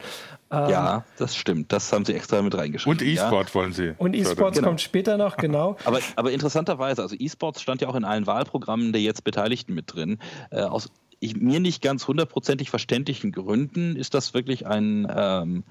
Ja, 0.52 0.96
ähm, 0.96 1.02
das 1.16 1.36
stimmt. 1.36 1.72
Das 1.72 1.92
haben 1.92 2.04
sie 2.04 2.12
extra 2.12 2.42
mit 2.42 2.56
reingeschrieben. 2.56 2.98
Und 2.98 3.06
E-Sport 3.06 3.48
ja. 3.48 3.54
wollen 3.54 3.72
sie. 3.72 3.94
Und 3.98 4.14
E-Sports 4.14 4.56
genau. 4.56 4.68
kommt 4.68 4.80
später 4.80 5.16
noch, 5.16 5.36
genau. 5.36 5.76
Aber, 5.84 6.00
aber 6.16 6.32
interessanterweise, 6.32 7.02
also 7.02 7.14
E-Sports 7.16 7.62
stand 7.62 7.80
ja 7.80 7.88
auch 7.88 7.94
in 7.94 8.04
allen 8.04 8.26
Wahlprogrammen 8.26 8.92
der 8.92 9.00
jetzt 9.00 9.22
Beteiligten 9.22 9.74
mit 9.74 9.94
drin. 9.94 10.18
Äh, 10.50 10.62
aus 10.62 10.90
ich, 11.20 11.36
mir 11.36 11.60
nicht 11.60 11.82
ganz 11.82 12.08
hundertprozentig 12.08 12.70
verständlichen 12.70 13.30
Gründen 13.30 13.94
ist 13.94 14.14
das 14.14 14.34
wirklich 14.34 14.66
ein 14.66 15.06
ähm, 15.14 15.64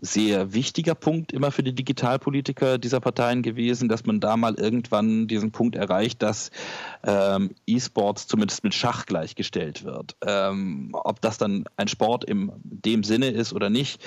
sehr 0.00 0.52
wichtiger 0.52 0.94
Punkt 0.94 1.32
immer 1.32 1.50
für 1.50 1.62
die 1.62 1.74
Digitalpolitiker 1.74 2.78
dieser 2.78 3.00
Parteien 3.00 3.42
gewesen, 3.42 3.88
dass 3.88 4.04
man 4.04 4.20
da 4.20 4.36
mal 4.36 4.54
irgendwann 4.54 5.28
diesen 5.28 5.52
Punkt 5.52 5.76
erreicht, 5.76 6.22
dass 6.22 6.50
ähm, 7.04 7.54
E-Sports 7.66 8.26
zumindest 8.26 8.64
mit 8.64 8.74
Schach 8.74 9.06
gleichgestellt 9.06 9.84
wird. 9.84 10.16
Ähm, 10.26 10.90
ob 10.92 11.20
das 11.20 11.38
dann 11.38 11.64
ein 11.76 11.88
Sport 11.88 12.24
in 12.24 12.52
dem 12.62 13.04
Sinne 13.04 13.28
ist 13.28 13.52
oder 13.52 13.70
nicht, 13.70 14.02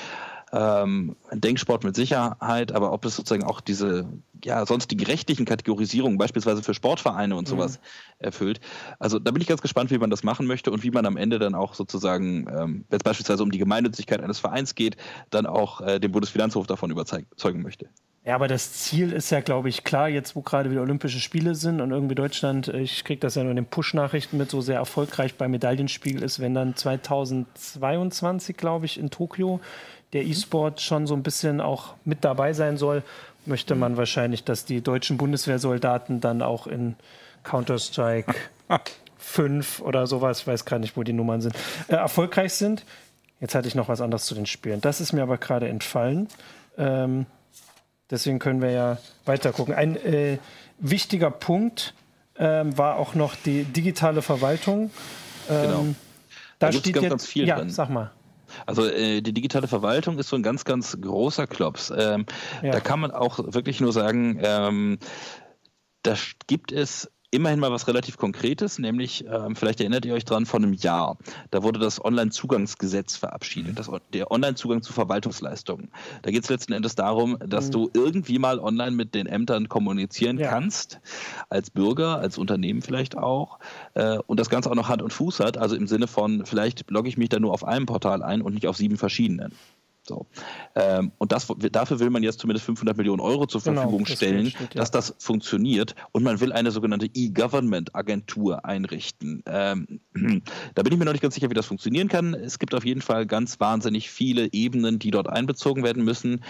ähm, 0.54 1.16
Denksport 1.32 1.84
mit 1.84 1.96
Sicherheit, 1.96 2.72
aber 2.72 2.94
ob 2.94 3.06
es 3.06 3.16
sozusagen 3.16 3.44
auch 3.44 3.62
diese 3.62 4.08
ja, 4.44 4.66
sonstigen 4.66 5.06
rechtlichen 5.06 5.46
Kategorisierungen, 5.46 6.18
beispielsweise 6.18 6.64
für 6.64 6.74
Sportvereine 6.74 7.36
und 7.36 7.48
sowas, 7.48 7.80
mhm. 7.80 8.26
erfüllt. 8.26 8.60
Also 9.00 9.20
da 9.20 9.32
bin 9.32 9.42
ich 9.42 9.48
ganz 9.48 9.62
gespannt, 9.62 9.92
wie 9.92 9.98
man 9.98 10.10
das 10.10 10.24
machen 10.24 10.48
möchte 10.48 10.72
und 10.72 10.84
wie 10.84 10.92
man 10.92 11.06
am 11.06 11.18
Ende 11.18 11.40
dann 11.40 11.56
auch 11.56 11.74
sozusagen, 11.74 12.48
ähm, 12.48 12.86
wenn 12.90 12.98
es 12.98 13.04
beispielsweise 13.04 13.44
um 13.44 13.52
die 13.52 13.58
Gemeinnützigkeit 13.58 14.22
eines 14.22 14.40
Vereins 14.40 14.76
geht, 14.76 14.98
dann 15.30 15.46
auch 15.46 15.82
äh, 15.82 16.00
den 16.00 16.12
Bundesfinanzhof 16.12 16.68
davon 16.68 16.92
überzeugen 16.92 17.62
möchte. 17.62 17.90
Ja, 18.28 18.36
aber 18.36 18.50
das 18.50 18.74
Ziel 18.74 19.14
ist 19.14 19.30
ja, 19.30 19.40
glaube 19.40 19.70
ich, 19.70 19.86
klar, 19.86 20.10
jetzt 20.10 20.36
wo 20.36 20.42
gerade 20.42 20.70
wieder 20.70 20.82
Olympische 20.82 21.22
Spiele 21.22 21.56
sind 21.56 21.80
und 21.80 21.92
irgendwie 21.92 22.14
Deutschland, 22.14 22.68
äh, 22.68 22.82
ich 22.82 23.06
kriege 23.06 23.22
das 23.22 23.36
ja 23.36 23.44
nur 23.44 23.52
in 23.52 23.56
den 23.56 23.66
Push-Nachrichten 23.66 24.38
mit, 24.38 24.52
so 24.52 24.60
sehr 24.60 24.76
erfolgreich 24.76 25.36
beim 25.36 25.52
Medaillenspiegel 25.52 26.22
ist, 26.22 26.42
wenn 26.42 26.54
dann 26.54 26.76
2022, 26.76 28.58
glaube 28.58 28.86
ich, 28.86 29.00
in 29.00 29.12
Tokio 29.12 29.62
der 30.14 30.26
E-Sport 30.26 30.82
schon 30.82 31.08
so 31.08 31.16
ein 31.16 31.24
bisschen 31.24 31.62
auch 31.62 31.96
mit 32.06 32.24
dabei 32.24 32.54
sein 32.54 32.78
soll, 32.78 33.04
möchte 33.46 33.76
man 33.76 33.98
wahrscheinlich, 33.98 34.44
dass 34.44 34.66
die 34.66 34.82
deutschen 34.82 35.18
Bundeswehrsoldaten 35.18 36.22
dann 36.22 36.42
auch 36.42 36.68
in 36.68 36.96
Counter-Strike 37.44 38.36
5 39.18 39.82
oder 39.82 40.08
sowas, 40.08 40.42
ich 40.42 40.48
weiß 40.48 40.66
gar 40.66 40.80
nicht, 40.80 40.96
wo 40.98 41.04
die 41.04 41.14
Nummern 41.14 41.42
sind, 41.42 41.56
äh, 41.88 41.96
erfolgreich 41.96 42.54
sind. 42.54 42.86
Jetzt 43.40 43.56
hatte 43.56 43.68
ich 43.68 43.76
noch 43.76 43.88
was 43.88 44.02
anderes 44.02 44.26
zu 44.26 44.36
den 44.36 44.46
Spielen. 44.46 44.82
Das 44.82 45.00
ist 45.00 45.14
mir 45.14 45.22
aber 45.22 45.38
gerade 45.38 45.68
entfallen. 45.68 46.28
Ähm, 46.78 47.26
deswegen 48.10 48.40
können 48.40 48.62
wir 48.62 48.72
ja 48.72 48.98
weiter 49.26 49.52
gucken. 49.52 49.76
Ein 49.76 49.96
äh, 49.96 50.40
wichtiger 50.80 51.30
Punkt 51.30 51.94
ähm, 52.40 52.78
war 52.78 52.98
auch 52.98 53.16
noch 53.16 53.36
die 53.36 53.64
digitale 53.64 54.22
Verwaltung. 54.22 54.92
Ähm, 55.50 55.62
genau. 55.62 55.86
Da, 56.60 56.68
da 56.68 56.72
steht 56.72 56.94
ganz, 56.94 57.04
jetzt, 57.04 57.10
ganz 57.10 57.26
viel 57.28 57.48
ja, 57.48 57.58
drin. 57.58 57.70
Sag 57.70 57.90
mal. 57.90 58.12
Also 58.66 58.86
äh, 58.86 59.22
die 59.22 59.34
digitale 59.34 59.68
Verwaltung 59.68 60.18
ist 60.20 60.30
so 60.30 60.36
ein 60.36 60.44
ganz, 60.44 60.66
ganz 60.66 61.00
großer 61.00 61.48
Klops. 61.48 61.92
Ähm, 61.96 62.26
ja. 62.64 62.72
Da 62.72 62.80
kann 62.80 63.00
man 63.00 63.12
auch 63.12 63.40
wirklich 63.54 63.80
nur 63.82 63.94
sagen, 63.94 64.40
ähm, 64.42 65.00
da 66.04 66.16
gibt 66.48 66.72
es 66.72 67.12
immerhin 67.32 67.60
mal 67.60 67.72
was 67.72 67.88
relativ 67.88 68.18
Konkretes, 68.18 68.80
nämlich, 68.80 69.26
ähm, 69.26 69.56
vielleicht 69.56 69.82
erinnert 69.82 70.06
ihr 70.06 70.14
euch 70.14 70.26
dran, 70.26 70.46
vor 70.46 70.60
einem 70.60 70.74
Jahr. 70.74 71.18
Da 71.52 71.62
wurde 71.62 71.80
das 71.80 72.04
Online-Zugangsgesetz 72.04 73.18
verabschiedet, 73.18 73.78
das, 73.78 73.90
der 74.14 74.32
Online-Zugang 74.32 74.82
zu 74.82 74.94
Verwaltungsleistungen. 74.94 75.90
Da 76.22 76.32
geht 76.32 76.44
es 76.44 76.50
letzten 76.50 76.74
Endes 76.74 76.96
darum, 76.96 77.38
dass 77.46 77.68
mhm. 77.68 77.72
du 77.72 77.92
irgendwie 77.94 78.40
mal 78.40 78.60
online 78.60 78.92
mit 78.92 79.14
den 79.14 79.28
Ämtern 79.28 79.68
kommunizieren 79.68 80.38
ja. 80.38 80.50
kannst, 80.50 81.00
als 81.50 81.70
Bürger, 81.70 82.20
als 82.20 82.38
Unternehmen 82.38 82.82
vielleicht 82.82 83.18
auch, 83.18 83.60
äh, 83.96 84.18
und 84.28 84.40
das 84.40 84.50
Ganze 84.50 84.72
auch 84.72 84.76
noch 84.76 84.88
Hand 84.88 85.02
und 85.02 85.12
Fuß 85.12 85.42
hat, 85.42 85.58
also 85.58 85.76
im 85.76 85.88
Sinne 85.88 86.08
von, 86.08 86.46
vielleicht 86.46 86.90
logge 86.90 87.10
ich 87.10 87.18
mich 87.18 87.30
da 87.30 87.40
nur 87.40 87.52
auf 87.52 87.66
einem 87.66 87.86
Portal 87.86 88.24
ein 88.24 88.42
und 88.42 88.54
nicht 88.54 88.68
auf 88.68 88.78
sieben 88.78 88.98
verschiedenen. 88.98 89.54
So. 90.08 90.26
Ähm, 90.76 91.12
und 91.18 91.32
das, 91.32 91.48
dafür 91.72 92.00
will 92.00 92.10
man 92.10 92.24
jetzt 92.24 92.40
zumindest 92.40 92.66
500 92.66 92.96
Millionen 92.98 93.20
Euro 93.20 93.46
zur 93.46 93.62
genau, 93.62 93.82
Verfügung 93.82 94.04
genau, 94.06 94.16
stellen, 94.16 94.50
steht, 94.50 94.76
ja. 94.76 94.80
dass 94.80 94.92
das 94.92 95.16
funktioniert. 95.20 95.96
Und 96.12 96.24
man 96.24 96.40
will 96.40 96.54
eine 96.54 96.72
sogenannte 96.72 97.08
E-Government-Agentur 97.14 98.66
einrichten. 98.66 99.44
Ähm, 99.46 100.00
da 100.76 100.84
bin 100.84 100.94
ich 100.94 101.00
mir 101.00 101.06
noch 101.06 101.12
nicht 101.12 101.22
ganz 101.22 101.36
sicher, 101.36 101.50
wie 101.50 101.56
das 101.56 101.66
funktionieren 101.66 102.08
kann. 102.08 102.34
Es 102.34 102.60
gibt 102.60 102.74
auf 102.74 102.86
jeden 102.86 103.02
Fall 103.02 103.26
ganz 103.26 103.60
wahnsinnig 103.60 104.10
viele 104.10 104.54
Ebenen, 104.54 105.00
die 105.00 105.12
dort 105.12 105.28
einbezogen 105.28 105.84
werden 105.84 106.04
müssen, 106.04 106.44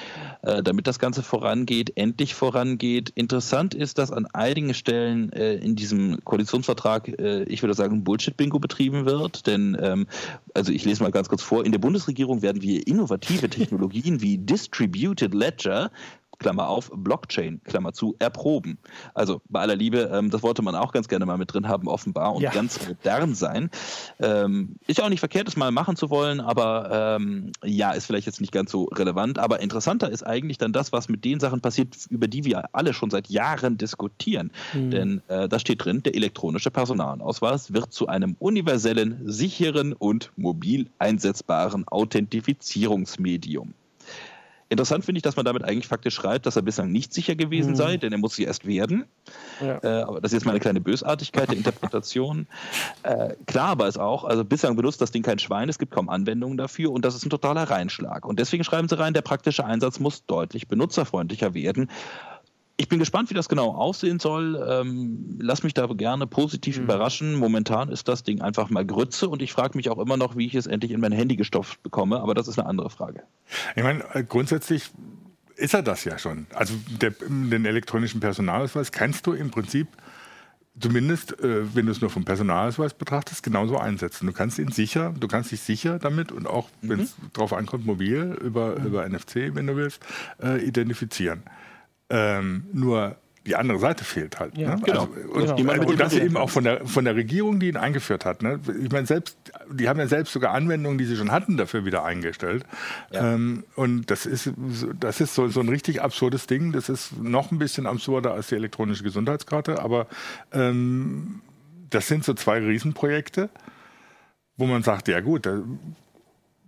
äh, 0.43 0.61
damit 0.61 0.87
das 0.87 0.99
Ganze 0.99 1.23
vorangeht, 1.23 1.93
endlich 1.95 2.35
vorangeht. 2.35 3.09
Interessant 3.15 3.73
ist, 3.73 3.97
dass 3.97 4.11
an 4.11 4.27
einigen 4.27 4.73
Stellen 4.73 5.31
äh, 5.33 5.55
in 5.55 5.75
diesem 5.75 6.23
Koalitionsvertrag, 6.23 7.07
äh, 7.19 7.43
ich 7.43 7.63
würde 7.63 7.73
sagen, 7.73 8.03
Bullshit-Bingo 8.03 8.59
betrieben 8.59 9.05
wird. 9.05 9.47
Denn, 9.47 9.77
ähm, 9.81 10.07
also 10.53 10.71
ich 10.71 10.85
lese 10.85 11.03
mal 11.03 11.11
ganz 11.11 11.29
kurz 11.29 11.41
vor, 11.41 11.65
in 11.65 11.71
der 11.71 11.79
Bundesregierung 11.79 12.41
werden 12.41 12.61
wir 12.61 12.85
innovative 12.85 13.46
Technologien 13.49 14.21
wie 14.21 14.37
Distributed 14.37 15.33
Ledger 15.33 15.91
Klammer 16.39 16.67
auf, 16.69 16.91
Blockchain, 16.93 17.61
Klammer 17.63 17.93
zu, 17.93 18.15
erproben. 18.19 18.77
Also 19.13 19.41
bei 19.49 19.61
aller 19.61 19.75
Liebe, 19.75 20.09
ähm, 20.13 20.29
das 20.29 20.43
wollte 20.43 20.61
man 20.61 20.75
auch 20.75 20.91
ganz 20.91 21.07
gerne 21.07 21.25
mal 21.25 21.37
mit 21.37 21.53
drin 21.53 21.67
haben, 21.67 21.87
offenbar, 21.87 22.35
und 22.35 22.41
ja. 22.41 22.51
ganz 22.51 22.79
modern 22.87 23.35
sein. 23.35 23.69
Ähm, 24.19 24.75
ist 24.87 24.97
ja 24.97 25.05
auch 25.05 25.09
nicht 25.09 25.19
verkehrt, 25.19 25.47
das 25.47 25.55
mal 25.55 25.71
machen 25.71 25.95
zu 25.95 26.09
wollen, 26.09 26.39
aber 26.39 27.17
ähm, 27.19 27.51
ja, 27.63 27.91
ist 27.91 28.05
vielleicht 28.05 28.27
jetzt 28.27 28.41
nicht 28.41 28.51
ganz 28.51 28.71
so 28.71 28.85
relevant. 28.85 29.39
Aber 29.39 29.59
interessanter 29.61 30.09
ist 30.09 30.23
eigentlich 30.23 30.57
dann 30.57 30.73
das, 30.73 30.91
was 30.91 31.09
mit 31.09 31.25
den 31.25 31.39
Sachen 31.39 31.61
passiert, 31.61 31.95
über 32.09 32.27
die 32.27 32.45
wir 32.45 32.65
alle 32.73 32.93
schon 32.93 33.09
seit 33.09 33.27
Jahren 33.27 33.77
diskutieren. 33.77 34.51
Mhm. 34.73 34.91
Denn 34.91 35.21
äh, 35.27 35.49
da 35.49 35.59
steht 35.59 35.83
drin, 35.83 36.03
der 36.03 36.15
elektronische 36.15 36.71
Personalausweis 36.71 37.73
wird 37.73 37.93
zu 37.93 38.07
einem 38.07 38.35
universellen, 38.39 39.21
sicheren 39.25 39.93
und 39.93 40.31
mobil 40.35 40.89
einsetzbaren 40.99 41.87
Authentifizierungsmedium. 41.87 43.73
Interessant 44.69 45.05
finde 45.05 45.19
ich, 45.19 45.23
dass 45.23 45.35
man 45.35 45.45
damit 45.45 45.63
eigentlich 45.63 45.87
faktisch 45.87 46.15
schreibt, 46.15 46.45
dass 46.45 46.55
er 46.55 46.61
bislang 46.61 46.91
nicht 46.91 47.13
sicher 47.13 47.35
gewesen 47.35 47.71
mhm. 47.71 47.75
sei, 47.75 47.97
denn 47.97 48.11
er 48.11 48.17
muss 48.17 48.35
sie 48.35 48.43
erst 48.43 48.65
werden. 48.67 49.05
Ja. 49.61 49.79
Äh, 49.81 50.01
aber 50.01 50.19
das 50.19 50.31
ist 50.31 50.39
jetzt 50.39 50.45
mal 50.45 50.51
eine 50.51 50.59
kleine 50.59 50.81
Bösartigkeit 50.81 51.49
der 51.49 51.57
Interpretation. 51.57 52.47
Äh, 53.03 53.35
klar 53.45 53.69
aber 53.69 53.87
ist 53.87 53.99
auch, 53.99 54.23
also 54.23 54.43
bislang 54.43 54.75
benutzt 54.75 54.99
das 55.01 55.11
Ding 55.11 55.23
kein 55.23 55.39
Schwein, 55.39 55.69
es 55.69 55.77
gibt 55.77 55.91
kaum 55.91 56.09
Anwendungen 56.09 56.57
dafür 56.57 56.91
und 56.91 57.05
das 57.05 57.15
ist 57.15 57.25
ein 57.25 57.29
totaler 57.29 57.63
Reinschlag. 57.63 58.25
Und 58.25 58.39
deswegen 58.39 58.63
schreiben 58.63 58.87
sie 58.87 58.97
rein, 58.97 59.13
der 59.13 59.21
praktische 59.21 59.65
Einsatz 59.65 59.99
muss 59.99 60.25
deutlich 60.25 60.67
benutzerfreundlicher 60.67 61.53
werden. 61.53 61.89
Ich 62.79 62.87
bin 62.87 62.99
gespannt, 62.99 63.31
wie 63.31 63.33
das 63.33 63.49
genau 63.49 63.73
aussehen 63.73 64.19
soll. 64.19 64.63
Ähm, 64.69 65.39
lass 65.41 65.63
mich 65.63 65.73
da 65.73 65.87
gerne 65.87 66.27
positiv 66.27 66.77
mhm. 66.77 66.83
überraschen. 66.83 67.35
Momentan 67.35 67.89
ist 67.89 68.07
das 68.07 68.21
Ding 68.21 68.41
einfach 68.41 68.69
mal 68.69 68.85
Grütze 68.85 69.27
und 69.27 69.41
ich 69.41 69.51
frage 69.51 69.75
mich 69.75 69.89
auch 69.89 69.97
immer 69.97 70.15
noch, 70.15 70.37
wie 70.37 70.45
ich 70.45 70.53
es 70.53 70.67
endlich 70.67 70.91
in 70.91 71.01
mein 71.01 71.11
Handy 71.11 71.35
gestopft 71.35 71.81
bekomme, 71.81 72.19
aber 72.19 72.35
das 72.35 72.47
ist 72.47 72.59
eine 72.59 72.67
andere 72.69 72.91
Frage. 72.91 73.23
Ich 73.75 73.83
meine, 73.83 74.03
äh, 74.13 74.23
grundsätzlich 74.23 74.91
ist 75.55 75.73
er 75.73 75.81
das 75.81 76.05
ja 76.05 76.19
schon. 76.19 76.45
Also 76.53 76.75
der, 77.01 77.13
den 77.27 77.65
elektronischen 77.65 78.19
Personalausweis 78.19 78.91
kannst 78.91 79.25
du 79.25 79.33
im 79.33 79.49
Prinzip 79.49 79.87
zumindest, 80.79 81.39
äh, 81.39 81.75
wenn 81.75 81.87
du 81.87 81.91
es 81.91 82.01
nur 82.01 82.09
vom 82.09 82.25
Personalausweis 82.25 82.93
betrachtest, 82.93 83.41
genauso 83.41 83.77
einsetzen. 83.77 84.27
Du 84.27 84.33
kannst 84.33 84.59
ihn 84.59 84.71
sicher, 84.71 85.13
du 85.19 85.27
kannst 85.27 85.51
dich 85.51 85.61
sicher 85.61 85.99
damit 85.99 86.31
und 86.31 86.45
auch, 86.45 86.69
mhm. 86.81 86.89
wenn 86.89 86.99
es 86.99 87.15
drauf 87.33 87.53
ankommt, 87.53 87.85
mobil 87.85 88.37
über, 88.41 88.79
mhm. 88.79 88.85
über 88.85 89.09
NFC, 89.09 89.55
wenn 89.55 89.67
du 89.67 89.75
willst, 89.75 90.05
äh, 90.41 90.63
identifizieren. 90.63 91.43
Ähm, 92.09 92.65
nur 92.73 93.17
die 93.47 93.55
andere 93.55 93.79
Seite 93.79 94.03
fehlt 94.03 94.39
halt. 94.39 94.57
Ja, 94.57 94.75
ne? 94.75 94.81
genau. 94.83 95.07
Also, 95.33 95.53
und, 95.53 95.57
genau. 95.57 95.87
und 95.87 95.99
das 95.99 96.13
eben 96.13 96.35
auch 96.35 96.49
von 96.49 96.65
der, 96.65 96.85
von 96.85 97.05
der 97.05 97.15
Regierung, 97.15 97.61
die 97.61 97.69
ihn 97.69 97.77
eingeführt 97.77 98.25
hat. 98.25 98.43
Ne? 98.43 98.59
Ich 98.83 98.91
meine, 98.91 99.07
selbst, 99.07 99.37
die 99.71 99.87
haben 99.87 99.99
ja 99.99 100.07
selbst 100.07 100.33
sogar 100.33 100.53
Anwendungen, 100.53 100.97
die 100.97 101.05
sie 101.05 101.15
schon 101.15 101.31
hatten, 101.31 101.55
dafür 101.55 101.85
wieder 101.85 102.03
eingestellt. 102.03 102.65
Ja. 103.11 103.33
Ähm, 103.33 103.63
und 103.75 104.11
das 104.11 104.25
ist, 104.25 104.51
das 104.99 105.21
ist 105.21 105.33
so, 105.33 105.47
so 105.47 105.61
ein 105.61 105.69
richtig 105.69 106.01
absurdes 106.01 106.45
Ding. 106.47 106.73
Das 106.73 106.89
ist 106.89 107.17
noch 107.17 107.51
ein 107.51 107.57
bisschen 107.57 107.87
absurder 107.87 108.33
als 108.33 108.47
die 108.47 108.55
elektronische 108.55 109.03
Gesundheitskarte, 109.03 109.81
aber 109.81 110.07
ähm, 110.51 111.41
das 111.89 112.09
sind 112.09 112.25
so 112.25 112.33
zwei 112.33 112.57
Riesenprojekte, 112.59 113.49
wo 114.57 114.65
man 114.65 114.83
sagt, 114.83 115.07
ja 115.07 115.21
gut, 115.21 115.49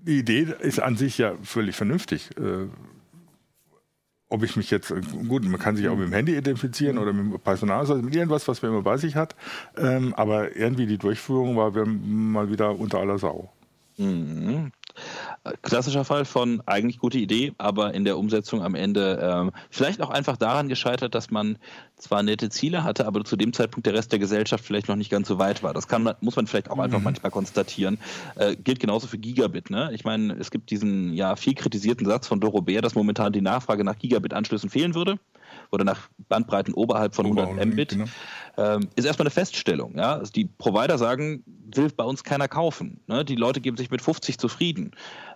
die 0.03 0.19
Idee 0.19 0.47
ist 0.61 0.79
an 0.79 0.95
sich 0.95 1.17
ja 1.17 1.33
völlig 1.43 1.75
vernünftig. 1.75 2.29
Äh, 2.37 2.67
ob 4.29 4.43
ich 4.43 4.55
mich 4.55 4.69
jetzt, 4.69 4.93
gut, 5.27 5.43
man 5.43 5.59
kann 5.59 5.75
sich 5.75 5.87
auch 5.87 5.95
mit 5.95 6.07
dem 6.07 6.13
Handy 6.13 6.37
identifizieren 6.37 6.97
oder 6.99 7.13
mit 7.13 7.33
dem 7.33 7.39
Personalausweis, 7.39 8.01
mit 8.01 8.15
irgendwas, 8.15 8.47
was 8.47 8.61
man 8.61 8.71
immer 8.71 8.83
bei 8.83 8.97
sich 8.97 9.15
hat. 9.15 9.35
Ähm, 9.75 10.13
aber 10.13 10.55
irgendwie 10.55 10.85
die 10.85 10.99
Durchführung 10.99 11.57
war 11.57 11.71
mal 11.85 12.51
wieder 12.51 12.77
unter 12.77 12.99
aller 12.99 13.17
Sau. 13.17 13.51
Mhm. 13.97 14.71
Klassischer 15.61 16.05
Fall 16.05 16.25
von 16.25 16.61
eigentlich 16.65 16.99
gute 16.99 17.17
Idee, 17.17 17.53
aber 17.57 17.93
in 17.93 18.03
der 18.03 18.17
Umsetzung 18.17 18.61
am 18.61 18.75
Ende 18.75 19.19
ähm, 19.21 19.51
vielleicht 19.69 20.01
auch 20.01 20.09
einfach 20.09 20.37
daran 20.37 20.67
gescheitert, 20.67 21.15
dass 21.15 21.31
man 21.31 21.57
zwar 21.95 22.23
nette 22.23 22.49
Ziele 22.49 22.83
hatte, 22.83 23.05
aber 23.05 23.23
zu 23.23 23.35
dem 23.35 23.53
Zeitpunkt 23.53 23.85
der 23.87 23.93
Rest 23.93 24.11
der 24.11 24.19
Gesellschaft 24.19 24.63
vielleicht 24.63 24.87
noch 24.87 24.95
nicht 24.95 25.09
ganz 25.09 25.27
so 25.27 25.39
weit 25.39 25.63
war. 25.63 25.73
Das 25.73 25.87
kann, 25.87 26.13
muss 26.21 26.35
man 26.35 26.47
vielleicht 26.47 26.69
auch 26.69 26.75
mhm. 26.75 26.81
einfach 26.81 27.01
manchmal 27.01 27.31
konstatieren. 27.31 27.99
Äh, 28.35 28.55
gilt 28.55 28.79
genauso 28.79 29.07
für 29.07 29.17
Gigabit. 29.17 29.69
Ne? 29.69 29.91
Ich 29.93 30.03
meine, 30.03 30.33
es 30.33 30.51
gibt 30.51 30.71
diesen 30.71 31.13
ja 31.13 31.35
viel 31.35 31.55
kritisierten 31.55 32.05
Satz 32.05 32.27
von 32.27 32.39
Doro 32.39 32.61
Bär, 32.61 32.81
dass 32.81 32.95
momentan 32.95 33.33
die 33.33 33.41
Nachfrage 33.41 33.83
nach 33.83 33.97
Gigabit-Anschlüssen 33.97 34.69
fehlen 34.69 34.95
würde 34.95 35.19
oder 35.71 35.83
nach 35.83 36.09
Bandbreiten 36.29 36.73
oberhalb 36.73 37.15
von 37.15 37.25
100 37.25 37.65
Mbit, 37.65 37.89
genau. 37.89 38.05
ähm, 38.57 38.89
ist 38.95 39.05
erstmal 39.05 39.25
eine 39.25 39.31
Feststellung. 39.31 39.97
Ja? 39.97 40.15
Also 40.15 40.31
die 40.31 40.45
Provider 40.45 40.97
sagen, 40.97 41.43
will 41.75 41.89
bei 41.89 42.03
uns 42.03 42.23
keiner 42.23 42.47
kaufen. 42.47 42.99
Ne? 43.07 43.23
Die 43.23 43.35
Leute 43.35 43.61
geben 43.61 43.77
sich 43.77 43.91
mit 43.91 44.01
50 44.01 44.37
zufrieden. 44.37 44.91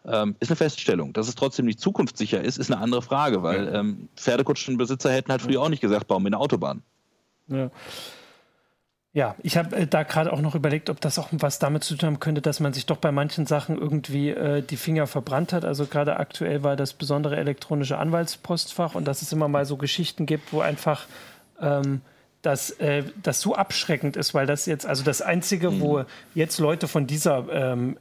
Ähm, 0.05 0.35
ist 0.39 0.49
eine 0.49 0.55
Feststellung. 0.55 1.13
Dass 1.13 1.27
es 1.27 1.35
trotzdem 1.35 1.65
nicht 1.65 1.79
zukunftssicher 1.79 2.41
ist, 2.41 2.57
ist 2.57 2.71
eine 2.71 2.81
andere 2.81 3.01
Frage, 3.01 3.43
weil 3.43 3.65
ja. 3.65 3.79
ähm, 3.79 4.09
Pferdekutschenbesitzer 4.15 5.11
hätten 5.11 5.31
halt 5.31 5.41
früher 5.41 5.61
auch 5.61 5.69
nicht 5.69 5.81
gesagt, 5.81 6.07
bauen 6.07 6.23
wir 6.23 6.27
eine 6.27 6.39
Autobahn. 6.39 6.81
Ja. 7.47 7.69
Ja, 9.15 9.35
ich 9.43 9.57
habe 9.57 9.75
äh, 9.75 9.87
da 9.87 10.01
gerade 10.01 10.33
auch 10.33 10.41
noch 10.41 10.55
überlegt, 10.55 10.89
ob 10.89 10.99
das 10.99 11.19
auch 11.19 11.29
was 11.31 11.59
damit 11.59 11.83
zu 11.83 11.95
tun 11.95 12.07
haben 12.07 12.19
könnte, 12.19 12.41
dass 12.41 12.59
man 12.59 12.73
sich 12.73 12.87
doch 12.87 12.97
bei 12.97 13.11
manchen 13.11 13.45
Sachen 13.45 13.77
irgendwie 13.77 14.29
äh, 14.29 14.63
die 14.63 14.75
Finger 14.75 15.05
verbrannt 15.05 15.53
hat. 15.53 15.65
Also 15.65 15.85
gerade 15.85 16.17
aktuell 16.17 16.63
war 16.63 16.75
das 16.75 16.93
besondere 16.93 17.37
elektronische 17.37 17.99
Anwaltspostfach 17.99 18.95
und 18.95 19.07
dass 19.07 19.21
es 19.21 19.31
immer 19.31 19.47
mal 19.47 19.65
so 19.65 19.77
Geschichten 19.77 20.25
gibt, 20.25 20.51
wo 20.51 20.61
einfach 20.61 21.05
ähm, 21.61 22.01
das, 22.41 22.71
äh, 22.71 23.03
das 23.21 23.39
so 23.39 23.53
abschreckend 23.53 24.17
ist, 24.17 24.33
weil 24.33 24.47
das 24.47 24.65
jetzt, 24.65 24.87
also 24.87 25.03
das 25.03 25.21
Einzige, 25.21 25.69
mhm. 25.69 25.79
wo 25.79 26.03
jetzt 26.33 26.57
Leute 26.57 26.87
von 26.87 27.05
dieser, 27.05 27.45
ähm, 27.51 27.97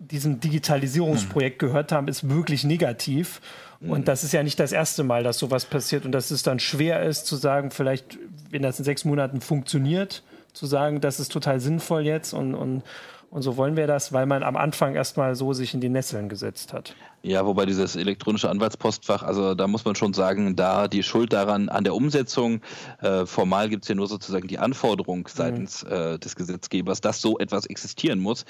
diesem 0.00 0.40
Digitalisierungsprojekt 0.40 1.62
mhm. 1.62 1.66
gehört 1.66 1.92
haben, 1.92 2.08
ist 2.08 2.28
wirklich 2.28 2.64
negativ. 2.64 3.40
Und 3.80 4.00
mhm. 4.00 4.04
das 4.04 4.24
ist 4.24 4.32
ja 4.32 4.42
nicht 4.42 4.58
das 4.58 4.72
erste 4.72 5.04
Mal, 5.04 5.22
dass 5.22 5.38
sowas 5.38 5.64
passiert 5.64 6.04
und 6.04 6.10
dass 6.12 6.32
es 6.32 6.42
dann 6.42 6.58
schwer 6.58 7.04
ist 7.04 7.26
zu 7.26 7.36
sagen, 7.36 7.70
vielleicht, 7.70 8.18
wenn 8.50 8.62
das 8.62 8.80
in 8.80 8.84
sechs 8.84 9.04
Monaten 9.04 9.40
funktioniert, 9.40 10.24
zu 10.56 10.66
sagen, 10.66 11.00
das 11.00 11.20
ist 11.20 11.30
total 11.30 11.60
sinnvoll 11.60 12.06
jetzt 12.06 12.32
und, 12.32 12.54
und, 12.54 12.82
und 13.30 13.42
so 13.42 13.56
wollen 13.56 13.76
wir 13.76 13.86
das, 13.86 14.12
weil 14.12 14.24
man 14.24 14.42
am 14.42 14.56
Anfang 14.56 14.94
erstmal 14.94 15.36
so 15.36 15.52
sich 15.52 15.74
in 15.74 15.80
die 15.80 15.90
Nesseln 15.90 16.28
gesetzt 16.28 16.72
hat. 16.72 16.96
Ja, 17.22 17.44
wobei 17.44 17.66
dieses 17.66 17.94
elektronische 17.94 18.48
Anwaltspostfach, 18.48 19.22
also 19.22 19.54
da 19.54 19.66
muss 19.66 19.84
man 19.84 19.96
schon 19.96 20.14
sagen, 20.14 20.56
da 20.56 20.88
die 20.88 21.02
Schuld 21.02 21.32
daran 21.32 21.68
an 21.68 21.84
der 21.84 21.94
Umsetzung, 21.94 22.62
äh, 23.00 23.26
formal 23.26 23.68
gibt 23.68 23.84
es 23.84 23.88
ja 23.88 23.94
nur 23.94 24.06
sozusagen 24.06 24.48
die 24.48 24.58
Anforderung 24.58 25.28
seitens 25.28 25.84
mhm. 25.84 25.92
äh, 25.92 26.18
des 26.18 26.36
Gesetzgebers, 26.36 27.00
dass 27.00 27.20
so 27.20 27.38
etwas 27.38 27.66
existieren 27.66 28.20
muss. 28.20 28.46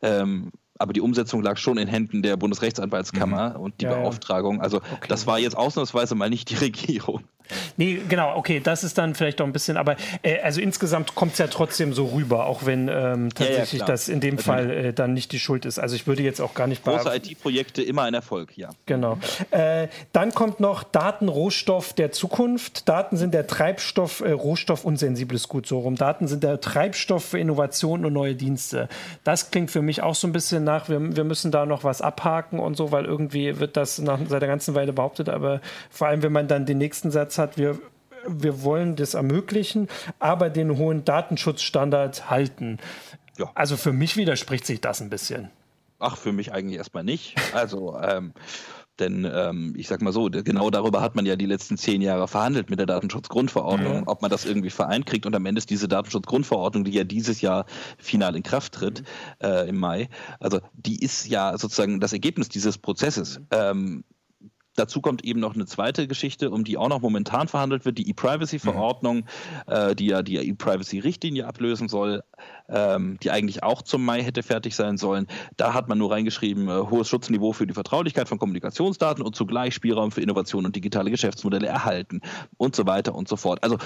Ähm, 0.00 0.52
aber 0.78 0.92
die 0.92 1.00
Umsetzung 1.00 1.42
lag 1.42 1.58
schon 1.58 1.76
in 1.76 1.86
Händen 1.86 2.22
der 2.22 2.36
Bundesrechtsanwaltskammer 2.36 3.50
mhm. 3.50 3.60
und 3.60 3.80
die 3.80 3.84
ja, 3.84 3.94
Beauftragung. 3.94 4.62
Also 4.62 4.78
okay. 4.78 5.08
das 5.08 5.26
war 5.26 5.38
jetzt 5.38 5.56
ausnahmsweise 5.56 6.14
mal 6.14 6.30
nicht 6.30 6.48
die 6.48 6.54
Regierung. 6.64 7.24
Nee, 7.76 8.00
genau, 8.08 8.36
okay, 8.36 8.60
das 8.60 8.84
ist 8.84 8.98
dann 8.98 9.14
vielleicht 9.14 9.40
doch 9.40 9.46
ein 9.46 9.52
bisschen, 9.52 9.76
aber 9.76 9.96
äh, 10.22 10.40
also 10.40 10.60
insgesamt 10.60 11.14
kommt 11.14 11.32
es 11.32 11.38
ja 11.38 11.46
trotzdem 11.46 11.92
so 11.92 12.06
rüber, 12.06 12.46
auch 12.46 12.66
wenn 12.66 12.88
ähm, 12.88 13.30
tatsächlich 13.34 13.80
ja, 13.80 13.86
ja, 13.86 13.92
das 13.92 14.08
in 14.08 14.20
dem 14.20 14.38
Fall 14.38 14.70
äh, 14.70 14.92
dann 14.92 15.14
nicht 15.14 15.32
die 15.32 15.38
Schuld 15.38 15.64
ist. 15.64 15.78
Also 15.78 15.96
ich 15.96 16.06
würde 16.06 16.22
jetzt 16.22 16.40
auch 16.40 16.54
gar 16.54 16.66
nicht 16.66 16.84
Große 16.84 17.14
IT-Projekte 17.14 17.82
immer 17.82 18.02
ein 18.02 18.14
Erfolg, 18.14 18.56
ja. 18.56 18.70
Genau. 18.86 19.18
Äh, 19.50 19.88
dann 20.12 20.32
kommt 20.32 20.60
noch 20.60 20.82
Datenrohstoff 20.82 21.92
der 21.92 22.12
Zukunft. 22.12 22.88
Daten 22.88 23.16
sind 23.16 23.34
der 23.34 23.46
Treibstoff, 23.46 24.20
äh, 24.20 24.32
Rohstoff 24.32 24.84
unsensibles 24.84 25.48
Gut 25.48 25.66
so 25.66 25.80
rum. 25.80 25.96
Daten 25.96 26.28
sind 26.28 26.42
der 26.42 26.60
Treibstoff 26.60 27.24
für 27.24 27.38
Innovationen 27.38 28.06
und 28.06 28.12
neue 28.12 28.34
Dienste. 28.34 28.88
Das 29.24 29.50
klingt 29.50 29.70
für 29.70 29.82
mich 29.82 30.02
auch 30.02 30.14
so 30.14 30.26
ein 30.26 30.32
bisschen 30.32 30.64
nach, 30.64 30.88
wir, 30.88 31.16
wir 31.16 31.24
müssen 31.24 31.50
da 31.50 31.66
noch 31.66 31.84
was 31.84 32.00
abhaken 32.00 32.58
und 32.58 32.76
so, 32.76 32.92
weil 32.92 33.04
irgendwie 33.04 33.58
wird 33.58 33.76
das 33.76 33.98
nach, 33.98 34.18
seit 34.28 34.42
der 34.42 34.48
ganzen 34.48 34.74
Weile 34.74 34.92
behauptet, 34.92 35.28
aber 35.28 35.60
vor 35.90 36.08
allem, 36.08 36.22
wenn 36.22 36.32
man 36.32 36.48
dann 36.48 36.66
den 36.66 36.78
nächsten 36.78 37.10
Satz 37.10 37.31
hat, 37.38 37.56
wir 37.56 37.78
wir 38.26 38.62
wollen 38.62 38.96
das 38.96 39.14
ermöglichen, 39.14 39.88
aber 40.18 40.50
den 40.50 40.76
hohen 40.76 41.04
Datenschutzstandard 41.04 42.30
halten. 42.30 42.78
Ja. 43.38 43.50
Also 43.54 43.76
für 43.76 43.92
mich 43.92 44.16
widerspricht 44.16 44.66
sich 44.66 44.80
das 44.80 45.00
ein 45.00 45.10
bisschen. 45.10 45.50
Ach, 45.98 46.16
für 46.16 46.32
mich 46.32 46.52
eigentlich 46.52 46.78
erstmal 46.78 47.04
nicht. 47.04 47.36
Also, 47.54 47.98
ähm, 47.98 48.32
denn 48.98 49.24
ähm, 49.24 49.74
ich 49.76 49.88
sag 49.88 50.02
mal 50.02 50.12
so, 50.12 50.28
genau 50.30 50.68
darüber 50.70 51.00
hat 51.00 51.14
man 51.14 51.24
ja 51.24 51.36
die 51.36 51.46
letzten 51.46 51.76
zehn 51.78 52.02
Jahre 52.02 52.28
verhandelt 52.28 52.70
mit 52.70 52.78
der 52.78 52.86
Datenschutzgrundverordnung, 52.86 54.00
mhm. 54.00 54.06
ob 54.08 54.20
man 54.20 54.30
das 54.30 54.44
irgendwie 54.44 54.70
vereint 54.70 55.06
kriegt. 55.06 55.26
Und 55.26 55.34
am 55.34 55.46
Ende 55.46 55.60
ist 55.60 55.70
diese 55.70 55.88
Datenschutzgrundverordnung, 55.88 56.84
die 56.84 56.90
ja 56.90 57.04
dieses 57.04 57.40
Jahr 57.40 57.66
final 57.98 58.36
in 58.36 58.42
Kraft 58.42 58.74
tritt, 58.74 59.00
mhm. 59.00 59.46
äh, 59.46 59.68
im 59.68 59.78
Mai, 59.78 60.08
also 60.40 60.60
die 60.74 61.02
ist 61.02 61.26
ja 61.26 61.56
sozusagen 61.56 62.00
das 62.00 62.12
Ergebnis 62.12 62.48
dieses 62.48 62.78
Prozesses. 62.78 63.38
Mhm. 63.38 63.46
Ähm, 63.52 64.04
Dazu 64.74 65.00
kommt 65.00 65.24
eben 65.24 65.40
noch 65.40 65.54
eine 65.54 65.66
zweite 65.66 66.08
Geschichte, 66.08 66.50
um 66.50 66.64
die 66.64 66.76
auch 66.76 66.88
noch 66.88 67.00
momentan 67.00 67.48
verhandelt 67.48 67.84
wird, 67.84 67.98
die 67.98 68.08
E-Privacy-Verordnung, 68.08 69.16
mhm. 69.16 69.72
äh, 69.72 69.94
die 69.94 70.06
ja 70.06 70.22
die 70.22 70.36
E-Privacy-Richtlinie 70.36 71.46
ablösen 71.46 71.88
soll, 71.88 72.22
ähm, 72.68 73.18
die 73.22 73.30
eigentlich 73.30 73.62
auch 73.62 73.82
zum 73.82 74.04
Mai 74.04 74.22
hätte 74.22 74.42
fertig 74.42 74.74
sein 74.74 74.96
sollen. 74.96 75.26
Da 75.56 75.74
hat 75.74 75.88
man 75.88 75.98
nur 75.98 76.10
reingeschrieben, 76.10 76.68
äh, 76.68 76.90
hohes 76.90 77.08
Schutzniveau 77.08 77.52
für 77.52 77.66
die 77.66 77.74
Vertraulichkeit 77.74 78.28
von 78.28 78.38
Kommunikationsdaten 78.38 79.22
und 79.22 79.36
zugleich 79.36 79.74
Spielraum 79.74 80.10
für 80.10 80.22
Innovation 80.22 80.64
und 80.64 80.74
digitale 80.74 81.10
Geschäftsmodelle 81.10 81.66
erhalten 81.66 82.22
und 82.56 82.74
so 82.74 82.86
weiter 82.86 83.14
und 83.14 83.28
so 83.28 83.36
fort. 83.36 83.62
Also 83.62 83.78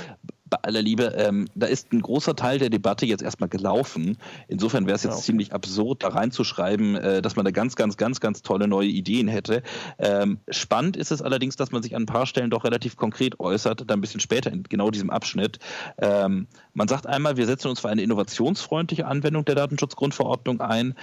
bei 0.49 0.59
aller 0.62 0.82
Liebe, 0.82 1.14
ähm, 1.16 1.49
da 1.55 1.66
ist 1.66 1.92
ein 1.92 2.01
großer 2.01 2.36
Teil 2.36 2.59
der 2.59 2.70
Debatte 2.70 3.05
jetzt 3.05 3.22
erstmal 3.22 3.49
gelaufen. 3.49 4.16
Insofern 4.49 4.86
wäre 4.86 4.94
es 4.94 5.03
jetzt 5.03 5.14
okay. 5.14 5.22
ziemlich 5.22 5.53
absurd, 5.53 6.05
da 6.05 6.09
reinzuschreiben, 6.09 6.97
äh, 6.97 7.22
dass 7.22 7.36
man 7.36 7.44
da 7.44 7.51
ganz, 7.51 7.74
ganz, 7.74 7.97
ganz, 7.97 8.20
ganz 8.20 8.42
tolle 8.42 8.68
neue 8.68 8.88
Ideen 8.88 9.26
hätte. 9.26 9.62
Ähm, 9.99 10.38
spannend 10.49 10.97
ist 10.97 11.11
es 11.11 11.20
allerdings, 11.20 11.57
dass 11.57 11.72
man 11.72 11.82
sich 11.82 11.97
an 11.97 12.03
ein 12.03 12.07
paar 12.07 12.26
Stellen 12.26 12.51
doch 12.51 12.64
relativ 12.64 12.97
konkret 12.97 13.40
äußert, 13.40 13.84
da 13.86 13.94
ein 13.94 14.01
bisschen 14.01 14.20
später 14.20 14.53
in 14.53 14.62
genau 14.62 14.90
diesem 14.90 15.11
Abschnitt. 15.11 15.59
Ähm, 15.99 16.47
man 16.74 16.86
sagt 16.86 17.07
einmal, 17.07 17.36
wir 17.36 17.47
setzen 17.47 17.68
uns 17.68 17.80
für 17.80 17.88
eine 17.88 18.03
innovationsfreundliche 18.03 19.07
Anwendung 19.07 19.44
der 19.44 19.57
Datenschutzgrundverordnung 19.57 20.61
ein. 20.61 20.94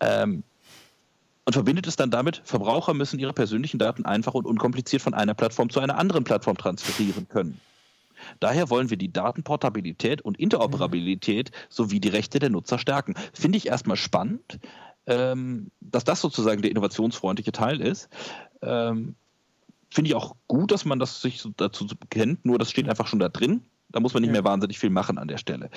Ähm, 0.00 0.42
und 1.44 1.54
verbindet 1.54 1.86
es 1.86 1.96
dann 1.96 2.10
damit, 2.10 2.42
Verbraucher 2.44 2.94
müssen 2.94 3.18
ihre 3.18 3.32
persönlichen 3.32 3.78
Daten 3.78 4.04
einfach 4.04 4.34
und 4.34 4.46
unkompliziert 4.46 5.02
von 5.02 5.14
einer 5.14 5.34
Plattform 5.34 5.70
zu 5.70 5.80
einer 5.80 5.96
anderen 5.96 6.24
Plattform 6.24 6.56
transferieren 6.56 7.28
können. 7.28 7.60
Daher 8.38 8.70
wollen 8.70 8.90
wir 8.90 8.96
die 8.96 9.12
Datenportabilität 9.12 10.22
und 10.22 10.38
Interoperabilität 10.38 11.50
sowie 11.68 12.00
die 12.00 12.08
Rechte 12.08 12.38
der 12.38 12.50
Nutzer 12.50 12.78
stärken. 12.78 13.14
Finde 13.32 13.58
ich 13.58 13.66
erstmal 13.66 13.96
spannend, 13.96 14.60
ähm, 15.06 15.70
dass 15.80 16.04
das 16.04 16.20
sozusagen 16.20 16.62
der 16.62 16.70
innovationsfreundliche 16.70 17.52
Teil 17.52 17.80
ist. 17.80 18.08
Ähm, 18.62 19.14
Finde 19.92 20.10
ich 20.10 20.14
auch 20.14 20.36
gut, 20.46 20.70
dass 20.70 20.84
man 20.84 21.00
das 21.00 21.20
sich 21.20 21.40
so 21.40 21.50
dazu 21.56 21.86
kennt, 22.10 22.44
nur 22.44 22.58
das 22.58 22.70
steht 22.70 22.88
einfach 22.88 23.08
schon 23.08 23.18
da 23.18 23.28
drin. 23.28 23.62
Da 23.88 23.98
muss 23.98 24.14
man 24.14 24.22
nicht 24.22 24.30
mehr 24.30 24.44
wahnsinnig 24.44 24.78
viel 24.78 24.90
machen 24.90 25.18
an 25.18 25.26
der 25.26 25.38
Stelle. 25.38 25.68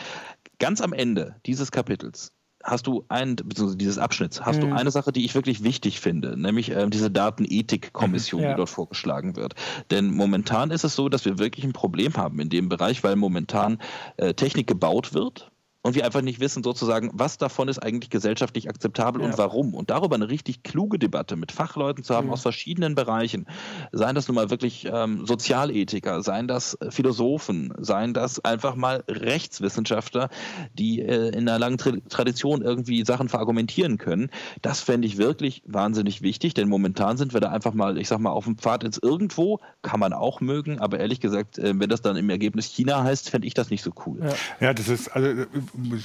Ganz 0.60 0.82
am 0.82 0.94
Ende 0.94 1.36
dieses 1.48 1.72
Kapitels 1.72 2.32
hast 2.64 2.88
du 2.88 3.04
ein, 3.10 3.36
beziehungsweise 3.36 3.78
dieses 3.78 3.98
Abschnitts, 3.98 4.42
hast 4.42 4.58
mhm. 4.58 4.70
du 4.70 4.76
eine 4.76 4.90
Sache, 4.92 5.12
die 5.12 5.26
ich 5.26 5.36
wirklich 5.36 5.64
wichtig 5.64 6.00
finde, 6.00 6.40
nämlich 6.40 6.72
äh, 6.72 6.88
diese 6.88 7.12
Datenethikkommission, 7.12 8.42
ja. 8.42 8.52
die 8.52 8.58
dort 8.58 8.70
vorgeschlagen 8.70 9.36
wird. 9.36 9.56
Denn 9.92 10.12
momentan 10.12 10.72
ist 10.72 10.84
es 10.84 10.96
so, 10.96 11.10
dass 11.10 11.26
wir 11.26 11.38
wirklich 11.38 11.66
ein 11.66 11.74
Problem 11.74 12.16
haben 12.16 12.40
in 12.40 12.50
dem 12.50 12.70
Bereich, 12.70 13.04
weil 13.04 13.16
momentan 13.16 13.80
äh, 14.18 14.34
Technik 14.34 14.68
gebaut 14.68 15.14
wird, 15.14 15.52
und 15.84 15.96
wir 15.96 16.06
einfach 16.06 16.22
nicht 16.22 16.40
wissen, 16.40 16.64
sozusagen, 16.64 17.12
was 17.14 17.38
davon 17.38 17.68
ist 17.68 17.80
eigentlich 17.80 18.10
gesellschaftlich 18.10 18.70
akzeptabel 18.70 19.22
ja. 19.22 19.28
und 19.28 19.38
warum. 19.38 19.74
Und 19.74 19.90
darüber 19.90 20.16
eine 20.16 20.30
richtig 20.30 20.64
kluge 20.64 20.98
Debatte 20.98 21.36
mit 21.36 21.52
Fachleuten 21.52 22.06
zu 22.06 22.16
haben 22.16 22.28
mhm. 22.28 22.34
aus 22.34 22.42
verschiedenen 22.42 22.96
Bereichen, 22.96 23.46
seien 23.92 24.16
das 24.16 24.28
nun 24.30 24.36
mal 24.36 24.50
wirklich 24.50 24.88
ähm, 24.92 25.26
Sozialethiker, 25.26 26.24
seien 26.24 26.48
das 26.48 26.78
Philosophen, 26.90 27.74
seien 27.78 28.14
das 28.14 28.44
einfach 28.44 28.76
mal 28.76 29.04
Rechtswissenschaftler, 29.10 30.30
die 30.74 31.02
äh, 31.02 31.28
in 31.30 31.50
einer 31.50 31.60
langen 31.60 31.78
Tradition 31.78 32.62
irgendwie 32.62 33.04
Sachen 33.04 33.28
verargumentieren 33.28 33.98
können. 33.98 34.30
Das 34.62 34.80
fände 34.80 35.06
ich 35.06 35.18
wirklich 35.18 35.64
wahnsinnig 35.66 36.22
wichtig, 36.22 36.54
denn 36.54 36.70
momentan 36.70 37.18
sind 37.18 37.34
wir 37.34 37.42
da 37.42 37.50
einfach 37.50 37.74
mal, 37.74 37.98
ich 37.98 38.08
sag 38.08 38.20
mal, 38.20 38.32
auf 38.32 38.46
dem 38.46 38.58
Pfad 38.58 38.86
ins 38.86 39.00
Irgendwo, 39.00 39.60
kann 39.82 40.00
man 40.00 40.14
auch 40.14 40.40
mögen, 40.40 40.80
aber 40.80 41.02
ehrlich 41.02 41.20
gesagt, 41.20 41.60
äh, 41.60 41.74
wenn 41.78 41.90
das 41.90 42.02
dann 42.02 42.16
im 42.16 42.30
Ergebnis 42.30 42.68
China 42.68 43.04
heißt, 43.04 43.30
fände 43.30 43.48
ich 43.48 43.54
das 43.54 43.70
nicht 43.70 43.84
so 43.84 43.92
cool. 44.06 44.20
Ja, 44.22 44.68
ja 44.68 44.74
das 44.74 44.88
ist, 44.88 45.10
also 45.10 45.46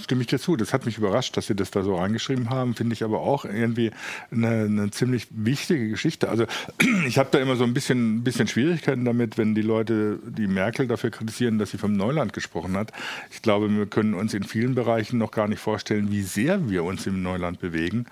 stimme 0.02 0.22
ich 0.22 0.26
dir 0.26 0.38
zu. 0.38 0.56
Das 0.56 0.72
hat 0.72 0.86
mich 0.86 0.98
überrascht, 0.98 1.36
dass 1.36 1.46
sie 1.46 1.54
das 1.54 1.70
da 1.70 1.82
so 1.82 1.96
reingeschrieben 1.96 2.50
haben. 2.50 2.74
Finde 2.74 2.94
ich 2.94 3.04
aber 3.04 3.20
auch 3.20 3.44
irgendwie 3.44 3.90
eine, 4.30 4.64
eine 4.64 4.90
ziemlich 4.90 5.28
wichtige 5.30 5.88
Geschichte. 5.88 6.28
Also 6.28 6.46
ich 7.06 7.18
habe 7.18 7.28
da 7.32 7.38
immer 7.38 7.56
so 7.56 7.64
ein 7.64 7.74
bisschen, 7.74 8.24
bisschen 8.24 8.48
Schwierigkeiten 8.48 9.04
damit, 9.04 9.38
wenn 9.38 9.54
die 9.54 9.62
Leute 9.62 10.18
die 10.24 10.46
Merkel 10.46 10.86
dafür 10.86 11.10
kritisieren, 11.10 11.58
dass 11.58 11.70
sie 11.70 11.78
vom 11.78 11.92
Neuland 11.92 12.32
gesprochen 12.32 12.76
hat. 12.76 12.92
Ich 13.30 13.42
glaube, 13.42 13.70
wir 13.70 13.86
können 13.86 14.14
uns 14.14 14.34
in 14.34 14.44
vielen 14.44 14.74
Bereichen 14.74 15.18
noch 15.18 15.30
gar 15.30 15.48
nicht 15.48 15.60
vorstellen, 15.60 16.10
wie 16.10 16.22
sehr 16.22 16.68
wir 16.68 16.84
uns 16.84 17.06
im 17.06 17.22
Neuland 17.22 17.60
bewegen 17.60 18.06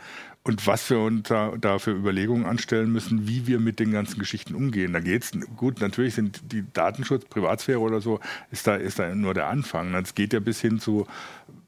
und 0.47 0.65
was 0.65 0.89
wir 0.91 1.01
uns 1.01 1.29
da, 1.29 1.55
da, 1.61 1.81
für 1.81 1.91
Überlegungen 1.91 2.47
anstellen 2.47 2.93
müssen, 2.93 3.27
wie 3.27 3.49
wir 3.49 3.59
mit 3.59 3.81
den 3.81 3.91
ganzen 3.91 4.21
Geschichten 4.21 4.55
umgehen. 4.55 4.93
Da 4.93 5.01
geht 5.01 5.25
es, 5.25 5.33
gut, 5.57 5.81
natürlich 5.81 6.15
sind 6.15 6.41
die 6.53 6.65
Datenschutz, 6.73 7.25
Privatsphäre 7.25 7.81
oder 7.81 8.01
so, 8.01 8.21
ist 8.53 8.65
da, 8.65 8.77
ist 8.77 9.01
da 9.01 9.13
nur 9.13 9.35
der 9.35 9.49
Anfang. 9.49 9.93
Es 9.95 10.15
geht 10.15 10.33
ja 10.33 10.39
bis 10.39 10.61
hin 10.61 10.79
zu 10.79 11.09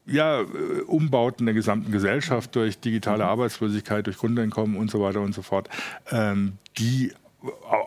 ja, 0.07 0.43
äh, 0.43 0.45
Umbauten 0.87 1.47
der 1.47 1.57
gesamten 1.57 1.91
Gesellschaft 1.91 2.55
durch 2.55 2.79
digitale 2.79 3.25
mhm. 3.25 3.31
Arbeitslosigkeit, 3.31 4.07
durch 4.07 4.17
Grundeinkommen 4.17 4.77
und 4.77 4.93
so 4.93 5.01
weiter 5.01 5.23
und 5.23 5.35
so 5.35 5.43
fort, 5.43 5.69
ähm, 6.13 6.53
die 6.79 7.13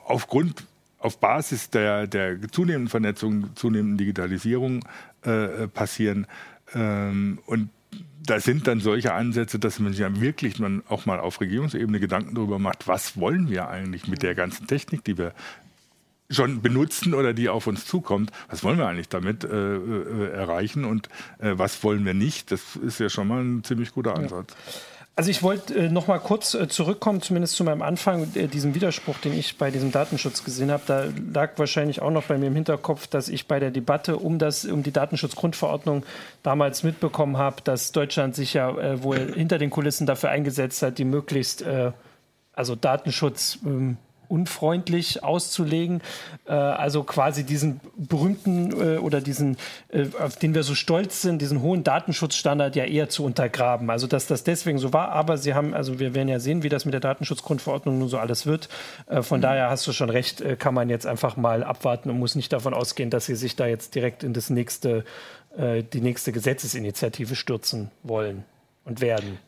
aufgrund 0.05 0.65
auf 0.99 1.19
Basis 1.19 1.69
der, 1.69 2.05
der 2.05 2.37
zunehmenden 2.51 2.89
Vernetzung, 2.89 3.55
zunehmenden 3.55 3.97
Digitalisierung 3.97 4.83
äh, 5.21 5.69
passieren. 5.69 6.27
Ähm, 6.75 7.39
und 7.45 7.69
da 8.23 8.39
sind 8.39 8.67
dann 8.67 8.79
solche 8.79 9.13
Ansätze, 9.13 9.59
dass 9.59 9.79
man 9.79 9.93
sich 9.93 10.01
ja 10.01 10.21
wirklich 10.21 10.59
man 10.59 10.83
auch 10.87 11.05
mal 11.05 11.19
auf 11.19 11.41
Regierungsebene 11.41 11.99
Gedanken 11.99 12.35
darüber 12.35 12.59
macht, 12.59 12.87
was 12.87 13.17
wollen 13.17 13.49
wir 13.49 13.67
eigentlich 13.69 14.07
mit 14.07 14.21
der 14.21 14.35
ganzen 14.35 14.67
Technik, 14.67 15.03
die 15.03 15.17
wir 15.17 15.33
schon 16.29 16.61
benutzen 16.61 17.13
oder 17.13 17.33
die 17.33 17.49
auf 17.49 17.67
uns 17.67 17.85
zukommt. 17.85 18.31
Was 18.49 18.63
wollen 18.63 18.77
wir 18.77 18.87
eigentlich 18.87 19.09
damit 19.09 19.43
äh, 19.43 19.75
äh, 19.75 20.31
erreichen 20.31 20.85
und 20.85 21.09
äh, 21.39 21.53
was 21.57 21.83
wollen 21.83 22.05
wir 22.05 22.13
nicht? 22.13 22.51
Das 22.51 22.75
ist 22.75 22.99
ja 22.99 23.09
schon 23.09 23.27
mal 23.27 23.43
ein 23.43 23.63
ziemlich 23.63 23.91
guter 23.91 24.15
Ansatz. 24.15 24.51
Ja. 24.51 25.00
Also 25.15 25.29
ich 25.29 25.43
wollte 25.43 25.75
äh, 25.75 25.89
noch 25.89 26.07
mal 26.07 26.19
kurz 26.19 26.53
äh, 26.53 26.69
zurückkommen, 26.69 27.21
zumindest 27.21 27.55
zu 27.55 27.65
meinem 27.65 27.81
Anfang, 27.81 28.33
äh, 28.33 28.47
diesem 28.47 28.73
Widerspruch, 28.73 29.17
den 29.17 29.33
ich 29.33 29.57
bei 29.57 29.69
diesem 29.69 29.91
Datenschutz 29.91 30.43
gesehen 30.43 30.71
habe. 30.71 30.83
Da 30.87 31.07
lag 31.33 31.51
wahrscheinlich 31.57 32.01
auch 32.01 32.11
noch 32.11 32.23
bei 32.23 32.37
mir 32.37 32.47
im 32.47 32.55
Hinterkopf, 32.55 33.07
dass 33.07 33.27
ich 33.27 33.45
bei 33.45 33.59
der 33.59 33.71
Debatte 33.71 34.17
um, 34.17 34.39
das, 34.39 34.63
um 34.63 34.83
die 34.83 34.91
Datenschutzgrundverordnung 34.91 36.05
damals 36.43 36.83
mitbekommen 36.83 37.37
habe, 37.37 37.57
dass 37.63 37.91
Deutschland 37.91 38.35
sich 38.35 38.53
ja 38.53 38.71
äh, 38.71 39.03
wohl 39.03 39.33
hinter 39.35 39.57
den 39.57 39.69
Kulissen 39.69 40.07
dafür 40.07 40.29
eingesetzt 40.29 40.81
hat, 40.81 40.97
die 40.97 41.05
möglichst, 41.05 41.61
äh, 41.61 41.91
also 42.53 42.75
Datenschutz... 42.75 43.59
Ähm, 43.65 43.97
unfreundlich 44.31 45.23
auszulegen. 45.23 46.01
Äh, 46.45 46.53
also 46.53 47.03
quasi 47.03 47.43
diesen 47.43 47.81
berühmten 47.95 48.71
äh, 48.71 48.97
oder 48.97 49.21
diesen, 49.21 49.57
äh, 49.89 50.05
auf 50.19 50.37
den 50.37 50.55
wir 50.55 50.63
so 50.63 50.73
stolz 50.73 51.21
sind, 51.21 51.41
diesen 51.41 51.61
hohen 51.61 51.83
Datenschutzstandard 51.83 52.75
ja 52.75 52.85
eher 52.85 53.09
zu 53.09 53.23
untergraben. 53.25 53.89
Also 53.89 54.07
dass 54.07 54.27
das 54.27 54.43
deswegen 54.43 54.79
so 54.79 54.93
war, 54.93 55.09
aber 55.09 55.37
sie 55.37 55.53
haben, 55.53 55.73
also 55.73 55.99
wir 55.99 56.15
werden 56.15 56.29
ja 56.29 56.39
sehen, 56.39 56.63
wie 56.63 56.69
das 56.69 56.85
mit 56.85 56.93
der 56.93 57.01
Datenschutzgrundverordnung 57.01 57.99
nun 57.99 58.09
so 58.09 58.17
alles 58.17 58.45
wird. 58.45 58.69
Äh, 59.07 59.21
von 59.21 59.39
mhm. 59.39 59.43
daher 59.43 59.69
hast 59.69 59.85
du 59.85 59.91
schon 59.91 60.09
recht, 60.09 60.41
äh, 60.41 60.55
kann 60.55 60.73
man 60.73 60.89
jetzt 60.89 61.05
einfach 61.05 61.37
mal 61.37 61.63
abwarten 61.63 62.09
und 62.09 62.19
muss 62.19 62.35
nicht 62.35 62.53
davon 62.53 62.73
ausgehen, 62.73 63.09
dass 63.09 63.25
sie 63.25 63.35
sich 63.35 63.55
da 63.55 63.67
jetzt 63.67 63.95
direkt 63.95 64.23
in 64.23 64.33
das 64.33 64.49
nächste, 64.49 65.03
äh, 65.57 65.83
die 65.83 66.01
nächste 66.01 66.31
Gesetzesinitiative 66.31 67.35
stürzen 67.35 67.91
wollen 68.03 68.45
und 68.85 69.01
werden. 69.01 69.39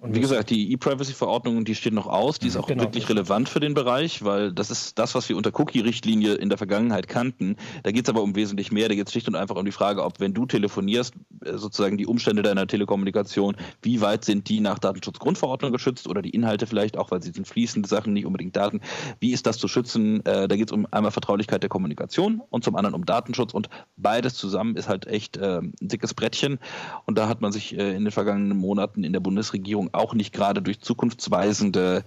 Und 0.00 0.14
wie 0.14 0.20
gesagt, 0.20 0.50
die 0.50 0.70
E-Privacy-Verordnung, 0.72 1.64
die 1.64 1.74
steht 1.74 1.92
noch 1.92 2.06
aus, 2.06 2.38
die 2.38 2.46
ist 2.46 2.56
auch 2.56 2.68
genau, 2.68 2.84
wirklich 2.84 3.08
relevant 3.08 3.48
für 3.48 3.58
den 3.58 3.74
Bereich, 3.74 4.22
weil 4.22 4.52
das 4.52 4.70
ist 4.70 4.96
das, 4.96 5.16
was 5.16 5.28
wir 5.28 5.36
unter 5.36 5.50
Cookie-Richtlinie 5.58 6.34
in 6.34 6.48
der 6.48 6.56
Vergangenheit 6.56 7.08
kannten. 7.08 7.56
Da 7.82 7.90
geht 7.90 8.04
es 8.04 8.08
aber 8.08 8.22
um 8.22 8.36
wesentlich 8.36 8.70
mehr. 8.70 8.88
Da 8.88 8.94
geht 8.94 9.08
es 9.08 9.12
schlicht 9.12 9.26
und 9.26 9.34
einfach 9.34 9.56
um 9.56 9.64
die 9.64 9.72
Frage, 9.72 10.04
ob 10.04 10.20
wenn 10.20 10.34
du 10.34 10.46
telefonierst, 10.46 11.14
äh, 11.44 11.58
sozusagen 11.58 11.96
die 11.96 12.06
Umstände 12.06 12.42
deiner 12.42 12.68
Telekommunikation, 12.68 13.56
wie 13.82 14.00
weit 14.00 14.24
sind 14.24 14.48
die 14.48 14.60
nach 14.60 14.78
Datenschutzgrundverordnung 14.78 15.72
geschützt 15.72 16.06
oder 16.06 16.22
die 16.22 16.30
Inhalte 16.30 16.68
vielleicht 16.68 16.96
auch, 16.96 17.10
weil 17.10 17.20
sie 17.20 17.32
sind 17.32 17.48
fließende 17.48 17.88
Sachen, 17.88 18.12
nicht 18.12 18.24
unbedingt 18.24 18.54
Daten. 18.54 18.80
Wie 19.18 19.32
ist 19.32 19.48
das 19.48 19.58
zu 19.58 19.66
schützen? 19.66 20.24
Äh, 20.24 20.46
da 20.46 20.54
geht 20.54 20.68
es 20.68 20.72
um 20.72 20.86
einmal 20.92 21.10
Vertraulichkeit 21.10 21.64
der 21.64 21.70
Kommunikation 21.70 22.40
und 22.50 22.62
zum 22.62 22.76
anderen 22.76 22.94
um 22.94 23.04
Datenschutz 23.04 23.52
und 23.52 23.68
beides 23.96 24.34
zusammen 24.34 24.76
ist 24.76 24.88
halt 24.88 25.08
echt 25.08 25.38
äh, 25.38 25.58
ein 25.58 25.72
dickes 25.80 26.14
Brettchen 26.14 26.60
und 27.04 27.18
da 27.18 27.28
hat 27.28 27.40
man 27.40 27.50
sich 27.50 27.76
äh, 27.76 27.96
in 27.96 28.04
den 28.04 28.12
vergangenen 28.12 28.56
Monaten 28.56 29.02
in 29.02 29.12
der 29.12 29.18
Bundesregierung 29.18 29.87
auch 29.92 30.14
nicht 30.14 30.32
gerade 30.32 30.62
durch 30.62 30.80
zukunftsweisende, 30.80 32.04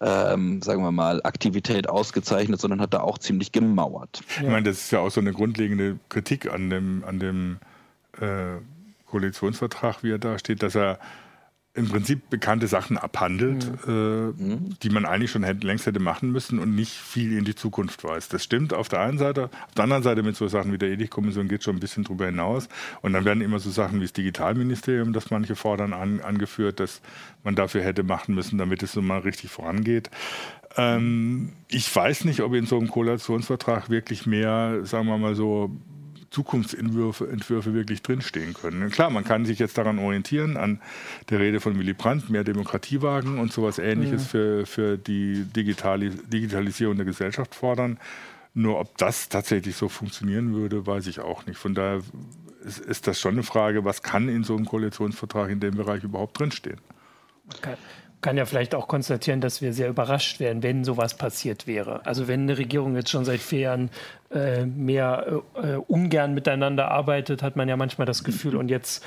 ähm, 0.00 0.62
sagen 0.62 0.82
wir 0.82 0.92
mal, 0.92 1.20
Aktivität 1.22 1.88
ausgezeichnet, 1.88 2.60
sondern 2.60 2.80
hat 2.80 2.94
da 2.94 3.00
auch 3.00 3.18
ziemlich 3.18 3.52
gemauert. 3.52 4.22
Ich 4.40 4.48
meine, 4.48 4.64
das 4.64 4.78
ist 4.78 4.90
ja 4.90 5.00
auch 5.00 5.10
so 5.10 5.20
eine 5.20 5.32
grundlegende 5.32 5.98
Kritik 6.08 6.52
an 6.52 6.70
dem, 6.70 7.04
an 7.06 7.18
dem 7.18 7.58
äh, 8.20 8.60
Koalitionsvertrag, 9.06 10.02
wie 10.02 10.12
er 10.12 10.18
da 10.18 10.38
steht, 10.38 10.62
dass 10.62 10.74
er 10.74 10.98
im 11.74 11.88
Prinzip 11.88 12.28
bekannte 12.28 12.66
Sachen 12.66 12.98
abhandelt, 12.98 13.86
mhm. 13.86 14.34
Äh, 14.38 14.42
mhm. 14.42 14.78
die 14.82 14.90
man 14.90 15.06
eigentlich 15.06 15.30
schon 15.30 15.42
hätte, 15.42 15.66
längst 15.66 15.86
hätte 15.86 16.00
machen 16.00 16.30
müssen 16.30 16.58
und 16.58 16.74
nicht 16.74 16.92
viel 16.92 17.36
in 17.36 17.44
die 17.44 17.54
Zukunft 17.54 18.04
weiß. 18.04 18.28
Das 18.28 18.44
stimmt 18.44 18.74
auf 18.74 18.90
der 18.90 19.00
einen 19.00 19.16
Seite. 19.16 19.44
Auf 19.44 19.74
der 19.74 19.84
anderen 19.84 20.02
Seite 20.02 20.22
mit 20.22 20.36
so 20.36 20.48
Sachen 20.48 20.72
wie 20.72 20.78
der 20.78 20.90
Ethikkommission 20.90 21.48
geht 21.48 21.64
schon 21.64 21.76
ein 21.76 21.80
bisschen 21.80 22.04
drüber 22.04 22.26
hinaus. 22.26 22.68
Und 23.00 23.14
dann 23.14 23.24
werden 23.24 23.42
immer 23.42 23.58
so 23.58 23.70
Sachen 23.70 24.00
wie 24.00 24.04
das 24.04 24.12
Digitalministerium, 24.12 25.14
das 25.14 25.30
manche 25.30 25.56
fordern, 25.56 25.94
an, 25.94 26.20
angeführt, 26.20 26.78
dass 26.78 27.00
man 27.42 27.54
dafür 27.54 27.82
hätte 27.82 28.02
machen 28.02 28.34
müssen, 28.34 28.58
damit 28.58 28.82
es 28.82 28.92
so 28.92 29.00
mal 29.00 29.20
richtig 29.20 29.50
vorangeht. 29.50 30.10
Ähm, 30.76 31.52
ich 31.68 31.94
weiß 31.94 32.26
nicht, 32.26 32.40
ob 32.40 32.52
in 32.52 32.66
so 32.66 32.78
einem 32.78 32.88
Koalitionsvertrag 32.88 33.88
wirklich 33.88 34.26
mehr, 34.26 34.80
sagen 34.84 35.06
wir 35.06 35.16
mal 35.16 35.34
so, 35.34 35.70
Zukunftsentwürfe 36.32 37.28
Entwürfe 37.28 37.74
wirklich 37.74 38.02
drinstehen 38.02 38.54
können. 38.54 38.90
Klar, 38.90 39.10
man 39.10 39.22
kann 39.22 39.44
sich 39.44 39.58
jetzt 39.58 39.78
daran 39.78 39.98
orientieren, 39.98 40.56
an 40.56 40.80
der 41.30 41.40
Rede 41.40 41.60
von 41.60 41.78
Willy 41.78 41.92
Brandt, 41.92 42.30
mehr 42.30 42.42
Demokratie 42.42 43.02
wagen 43.02 43.38
und 43.38 43.52
sowas 43.52 43.78
ähnliches 43.78 44.22
mhm. 44.24 44.28
für, 44.28 44.66
für 44.66 44.98
die 44.98 45.44
Digitali 45.44 46.10
Digitalisierung 46.10 46.96
der 46.96 47.04
Gesellschaft 47.04 47.54
fordern. 47.54 47.98
Nur 48.54 48.80
ob 48.80 48.96
das 48.98 49.28
tatsächlich 49.28 49.76
so 49.76 49.88
funktionieren 49.88 50.54
würde, 50.54 50.86
weiß 50.86 51.06
ich 51.06 51.20
auch 51.20 51.46
nicht. 51.46 51.58
Von 51.58 51.74
daher 51.74 52.02
ist, 52.64 52.78
ist 52.78 53.06
das 53.06 53.20
schon 53.20 53.34
eine 53.34 53.42
Frage, 53.42 53.84
was 53.84 54.02
kann 54.02 54.28
in 54.28 54.44
so 54.44 54.56
einem 54.56 54.66
Koalitionsvertrag 54.66 55.50
in 55.50 55.60
dem 55.60 55.76
Bereich 55.76 56.02
überhaupt 56.02 56.38
drinstehen? 56.38 56.80
Okay 57.56 57.76
kann 58.22 58.36
ja 58.36 58.46
vielleicht 58.46 58.74
auch 58.74 58.88
konstatieren, 58.88 59.40
dass 59.40 59.60
wir 59.60 59.72
sehr 59.72 59.88
überrascht 59.88 60.40
wären, 60.40 60.62
wenn 60.62 60.84
sowas 60.84 61.14
passiert 61.14 61.66
wäre. 61.66 62.06
Also 62.06 62.28
wenn 62.28 62.42
eine 62.42 62.56
Regierung 62.56 62.94
jetzt 62.96 63.10
schon 63.10 63.24
seit 63.24 63.40
vier 63.40 63.60
Jahren 63.60 63.90
äh, 64.30 64.64
mehr 64.64 65.42
äh, 65.54 65.74
ungern 65.74 66.32
miteinander 66.32 66.90
arbeitet, 66.90 67.42
hat 67.42 67.56
man 67.56 67.68
ja 67.68 67.76
manchmal 67.76 68.06
das 68.06 68.24
Gefühl, 68.24 68.56
und 68.56 68.68
jetzt 68.68 69.04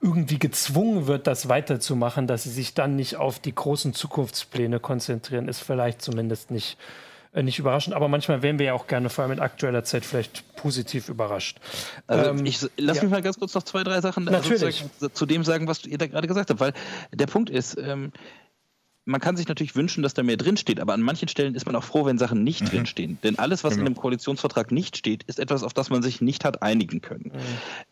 irgendwie 0.00 0.38
gezwungen 0.38 1.06
wird, 1.06 1.26
das 1.26 1.48
weiterzumachen, 1.48 2.26
dass 2.26 2.44
sie 2.44 2.50
sich 2.50 2.74
dann 2.74 2.94
nicht 2.94 3.16
auf 3.16 3.38
die 3.38 3.54
großen 3.54 3.94
Zukunftspläne 3.94 4.78
konzentrieren, 4.78 5.48
ist 5.48 5.60
vielleicht 5.60 6.02
zumindest 6.02 6.50
nicht, 6.50 6.76
äh, 7.32 7.42
nicht 7.42 7.58
überraschend. 7.58 7.96
Aber 7.96 8.08
manchmal 8.08 8.42
wären 8.42 8.58
wir 8.58 8.66
ja 8.66 8.72
auch 8.74 8.86
gerne, 8.86 9.08
vor 9.08 9.24
allem 9.24 9.32
in 9.32 9.40
aktueller 9.40 9.82
Zeit, 9.82 10.04
vielleicht 10.04 10.54
positiv 10.56 11.08
überrascht. 11.08 11.58
Also 12.06 12.30
ähm, 12.30 12.46
ich 12.46 12.60
lass 12.76 12.98
ja. 12.98 13.02
mich 13.02 13.12
mal 13.12 13.22
ganz 13.22 13.38
kurz 13.38 13.54
noch 13.54 13.62
zwei, 13.62 13.82
drei 13.82 14.00
Sachen 14.00 14.28
zu 15.12 15.26
dem 15.26 15.42
sagen, 15.42 15.66
was 15.66 15.84
ihr 15.86 15.98
da 15.98 16.06
gerade 16.06 16.28
gesagt 16.28 16.50
habt, 16.50 16.60
weil 16.60 16.74
der 17.12 17.26
Punkt 17.26 17.48
ist, 17.48 17.78
ähm, 17.78 18.12
man 19.06 19.20
kann 19.20 19.36
sich 19.36 19.48
natürlich 19.48 19.76
wünschen, 19.76 20.02
dass 20.02 20.14
da 20.14 20.22
mehr 20.22 20.36
drinsteht, 20.36 20.80
aber 20.80 20.94
an 20.94 21.02
manchen 21.02 21.28
Stellen 21.28 21.54
ist 21.54 21.66
man 21.66 21.76
auch 21.76 21.84
froh, 21.84 22.06
wenn 22.06 22.16
Sachen 22.16 22.42
nicht 22.42 22.62
mhm. 22.62 22.68
drinstehen. 22.68 23.18
Denn 23.22 23.38
alles, 23.38 23.62
was 23.62 23.74
genau. 23.74 23.82
in 23.82 23.86
einem 23.88 23.96
Koalitionsvertrag 23.96 24.72
nicht 24.72 24.96
steht, 24.96 25.24
ist 25.24 25.38
etwas, 25.38 25.62
auf 25.62 25.74
das 25.74 25.90
man 25.90 26.02
sich 26.02 26.20
nicht 26.20 26.44
hat 26.44 26.62
einigen 26.62 27.00
können. 27.00 27.32
Mhm. 27.34 27.40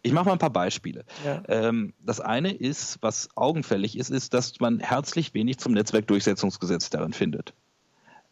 Ich 0.03 0.13
mache 0.13 0.27
mal 0.27 0.33
ein 0.33 0.39
paar 0.39 0.51
Beispiele. 0.51 1.05
Ja. 1.25 1.43
Ähm, 1.49 1.93
das 2.01 2.21
eine 2.21 2.53
ist, 2.53 2.99
was 3.03 3.29
augenfällig 3.37 3.99
ist, 3.99 4.11
ist, 4.11 4.33
dass 4.33 4.59
man 4.61 4.81
herzlich 4.81 5.35
wenig 5.35 5.59
zum 5.59 5.73
Netzwerkdurchsetzungsgesetz 5.73 6.89
darin 6.89 7.13
findet. 7.13 7.53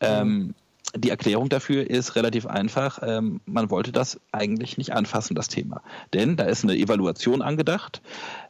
Mhm. 0.00 0.06
Ähm, 0.06 0.54
die 0.96 1.10
Erklärung 1.10 1.48
dafür 1.48 1.88
ist 1.88 2.16
relativ 2.16 2.46
einfach. 2.46 2.98
Ähm, 3.02 3.40
man 3.46 3.70
wollte 3.70 3.92
das 3.92 4.20
eigentlich 4.32 4.78
nicht 4.78 4.92
anfassen, 4.92 5.34
das 5.34 5.48
Thema. 5.48 5.82
Denn 6.12 6.36
da 6.36 6.44
ist 6.44 6.64
eine 6.64 6.76
Evaluation 6.76 7.42
angedacht, 7.42 8.02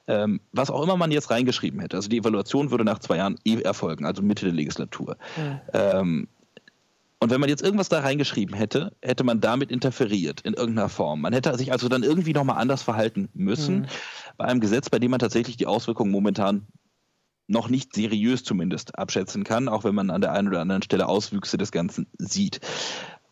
ähm, 0.07 0.41
was 0.53 0.71
auch 0.71 0.83
immer 0.83 0.97
man 0.97 1.11
jetzt 1.11 1.31
reingeschrieben 1.31 1.81
hätte. 1.81 1.97
Also 1.97 2.09
die 2.09 2.19
Evaluation 2.19 2.71
würde 2.71 2.85
nach 2.85 2.99
zwei 2.99 3.19
Jahren 3.19 3.37
eh 3.45 3.61
erfolgen, 3.61 4.07
also 4.07 4.23
Mitte 4.23 4.47
der 4.47 4.55
Legislatur. 4.55 5.17
Mhm. 5.37 5.61
Ähm, 5.73 6.29
und 7.23 7.31
wenn 7.31 7.41
man 7.41 7.51
jetzt 7.51 7.63
irgendwas 7.63 7.91
da 7.91 8.01
reingeschrieben 8.01 8.57
hätte, 8.57 8.93
hätte 9.03 9.25
man 9.25 9.43
damit 9.43 9.71
interferiert 9.71 10.41
in 10.41 10.55
irgendeiner 10.55 10.89
Form. 10.89 11.21
Man 11.21 11.35
hätte 11.35 11.57
sich 11.59 11.71
also 11.71 11.89
dann 11.91 12.03
irgendwie 12.03 12.33
nochmal 12.33 12.57
anders 12.57 12.83
verhalten 12.83 13.29
müssen 13.35 13.81
mhm. 13.81 13.87
bei 14.39 14.47
einem 14.47 14.61
Gesetz, 14.61 14.89
bei 14.89 14.99
dem 14.99 15.11
man 15.11 15.21
tatsächlich 15.21 15.59
die 15.59 15.67
Auswirkungen 15.67 16.11
momentan 16.11 16.67
noch 17.51 17.69
nicht 17.69 17.95
seriös 17.95 18.45
zumindest 18.45 18.99
abschätzen 18.99 19.45
kann, 19.45 19.69
auch 19.69 19.85
wenn 19.85 19.95
man 19.95 20.11
an 20.11 20.21
der 20.21 20.33
einen 20.33 20.49
oder 20.49 20.61
anderen 20.61 20.83
Stelle 20.83 21.09
Auswüchse 21.09 21.59
des 21.59 21.73
Ganzen 21.73 22.07
sieht. 22.19 22.61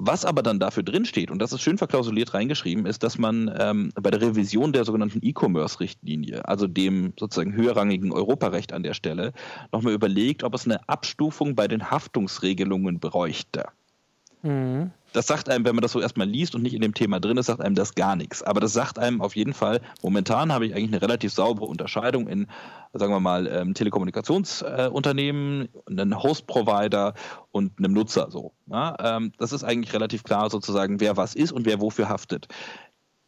Was 0.01 0.25
aber 0.25 0.43
dann 0.43 0.61
dafür 0.61 0.85
drinsteht, 0.85 1.31
und 1.31 1.41
das 1.41 1.53
ist 1.53 1.61
schön 1.61 1.79
verklausuliert 1.79 2.33
reingeschrieben, 2.33 2.87
ist, 2.87 3.03
dass 3.03 3.19
man 3.19 3.51
ähm, 3.59 3.91
bei 4.01 4.11
der 4.11 4.21
Revision 4.21 4.73
der 4.73 4.85
sogenannten 4.85 5.19
E-Commerce-Richtlinie, 5.23 6.47
also 6.47 6.69
dem 6.69 7.15
sozusagen 7.19 7.55
höherrangigen 7.55 8.13
Europarecht 8.13 8.73
an 8.73 8.85
der 8.85 8.95
Stelle, 8.95 9.33
nochmal 9.73 9.95
überlegt, 9.95 10.45
ob 10.45 10.55
es 10.55 10.67
eine 10.67 10.89
Abstufung 10.89 11.57
bei 11.57 11.67
den 11.67 11.91
Haftungsregelungen 11.91 13.01
bräuchte. 13.01 13.67
Mhm 14.43 14.93
das 15.13 15.27
sagt 15.27 15.49
einem, 15.49 15.65
wenn 15.65 15.75
man 15.75 15.83
das 15.83 15.93
so 15.93 16.01
erstmal 16.01 16.29
liest 16.29 16.55
und 16.55 16.63
nicht 16.63 16.75
in 16.75 16.83
dem 16.83 16.95
Thema 16.95 17.21
drin 17.21 17.37
ist, 17.37 17.47
sagt 17.47 17.61
einem 17.61 17.75
das 17.75 17.95
gar 17.95 18.17
nichts. 18.17 18.43
Aber 18.43 18.61
das 18.61 18.73
sagt 18.73 18.99
einem 18.99 19.21
auf 19.21 19.37
jeden 19.37 19.55
Fall, 19.55 19.81
momentan 20.03 20.53
habe 20.53 20.67
ich 20.67 20.75
eigentlich 20.75 20.93
eine 20.93 21.03
relativ 21.03 21.33
saubere 21.33 21.67
Unterscheidung 21.67 22.29
in, 22.29 22.47
sagen 22.93 23.13
wir 23.13 23.21
mal, 23.21 23.47
ähm, 23.47 23.75
Telekommunikationsunternehmen, 23.75 25.69
äh, 25.69 25.91
einem 25.91 26.23
Host-Provider 26.23 27.15
und 27.51 27.79
einem 27.79 27.93
Nutzer 27.93 28.31
so. 28.31 28.53
Ja, 28.67 28.97
ähm, 29.01 29.33
das 29.39 29.53
ist 29.53 29.65
eigentlich 29.65 29.93
relativ 29.95 30.25
klar 30.25 30.51
sozusagen, 30.51 31.01
wer 31.01 31.17
was 31.17 31.35
ist 31.35 31.53
und 31.53 31.67
wer 31.67 31.81
wofür 31.81 32.09
haftet. 32.09 32.49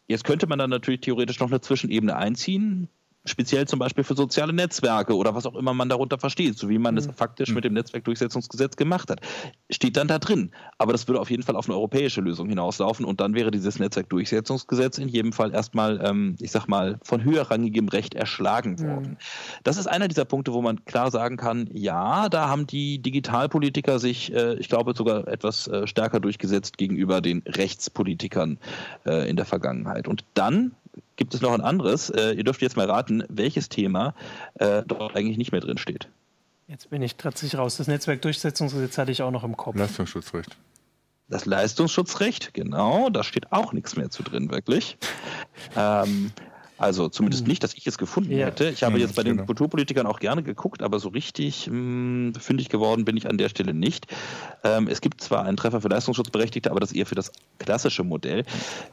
Jetzt 0.07 0.25
könnte 0.25 0.47
man 0.47 0.59
dann 0.59 0.71
natürlich 0.71 1.03
theoretisch 1.03 1.39
noch 1.41 1.49
eine 1.49 1.61
Zwischenebene 1.61 2.17
einziehen, 2.17 2.89
speziell 3.31 3.67
zum 3.67 3.79
Beispiel 3.79 4.05
für 4.05 4.15
soziale 4.15 4.53
Netzwerke 4.53 5.17
oder 5.17 5.35
was 5.35 5.47
auch 5.47 5.55
immer 5.55 5.73
man 5.75 5.89
darunter 5.89 6.19
versteht, 6.19 6.59
so 6.59 6.69
wie 6.69 6.79
man 6.79 6.97
es 6.97 7.07
mhm. 7.07 7.15
faktisch 7.15 7.51
mit 7.51 7.65
dem 7.65 7.75
Netzwerkdurchsetzungsgesetz 7.75 8.77
gemacht 8.77 9.11
hat, 9.11 9.21
steht 9.71 9.97
dann 9.97 10.09
da 10.09 10.19
drin. 10.19 10.51
Aber 10.79 10.93
das 10.93 11.09
würde 11.09 11.21
auf 11.21 11.31
jeden 11.31 11.43
Fall 11.43 11.57
auf 11.57 11.67
eine 11.67 11.77
europäische 11.77 12.21
Lösung 12.21 12.49
hinauslaufen 12.49 13.05
und 13.05 13.21
dann 13.21 13.35
wäre 13.35 13.51
dieses 13.51 13.79
Netzwerkdurchsetzungsgesetz 13.79 14.99
in 14.99 15.09
jedem 15.09 15.33
Fall 15.33 15.53
erstmal, 15.53 16.01
ähm, 16.05 16.37
ich 16.41 16.51
sag 16.51 16.67
mal, 16.67 16.99
von 17.03 17.25
höherrangigem 17.25 17.89
Recht 17.89 18.15
erschlagen 18.15 18.77
mhm. 18.79 18.89
worden. 18.89 19.11
Mhm. 19.11 19.17
Das 19.65 19.77
ist 19.77 19.87
einer 19.87 20.09
dieser 20.09 20.25
Punkte, 20.25 20.53
wo 20.53 20.63
man 20.63 20.85
klar 20.85 21.11
sagen 21.11 21.37
kann, 21.37 21.69
ja, 21.73 22.29
da 22.29 22.49
haben 22.49 22.67
die 22.67 23.01
Digitalpolitiker 23.01 23.99
sich, 23.99 24.33
äh, 24.35 24.55
ich 24.55 24.69
glaube, 24.69 24.95
sogar 24.97 25.29
etwas 25.29 25.69
äh, 25.69 25.87
stärker 25.87 26.21
durchgesetzt 26.21 26.79
gegenüber 26.79 27.21
den 27.21 27.43
Rechtspolitikern 27.47 28.59
äh, 29.07 29.29
in 29.29 29.37
der 29.37 29.47
Vergangenheit. 29.47 30.09
Und 30.09 30.25
dann 30.35 30.73
gibt 31.17 31.35
es 31.35 31.41
noch 31.41 31.53
ein 31.53 31.61
anderes. 31.61 32.11
Äh, 32.11 32.33
ihr 32.33 32.45
dürft 32.45 32.63
jetzt 32.63 32.77
mal 32.77 32.89
raten, 32.89 33.25
welches 33.29 33.69
Thema 33.69 34.15
äh, 34.55 34.83
dort 34.87 35.17
eigentlich 35.17 35.39
nicht 35.39 35.53
mehr 35.53 35.61
drin 35.61 35.79
steht. 35.79 36.09
Jetzt 36.67 36.91
bin 36.91 37.03
ich 37.03 37.17
trotzig 37.17 37.57
raus. 37.57 37.77
Das 37.77 37.89
Netzwerkdurchsetzungsgesetz 37.89 38.97
hatte 38.97 39.11
ich 39.11 39.23
auch 39.23 39.31
noch 39.31 39.45
im 39.45 39.57
Kopf. 39.57 39.77
Leistungsschutzrecht. 39.77 40.57
Das 41.29 41.47
Leistungsschutzrecht, 41.47 42.55
genau, 42.55 43.09
da 43.09 43.23
steht 43.23 43.53
auch 43.53 43.73
nichts 43.73 43.97
mehr 43.97 44.11
zu 44.11 44.25
drin, 44.25 44.51
wirklich. 44.51 44.99
ähm, 45.77 46.33
also 46.81 47.11
zumindest 47.11 47.43
hm. 47.43 47.49
nicht, 47.49 47.63
dass 47.63 47.75
ich 47.75 47.87
es 47.87 47.99
gefunden 47.99 48.33
ja. 48.33 48.47
hätte. 48.47 48.71
Ich 48.71 48.83
habe 48.83 48.95
hm, 48.95 49.03
jetzt 49.03 49.15
bei 49.15 49.23
den 49.23 49.37
genau. 49.37 49.47
Kulturpolitikern 49.47 50.07
auch 50.07 50.19
gerne 50.19 50.43
geguckt, 50.43 50.83
aber 50.83 50.99
so 50.99 51.11
richtig 51.11 51.67
hm, 51.67 52.33
fündig 52.41 52.71
geworden 52.71 53.05
bin 53.05 53.19
ich 53.19 53.29
an 53.29 53.37
der 53.37 53.51
Stelle 53.51 53.75
nicht. 53.75 54.07
Ähm, 54.65 54.89
es 54.89 55.03
gibt 55.03 55.21
zwar 55.21 55.45
einen 55.45 55.59
Treffer 55.59 55.83
für 55.83 55.89
Leistungsschutzberechtigte, 55.89 56.71
aber 56.71 56.81
das 56.81 56.93
eher 56.93 57.05
für 57.05 57.15
das 57.15 57.33
klassische 57.59 58.03
Modell. 58.03 58.45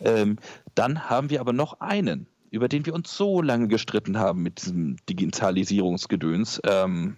Ähm, 0.02 0.38
dann 0.76 1.10
haben 1.10 1.30
wir 1.30 1.40
aber 1.40 1.54
noch 1.54 1.80
einen, 1.80 2.28
über 2.52 2.68
den 2.68 2.86
wir 2.86 2.94
uns 2.94 3.16
so 3.16 3.42
lange 3.42 3.70
gestritten 3.70 4.20
haben 4.20 4.44
mit 4.44 4.62
diesem 4.62 4.98
Digitalisierungsgedöns. 5.08 6.60
Ähm, 6.66 7.16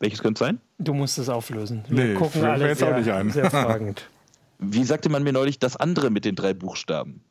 welches 0.00 0.22
könnte 0.22 0.42
es 0.42 0.48
sein? 0.48 0.60
Du 0.78 0.92
musst 0.92 1.18
es 1.18 1.28
auflösen. 1.28 1.84
Wir 1.88 2.04
nee, 2.04 2.14
gucken 2.14 2.44
alle 2.44 2.66
jetzt 2.66 2.78
sehr, 2.78 2.92
auch 2.92 2.98
nicht 2.98 3.12
an. 3.12 3.30
sehr 3.30 3.48
fragend. 3.48 4.08
Wie 4.58 4.82
sagte 4.82 5.08
man 5.08 5.22
mir 5.22 5.32
neulich, 5.32 5.60
das 5.60 5.76
andere 5.76 6.10
mit 6.10 6.24
den 6.24 6.34
drei 6.34 6.52
Buchstaben? 6.52 7.22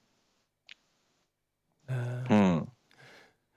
Hm. 2.27 2.67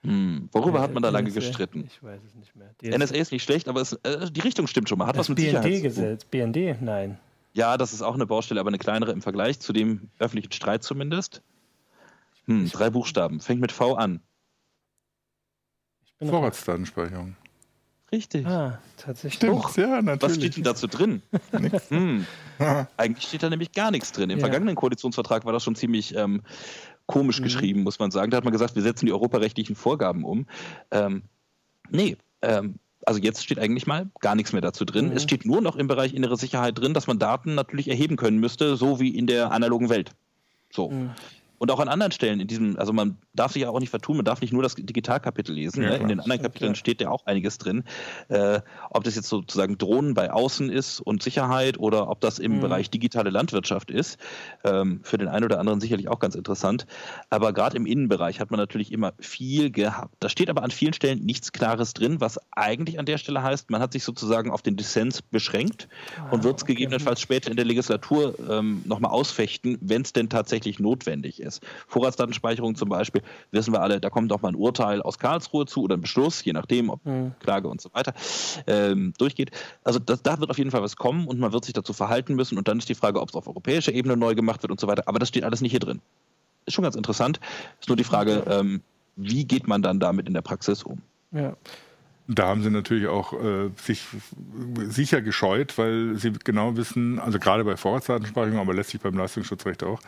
Hm. 0.03 0.49
Worüber 0.51 0.79
äh, 0.79 0.81
hat 0.81 0.93
man 0.93 1.03
da 1.03 1.09
lange 1.09 1.29
NSA, 1.29 1.39
gestritten? 1.39 1.83
Ich 1.85 2.01
weiß 2.01 2.21
es 2.25 2.33
nicht 2.35 2.55
mehr. 2.55 2.73
DS 2.81 2.97
NSA 2.97 3.15
ist 3.15 3.31
nicht 3.31 3.43
schlecht, 3.43 3.67
aber 3.67 3.81
es, 3.81 3.93
äh, 4.03 4.31
die 4.31 4.41
Richtung 4.41 4.67
stimmt 4.67 4.89
schon 4.89 4.97
mal. 4.97 5.07
Hat 5.07 5.15
das 5.15 5.29
was 5.29 5.37
mit 5.37 5.37
BND-Gesetz. 5.37 6.25
BND? 6.25 6.81
Nein. 6.81 7.19
Ja, 7.53 7.77
das 7.77 7.93
ist 7.93 8.01
auch 8.01 8.15
eine 8.15 8.25
Baustelle, 8.25 8.59
aber 8.59 8.69
eine 8.69 8.79
kleinere 8.79 9.11
im 9.11 9.21
Vergleich 9.21 9.59
zu 9.59 9.73
dem 9.73 10.09
öffentlichen 10.19 10.51
Streit 10.53 10.83
zumindest. 10.83 11.43
Hm, 12.45 12.69
drei 12.71 12.89
Buchstaben. 12.89 13.39
Fängt 13.41 13.61
mit 13.61 13.71
V 13.71 13.95
an. 13.95 14.21
Vorratsdatenspeicherung. 16.19 17.35
Richtig. 18.11 18.45
Ah, 18.45 18.79
tatsächlich. 18.97 19.35
Stimmt, 19.35 19.77
ja, 19.77 20.01
natürlich. 20.01 20.21
Was 20.21 20.35
steht 20.35 20.57
denn 20.57 20.63
dazu 20.63 20.87
drin? 20.87 21.21
hm. 21.89 22.25
Eigentlich 22.97 23.27
steht 23.27 23.41
da 23.41 23.49
nämlich 23.49 23.71
gar 23.71 23.89
nichts 23.89 24.11
drin. 24.11 24.29
Im 24.29 24.39
ja. 24.39 24.43
vergangenen 24.43 24.75
Koalitionsvertrag 24.75 25.45
war 25.45 25.53
das 25.53 25.63
schon 25.63 25.75
ziemlich 25.75 26.15
ähm, 26.15 26.41
komisch 27.11 27.39
mhm. 27.39 27.43
geschrieben, 27.43 27.83
muss 27.83 27.99
man 27.99 28.09
sagen. 28.09 28.31
Da 28.31 28.37
hat 28.37 28.43
man 28.43 28.53
gesagt, 28.53 28.75
wir 28.75 28.81
setzen 28.81 29.05
die 29.05 29.13
europarechtlichen 29.13 29.75
Vorgaben 29.75 30.23
um. 30.23 30.47
Ähm, 30.89 31.23
nee, 31.91 32.17
ähm, 32.41 32.79
also 33.05 33.19
jetzt 33.19 33.43
steht 33.43 33.59
eigentlich 33.59 33.87
mal 33.87 34.09
gar 34.19 34.35
nichts 34.35 34.53
mehr 34.53 34.61
dazu 34.61 34.85
drin. 34.85 35.09
Mhm. 35.09 35.17
Es 35.17 35.23
steht 35.23 35.45
nur 35.45 35.61
noch 35.61 35.75
im 35.75 35.87
Bereich 35.87 36.13
innere 36.13 36.37
Sicherheit 36.37 36.77
drin, 36.77 36.93
dass 36.93 37.07
man 37.07 37.19
Daten 37.19 37.55
natürlich 37.55 37.89
erheben 37.89 38.15
können 38.15 38.39
müsste, 38.39 38.75
so 38.75 38.99
wie 38.99 39.09
in 39.09 39.27
der 39.27 39.51
analogen 39.51 39.89
Welt. 39.89 40.11
So. 40.71 40.89
Mhm. 40.89 41.11
Und 41.57 41.69
auch 41.69 41.79
an 41.79 41.89
anderen 41.89 42.11
Stellen 42.11 42.39
in 42.39 42.47
diesem, 42.47 42.77
also 42.77 42.91
man 42.91 43.17
darf 43.33 43.53
sich 43.53 43.61
ja 43.61 43.69
auch 43.69 43.79
nicht 43.79 43.89
vertun, 43.89 44.17
man 44.17 44.25
darf 44.25 44.41
nicht 44.41 44.53
nur 44.53 44.63
das 44.63 44.75
Digitalkapitel 44.75 45.53
lesen. 45.53 45.83
Ja, 45.83 45.91
ne? 45.91 45.97
In 45.97 46.07
den 46.07 46.19
anderen 46.19 46.41
Kapiteln 46.41 46.75
steht 46.75 47.01
ja 47.01 47.09
auch 47.09 47.25
einiges 47.25 47.57
drin. 47.57 47.83
Äh, 48.29 48.61
ob 48.89 49.03
das 49.03 49.15
jetzt 49.15 49.29
sozusagen 49.29 49.77
Drohnen 49.77 50.13
bei 50.13 50.31
Außen 50.31 50.69
ist 50.69 50.99
und 50.99 51.23
Sicherheit 51.23 51.79
oder 51.79 52.09
ob 52.09 52.21
das 52.21 52.39
im 52.39 52.57
mhm. 52.57 52.61
Bereich 52.61 52.89
digitale 52.89 53.29
Landwirtschaft 53.29 53.91
ist. 53.91 54.19
Ähm, 54.63 54.99
für 55.03 55.17
den 55.17 55.27
einen 55.27 55.45
oder 55.45 55.59
anderen 55.59 55.79
sicherlich 55.79 56.09
auch 56.09 56.19
ganz 56.19 56.35
interessant. 56.35 56.85
Aber 57.29 57.53
gerade 57.53 57.77
im 57.77 57.85
Innenbereich 57.85 58.39
hat 58.39 58.51
man 58.51 58.59
natürlich 58.59 58.91
immer 58.91 59.13
viel 59.19 59.71
gehabt. 59.71 60.15
Da 60.19 60.29
steht 60.29 60.49
aber 60.49 60.63
an 60.63 60.71
vielen 60.71 60.93
Stellen 60.93 61.25
nichts 61.25 61.51
Klares 61.51 61.93
drin, 61.93 62.19
was 62.19 62.39
eigentlich 62.51 62.99
an 62.99 63.05
der 63.05 63.17
Stelle 63.17 63.41
heißt, 63.41 63.69
man 63.69 63.81
hat 63.81 63.93
sich 63.93 64.03
sozusagen 64.03 64.51
auf 64.51 64.61
den 64.61 64.75
Dissens 64.75 65.21
beschränkt 65.21 65.87
ah, 66.17 66.29
und 66.31 66.43
wird 66.43 66.57
es 66.57 66.63
okay. 66.63 66.73
gegebenenfalls 66.73 67.21
später 67.21 67.49
in 67.49 67.57
der 67.57 67.65
Legislatur 67.65 68.35
ähm, 68.49 68.81
nochmal 68.85 69.11
ausfechten, 69.11 69.77
wenn 69.81 70.01
es 70.01 70.13
denn 70.13 70.29
tatsächlich 70.29 70.79
notwendig 70.79 71.41
ist. 71.41 71.61
Vorratsdatenspeicherung 71.87 72.75
zum 72.75 72.89
Beispiel, 72.89 73.20
wissen 73.51 73.73
wir 73.73 73.81
alle, 73.81 73.99
da 73.99 74.09
kommt 74.09 74.31
auch 74.33 74.41
mal 74.41 74.49
ein 74.49 74.55
Urteil 74.55 75.01
aus 75.01 75.19
Karlsruhe 75.19 75.65
zu 75.65 75.83
oder 75.83 75.95
ein 75.97 76.01
Beschluss, 76.01 76.43
je 76.43 76.53
nachdem, 76.53 76.89
ob 76.89 77.05
mhm. 77.05 77.33
Klage 77.39 77.67
und 77.67 77.81
so 77.81 77.89
weiter 77.93 78.13
ähm, 78.67 79.13
durchgeht. 79.17 79.51
Also 79.83 79.99
das, 79.99 80.21
da 80.23 80.39
wird 80.39 80.49
auf 80.49 80.57
jeden 80.57 80.71
Fall 80.71 80.81
was 80.81 80.95
kommen 80.95 81.27
und 81.27 81.39
man 81.39 81.53
wird 81.53 81.65
sich 81.65 81.73
dazu 81.73 81.93
verhalten 81.93 82.35
müssen 82.35 82.57
und 82.57 82.67
dann 82.67 82.79
ist 82.79 82.89
die 82.89 82.95
Frage, 82.95 83.21
ob 83.21 83.29
es 83.29 83.35
auf 83.35 83.47
europäischer 83.47 83.93
Ebene 83.93 84.17
neu 84.17 84.35
gemacht 84.35 84.61
wird 84.63 84.71
und 84.71 84.79
so 84.79 84.87
weiter. 84.87 85.03
Aber 85.07 85.19
das 85.19 85.29
steht 85.29 85.43
alles 85.43 85.61
nicht 85.61 85.71
hier 85.71 85.79
drin. 85.79 86.01
Ist 86.65 86.73
schon 86.75 86.83
ganz 86.83 86.95
interessant. 86.95 87.39
Ist 87.79 87.89
nur 87.89 87.97
die 87.97 88.03
Frage, 88.03 88.43
ähm, 88.47 88.81
wie 89.15 89.45
geht 89.45 89.67
man 89.67 89.81
dann 89.81 89.99
damit 89.99 90.27
in 90.27 90.33
der 90.33 90.41
Praxis 90.41 90.83
um? 90.83 91.01
Ja. 91.31 91.55
Da 92.27 92.47
haben 92.47 92.61
sie 92.61 92.69
natürlich 92.69 93.07
auch 93.07 93.33
äh, 93.33 93.71
sich 93.75 94.05
sicher 94.87 95.21
gescheut, 95.21 95.77
weil 95.77 96.15
sie 96.15 96.31
genau 96.31 96.77
wissen, 96.77 97.19
also 97.19 97.39
gerade 97.39 97.63
bei 97.65 97.75
Vorratsdatenspeicherung, 97.75 98.59
aber 98.59 98.73
letztlich 98.73 99.01
beim 99.01 99.17
Leistungsschutzrecht 99.17 99.83
auch, 99.83 99.99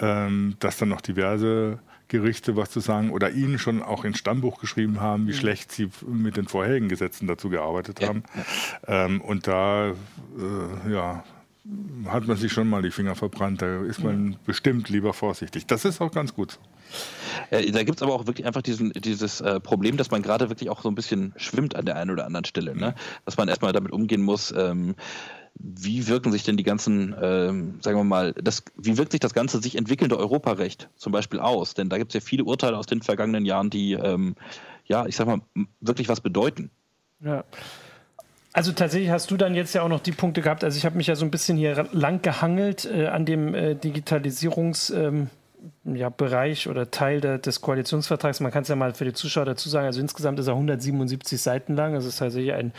ähm, 0.00 0.54
dass 0.60 0.76
dann 0.76 0.90
noch 0.90 1.00
diverse 1.00 1.80
Gerichte 2.08 2.56
was 2.56 2.70
zu 2.70 2.80
sagen 2.80 3.10
oder 3.10 3.30
ihnen 3.30 3.58
schon 3.58 3.82
auch 3.82 4.04
ins 4.04 4.18
Stammbuch 4.18 4.60
geschrieben 4.60 5.00
haben, 5.00 5.26
wie 5.26 5.32
mhm. 5.32 5.36
schlecht 5.36 5.72
sie 5.72 5.90
mit 6.06 6.36
den 6.36 6.46
vorherigen 6.46 6.88
Gesetzen 6.88 7.26
dazu 7.26 7.48
gearbeitet 7.48 8.06
haben. 8.06 8.22
Ja. 8.86 9.06
Ähm, 9.06 9.20
und 9.20 9.46
da, 9.46 9.90
äh, 9.90 10.92
ja, 10.92 11.24
hat 12.06 12.26
man 12.26 12.36
sich 12.36 12.52
schon 12.52 12.68
mal 12.68 12.82
die 12.82 12.90
Finger 12.90 13.14
verbrannt. 13.14 13.62
Da 13.62 13.82
ist 13.84 14.02
man 14.02 14.24
mhm. 14.24 14.36
bestimmt 14.44 14.90
lieber 14.90 15.14
vorsichtig. 15.14 15.66
Das 15.66 15.84
ist 15.84 16.00
auch 16.00 16.12
ganz 16.12 16.34
gut 16.34 16.52
so. 16.52 16.58
Äh, 17.50 17.70
da 17.70 17.82
gibt 17.82 17.98
es 17.98 18.02
aber 18.02 18.14
auch 18.14 18.26
wirklich 18.26 18.46
einfach 18.46 18.62
diesen, 18.62 18.92
dieses 18.92 19.40
äh, 19.40 19.60
Problem, 19.60 19.96
dass 19.96 20.10
man 20.10 20.22
gerade 20.22 20.50
wirklich 20.50 20.68
auch 20.70 20.82
so 20.82 20.88
ein 20.88 20.94
bisschen 20.94 21.32
schwimmt 21.36 21.74
an 21.74 21.86
der 21.86 21.96
einen 21.96 22.10
oder 22.10 22.26
anderen 22.26 22.44
Stelle. 22.44 22.76
Ne? 22.76 22.94
Dass 23.24 23.36
man 23.36 23.48
erstmal 23.48 23.72
damit 23.72 23.92
umgehen 23.92 24.22
muss, 24.22 24.52
ähm, 24.56 24.94
wie 25.54 26.08
wirken 26.08 26.32
sich 26.32 26.42
denn 26.42 26.56
die 26.56 26.62
ganzen, 26.62 27.14
ähm, 27.20 27.78
sagen 27.80 27.96
wir 27.96 28.04
mal, 28.04 28.32
das, 28.34 28.64
wie 28.76 28.96
wirkt 28.98 29.12
sich 29.12 29.20
das 29.20 29.34
ganze 29.34 29.62
sich 29.62 29.76
entwickelnde 29.76 30.18
Europarecht 30.18 30.88
zum 30.96 31.12
Beispiel 31.12 31.40
aus? 31.40 31.74
Denn 31.74 31.88
da 31.88 31.98
gibt 31.98 32.10
es 32.10 32.14
ja 32.14 32.26
viele 32.26 32.44
Urteile 32.44 32.76
aus 32.76 32.86
den 32.86 33.02
vergangenen 33.02 33.44
Jahren, 33.44 33.70
die, 33.70 33.92
ähm, 33.92 34.34
ja, 34.86 35.06
ich 35.06 35.16
sag 35.16 35.26
mal, 35.26 35.40
wirklich 35.80 36.08
was 36.08 36.20
bedeuten. 36.20 36.70
Ja. 37.20 37.44
Also 38.52 38.72
tatsächlich 38.72 39.10
hast 39.10 39.30
du 39.30 39.36
dann 39.36 39.54
jetzt 39.54 39.74
ja 39.74 39.82
auch 39.82 39.88
noch 39.88 40.00
die 40.00 40.12
Punkte 40.12 40.40
gehabt. 40.40 40.62
Also 40.62 40.76
ich 40.76 40.84
habe 40.84 40.96
mich 40.96 41.06
ja 41.06 41.16
so 41.16 41.24
ein 41.24 41.30
bisschen 41.30 41.56
hier 41.56 41.88
lang 41.92 42.22
gehangelt 42.22 42.84
äh, 42.84 43.06
an 43.06 43.24
dem 43.24 43.54
äh, 43.54 43.74
Digitalisierungs. 43.74 44.90
Ähm 44.90 45.28
ja, 45.84 46.08
Bereich 46.08 46.68
oder 46.68 46.90
Teil 46.90 47.20
der, 47.20 47.38
des 47.38 47.60
Koalitionsvertrags. 47.60 48.40
Man 48.40 48.52
kann 48.52 48.62
es 48.62 48.68
ja 48.68 48.76
mal 48.76 48.94
für 48.94 49.04
die 49.04 49.12
Zuschauer 49.12 49.44
dazu 49.44 49.68
sagen. 49.68 49.86
Also 49.86 50.00
insgesamt 50.00 50.38
ist 50.38 50.46
er 50.46 50.54
177 50.54 51.40
Seiten 51.40 51.74
lang. 51.74 51.94
Das 51.94 52.04
ist 52.04 52.20
also 52.22 52.38
hier 52.38 52.56
ein, 52.56 52.72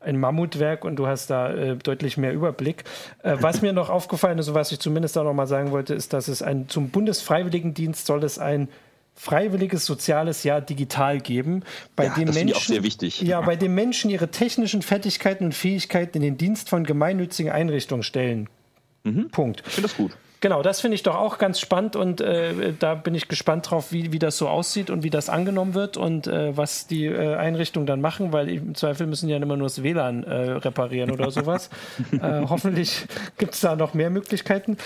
ein 0.00 0.18
Mammutwerk 0.18 0.84
und 0.84 0.96
du 0.96 1.06
hast 1.06 1.30
da 1.30 1.52
äh, 1.52 1.76
deutlich 1.76 2.16
mehr 2.16 2.32
Überblick. 2.32 2.84
Äh, 3.22 3.36
was 3.40 3.62
mir 3.62 3.72
noch 3.72 3.90
aufgefallen 3.90 4.38
ist 4.38 4.48
und 4.48 4.54
was 4.54 4.72
ich 4.72 4.80
zumindest 4.80 5.16
auch 5.18 5.24
noch 5.24 5.34
mal 5.34 5.46
sagen 5.46 5.70
wollte, 5.70 5.94
ist, 5.94 6.12
dass 6.12 6.28
es 6.28 6.42
ein 6.42 6.68
zum 6.68 6.90
Bundesfreiwilligendienst 6.90 8.06
soll 8.06 8.24
es 8.24 8.38
ein 8.38 8.68
freiwilliges 9.14 9.84
soziales 9.84 10.42
Jahr 10.42 10.60
digital 10.60 11.20
geben, 11.20 11.62
bei 11.96 12.06
ja, 12.06 12.14
dem 12.14 12.26
das 12.26 12.34
Menschen 12.34 12.56
auch 12.56 12.62
sehr 12.62 12.82
wichtig. 12.82 13.20
ja, 13.20 13.40
bei 13.40 13.56
dem 13.56 13.74
Menschen 13.74 14.10
ihre 14.10 14.30
technischen 14.30 14.82
Fertigkeiten 14.82 15.44
und 15.44 15.54
Fähigkeiten 15.54 16.16
in 16.16 16.22
den 16.22 16.38
Dienst 16.38 16.68
von 16.68 16.84
gemeinnützigen 16.84 17.52
Einrichtungen 17.52 18.02
stellen. 18.02 18.48
Mhm. 19.04 19.28
Punkt. 19.30 19.62
Ich 19.66 19.74
finde 19.74 19.88
das 19.88 19.96
gut. 19.96 20.16
Genau, 20.42 20.60
das 20.60 20.80
finde 20.80 20.96
ich 20.96 21.04
doch 21.04 21.14
auch 21.14 21.38
ganz 21.38 21.60
spannend 21.60 21.94
und 21.94 22.20
äh, 22.20 22.74
da 22.76 22.96
bin 22.96 23.14
ich 23.14 23.28
gespannt 23.28 23.70
drauf, 23.70 23.92
wie, 23.92 24.12
wie 24.12 24.18
das 24.18 24.36
so 24.36 24.48
aussieht 24.48 24.90
und 24.90 25.04
wie 25.04 25.08
das 25.08 25.28
angenommen 25.28 25.74
wird 25.74 25.96
und 25.96 26.26
äh, 26.26 26.56
was 26.56 26.88
die 26.88 27.06
äh, 27.06 27.36
Einrichtungen 27.36 27.86
dann 27.86 28.00
machen, 28.00 28.32
weil 28.32 28.48
im 28.48 28.74
Zweifel 28.74 29.06
müssen 29.06 29.28
ja 29.28 29.36
immer 29.36 29.56
nur 29.56 29.68
das 29.68 29.84
WLAN 29.84 30.24
äh, 30.24 30.34
reparieren 30.34 31.12
oder 31.12 31.30
sowas. 31.30 31.70
Äh, 32.10 32.42
hoffentlich 32.48 33.06
gibt 33.38 33.54
es 33.54 33.60
da 33.60 33.76
noch 33.76 33.94
mehr 33.94 34.10
Möglichkeiten. 34.10 34.78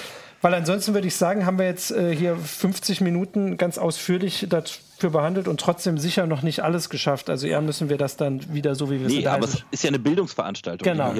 Weil 0.42 0.52
ansonsten 0.52 0.92
würde 0.92 1.08
ich 1.08 1.16
sagen, 1.16 1.46
haben 1.46 1.58
wir 1.58 1.64
jetzt 1.64 1.90
äh, 1.90 2.14
hier 2.14 2.36
50 2.36 3.00
Minuten 3.00 3.56
ganz 3.56 3.78
ausführlich 3.78 4.48
dafür 4.96 5.10
behandelt 5.10 5.48
und 5.48 5.60
trotzdem 5.60 5.98
sicher 5.98 6.26
noch 6.26 6.42
nicht 6.42 6.60
alles 6.60 6.90
geschafft. 6.90 7.30
Also 7.30 7.46
eher 7.46 7.60
müssen 7.60 7.88
wir 7.88 7.98
das 7.98 8.16
dann 8.16 8.52
wieder 8.52 8.74
so, 8.74 8.90
wie 8.90 9.00
wir 9.00 9.08
nee, 9.08 9.20
es 9.20 9.26
aber 9.26 9.44
es 9.44 9.64
ist 9.70 9.84
ja 9.84 9.88
eine 9.88 9.98
Bildungsveranstaltung. 9.98 10.84
Genau. 10.84 11.12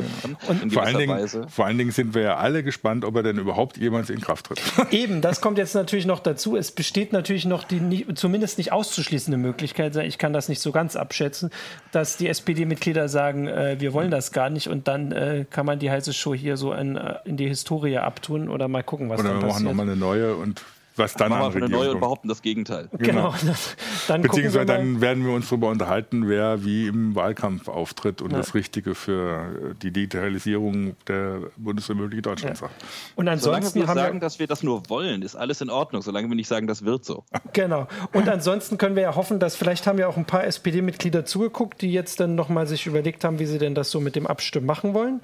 und 0.49 0.73
vor 0.73 0.83
allen, 0.83 0.99
Dingen, 0.99 1.49
vor 1.49 1.67
allen 1.67 1.79
Dingen 1.79 1.91
sind 1.91 2.15
wir 2.15 2.23
ja 2.23 2.37
alle 2.37 2.63
gespannt, 2.63 3.05
ob 3.05 3.17
er 3.17 3.23
denn 3.23 3.39
überhaupt 3.39 3.77
jemals 3.77 4.11
in 4.11 4.21
Kraft 4.21 4.47
tritt. 4.47 4.61
Eben, 4.91 5.21
das 5.21 5.41
kommt 5.41 5.59
jetzt 5.59 5.75
natürlich 5.75 6.07
noch 6.07 6.21
dazu. 6.21 6.57
Es 6.57 6.73
besteht 6.73 7.13
natürlich 7.13 7.45
noch 7.45 7.65
die 7.65 7.81
nicht, 7.81 8.19
zumindest 8.19 8.59
nicht 8.59 8.73
auszuschließende 8.73 9.39
Möglichkeit, 9.39 9.95
ich 9.97 10.19
kann 10.19 10.33
das 10.33 10.49
nicht 10.49 10.61
so 10.61 10.73
ganz 10.73 10.97
abschätzen, 10.97 11.51
dass 11.93 12.17
die 12.17 12.29
SPD-Mitglieder 12.29 13.09
sagen, 13.09 13.47
äh, 13.47 13.77
wir 13.79 13.93
wollen 13.93 14.11
das 14.11 14.33
gar 14.33 14.51
nicht 14.51 14.69
und 14.69 14.89
dann 14.89 15.13
äh, 15.13 15.45
kann 15.49 15.67
man 15.67 15.79
die 15.79 15.91
heiße 15.91 16.13
Show 16.13 16.35
hier 16.35 16.57
so 16.57 16.73
in, 16.73 16.97
äh, 16.97 17.17
in 17.25 17.37
die 17.37 17.49
Historie 17.49 17.99
abtun 17.99 18.49
oder 18.49 18.69
mal 18.69 18.83
gucken, 18.83 19.09
was 19.11 19.21
oder 19.21 19.31
dann 19.31 19.41
passiert. 19.41 19.61
Oder 19.63 19.71
wir 19.71 19.75
machen 19.75 19.77
nochmal 19.77 19.93
eine 19.93 19.97
neue 19.97 20.37
und 20.37 20.63
was 20.99 21.15
dann 21.15 21.31
machen 21.31 21.55
wir 21.55 21.63
eine 21.65 21.71
neue 21.71 21.93
und 21.93 22.01
behaupten 22.01 22.29
das 22.29 22.43
Gegenteil. 22.43 22.89
Genau. 22.99 23.35
genau. 23.41 23.55
dann 24.09 24.23
Beziehungsweise 24.23 24.67
dann 24.67 25.01
werden 25.01 25.25
wir 25.25 25.33
uns 25.33 25.49
darüber 25.49 25.69
unterhalten, 25.69 26.29
wer 26.29 26.65
wie 26.65 26.87
im 26.87 27.15
Wahlkampf 27.15 27.69
auftritt 27.69 28.23
und 28.23 28.33
ja. 28.33 28.39
das 28.39 28.55
Richtige 28.55 28.95
für 28.95 29.75
die 29.83 29.91
Digitalisierung 29.91 30.97
der 31.07 31.41
Bundesrepublik 31.57 32.23
Deutschland 32.23 32.57
ja. 32.57 32.61
sagt. 32.69 32.85
Und 33.15 33.29
ansonsten 33.29 33.81
solange 33.81 33.89
wir 33.89 33.95
sagen, 33.95 34.15
wir 34.15 34.21
dass 34.21 34.39
wir 34.39 34.47
das 34.47 34.63
nur 34.63 34.89
wollen, 34.89 35.23
ist 35.23 35.37
alles 35.37 35.61
in 35.61 35.71
Ordnung. 35.71 36.03
Solange 36.03 36.29
wir 36.29 36.37
nicht 36.37 36.49
sagen, 36.49 36.67
das 36.67 36.85
wird 36.85 37.05
so. 37.05 37.25
Genau. 37.53 37.87
Und 38.13 38.29
ansonsten 38.29 38.79
können 38.79 38.97
wir 38.97 39.03
ja 39.03 39.15
hoffen, 39.15 39.39
dass 39.39 39.57
vielleicht 39.57 39.87
haben 39.87 39.99
ja 39.99 40.09
auch 40.09 40.17
ein 40.17 40.25
paar 40.25 40.45
SPD-Mitglieder 40.45 41.25
zugeguckt, 41.25 41.81
die 41.81 41.93
jetzt 41.93 42.21
dann 42.21 42.35
nochmal 42.35 42.67
sich 42.67 42.87
überlegt 42.87 43.25
haben, 43.25 43.39
wie 43.39 43.47
sie 43.47 43.59
denn 43.59 43.75
das 43.75 43.91
so 43.91 44.01
mit 44.01 44.17
dem 44.17 44.27
Abstimmen 44.27 44.67
machen 44.67 44.95
wollen. 44.95 45.21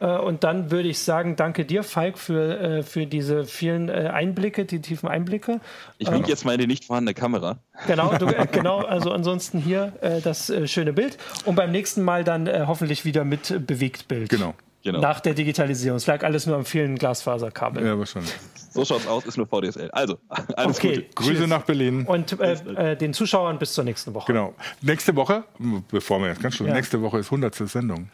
Äh, 0.00 0.18
und 0.18 0.44
dann 0.44 0.70
würde 0.70 0.88
ich 0.88 0.98
sagen, 1.00 1.36
danke 1.36 1.64
dir, 1.64 1.82
Falk, 1.82 2.18
für, 2.18 2.60
äh, 2.60 2.82
für 2.82 3.06
diese 3.06 3.44
vielen 3.44 3.88
äh, 3.88 4.10
Einblicke, 4.12 4.64
die 4.64 4.80
tiefen 4.80 5.08
Einblicke. 5.08 5.60
Ich 5.98 6.10
winke 6.10 6.28
jetzt 6.28 6.44
mal 6.44 6.52
in 6.52 6.60
die 6.60 6.66
nicht 6.66 6.84
vorhandene 6.84 7.14
Kamera. 7.14 7.58
Genau, 7.86 8.16
du, 8.16 8.26
genau. 8.52 8.78
Also 8.78 9.12
ansonsten 9.12 9.58
hier 9.58 9.92
das 10.22 10.52
schöne 10.66 10.92
Bild. 10.92 11.18
Und 11.44 11.54
beim 11.54 11.70
nächsten 11.70 12.02
Mal 12.02 12.24
dann 12.24 12.48
hoffentlich 12.66 13.04
wieder 13.04 13.24
mit 13.24 13.66
Bewegtbild. 13.66 14.28
Genau. 14.28 14.54
Genau. 14.84 15.00
Nach 15.00 15.20
der 15.20 15.34
Digitalisierung. 15.34 15.96
Es 15.96 16.06
lag 16.06 16.22
alles 16.24 16.46
nur 16.46 16.56
am 16.56 16.64
vielen 16.64 16.96
Glasfaserkabel. 16.96 17.84
Ja, 17.84 17.98
wahrscheinlich. 17.98 18.32
So 18.70 18.84
schaut 18.84 19.00
es 19.00 19.06
aus, 19.06 19.26
ist 19.26 19.36
nur 19.36 19.46
VDSL. 19.46 19.90
Also, 19.90 20.18
alles 20.56 20.78
okay. 20.78 20.96
Gute. 20.96 21.06
Grüße 21.14 21.34
Tschüss. 21.34 21.46
nach 21.48 21.62
Berlin. 21.62 22.04
Und 22.06 22.38
äh, 22.38 22.92
äh, 22.92 22.96
den 22.96 23.12
Zuschauern 23.12 23.58
bis 23.58 23.72
zur 23.72 23.82
nächsten 23.84 24.14
Woche. 24.14 24.32
Genau. 24.32 24.54
Nächste 24.80 25.16
Woche, 25.16 25.44
bevor 25.90 26.20
wir 26.20 26.28
jetzt 26.28 26.40
ganz 26.40 26.56
schön, 26.56 26.68
ja. 26.68 26.74
nächste 26.74 27.02
Woche 27.02 27.18
ist 27.18 27.26
100. 27.26 27.54
Sendung. 27.54 28.08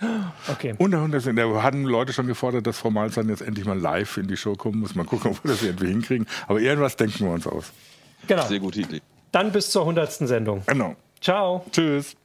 Okay. 0.51 0.75
Und 0.79 0.95
100. 0.95 1.37
Da 1.37 1.63
hatten 1.63 1.85
Leute 1.85 2.13
schon 2.13 2.27
gefordert, 2.27 2.67
dass 2.67 2.79
Frau 2.79 2.91
Malzahn 2.91 3.29
jetzt 3.29 3.43
endlich 3.43 3.67
mal 3.67 3.79
live 3.79 4.17
in 4.17 4.29
die 4.29 4.37
Show 4.37 4.55
kommen 4.55 4.81
muss. 4.81 4.95
Mal 4.95 5.05
gucken, 5.05 5.31
ob 5.37 5.45
wir 5.45 5.51
das 5.51 5.63
irgendwie 5.63 5.89
hinkriegen. 5.89 6.27
Aber 6.49 6.61
irgendwas 6.61 6.97
denken 6.97 7.27
wir 7.27 7.33
uns 7.33 7.47
aus. 7.47 7.73
Genau. 8.27 8.47
Sehr 8.47 8.61
gute 8.61 8.81
Idee. 8.81 9.03
Dann 9.33 9.53
bis 9.53 9.71
zur 9.71 9.83
100. 9.83 10.13
Sendung. 10.13 10.63
Genau. 10.67 10.97
Ciao. 11.21 11.65
Tschüss. 11.73 12.17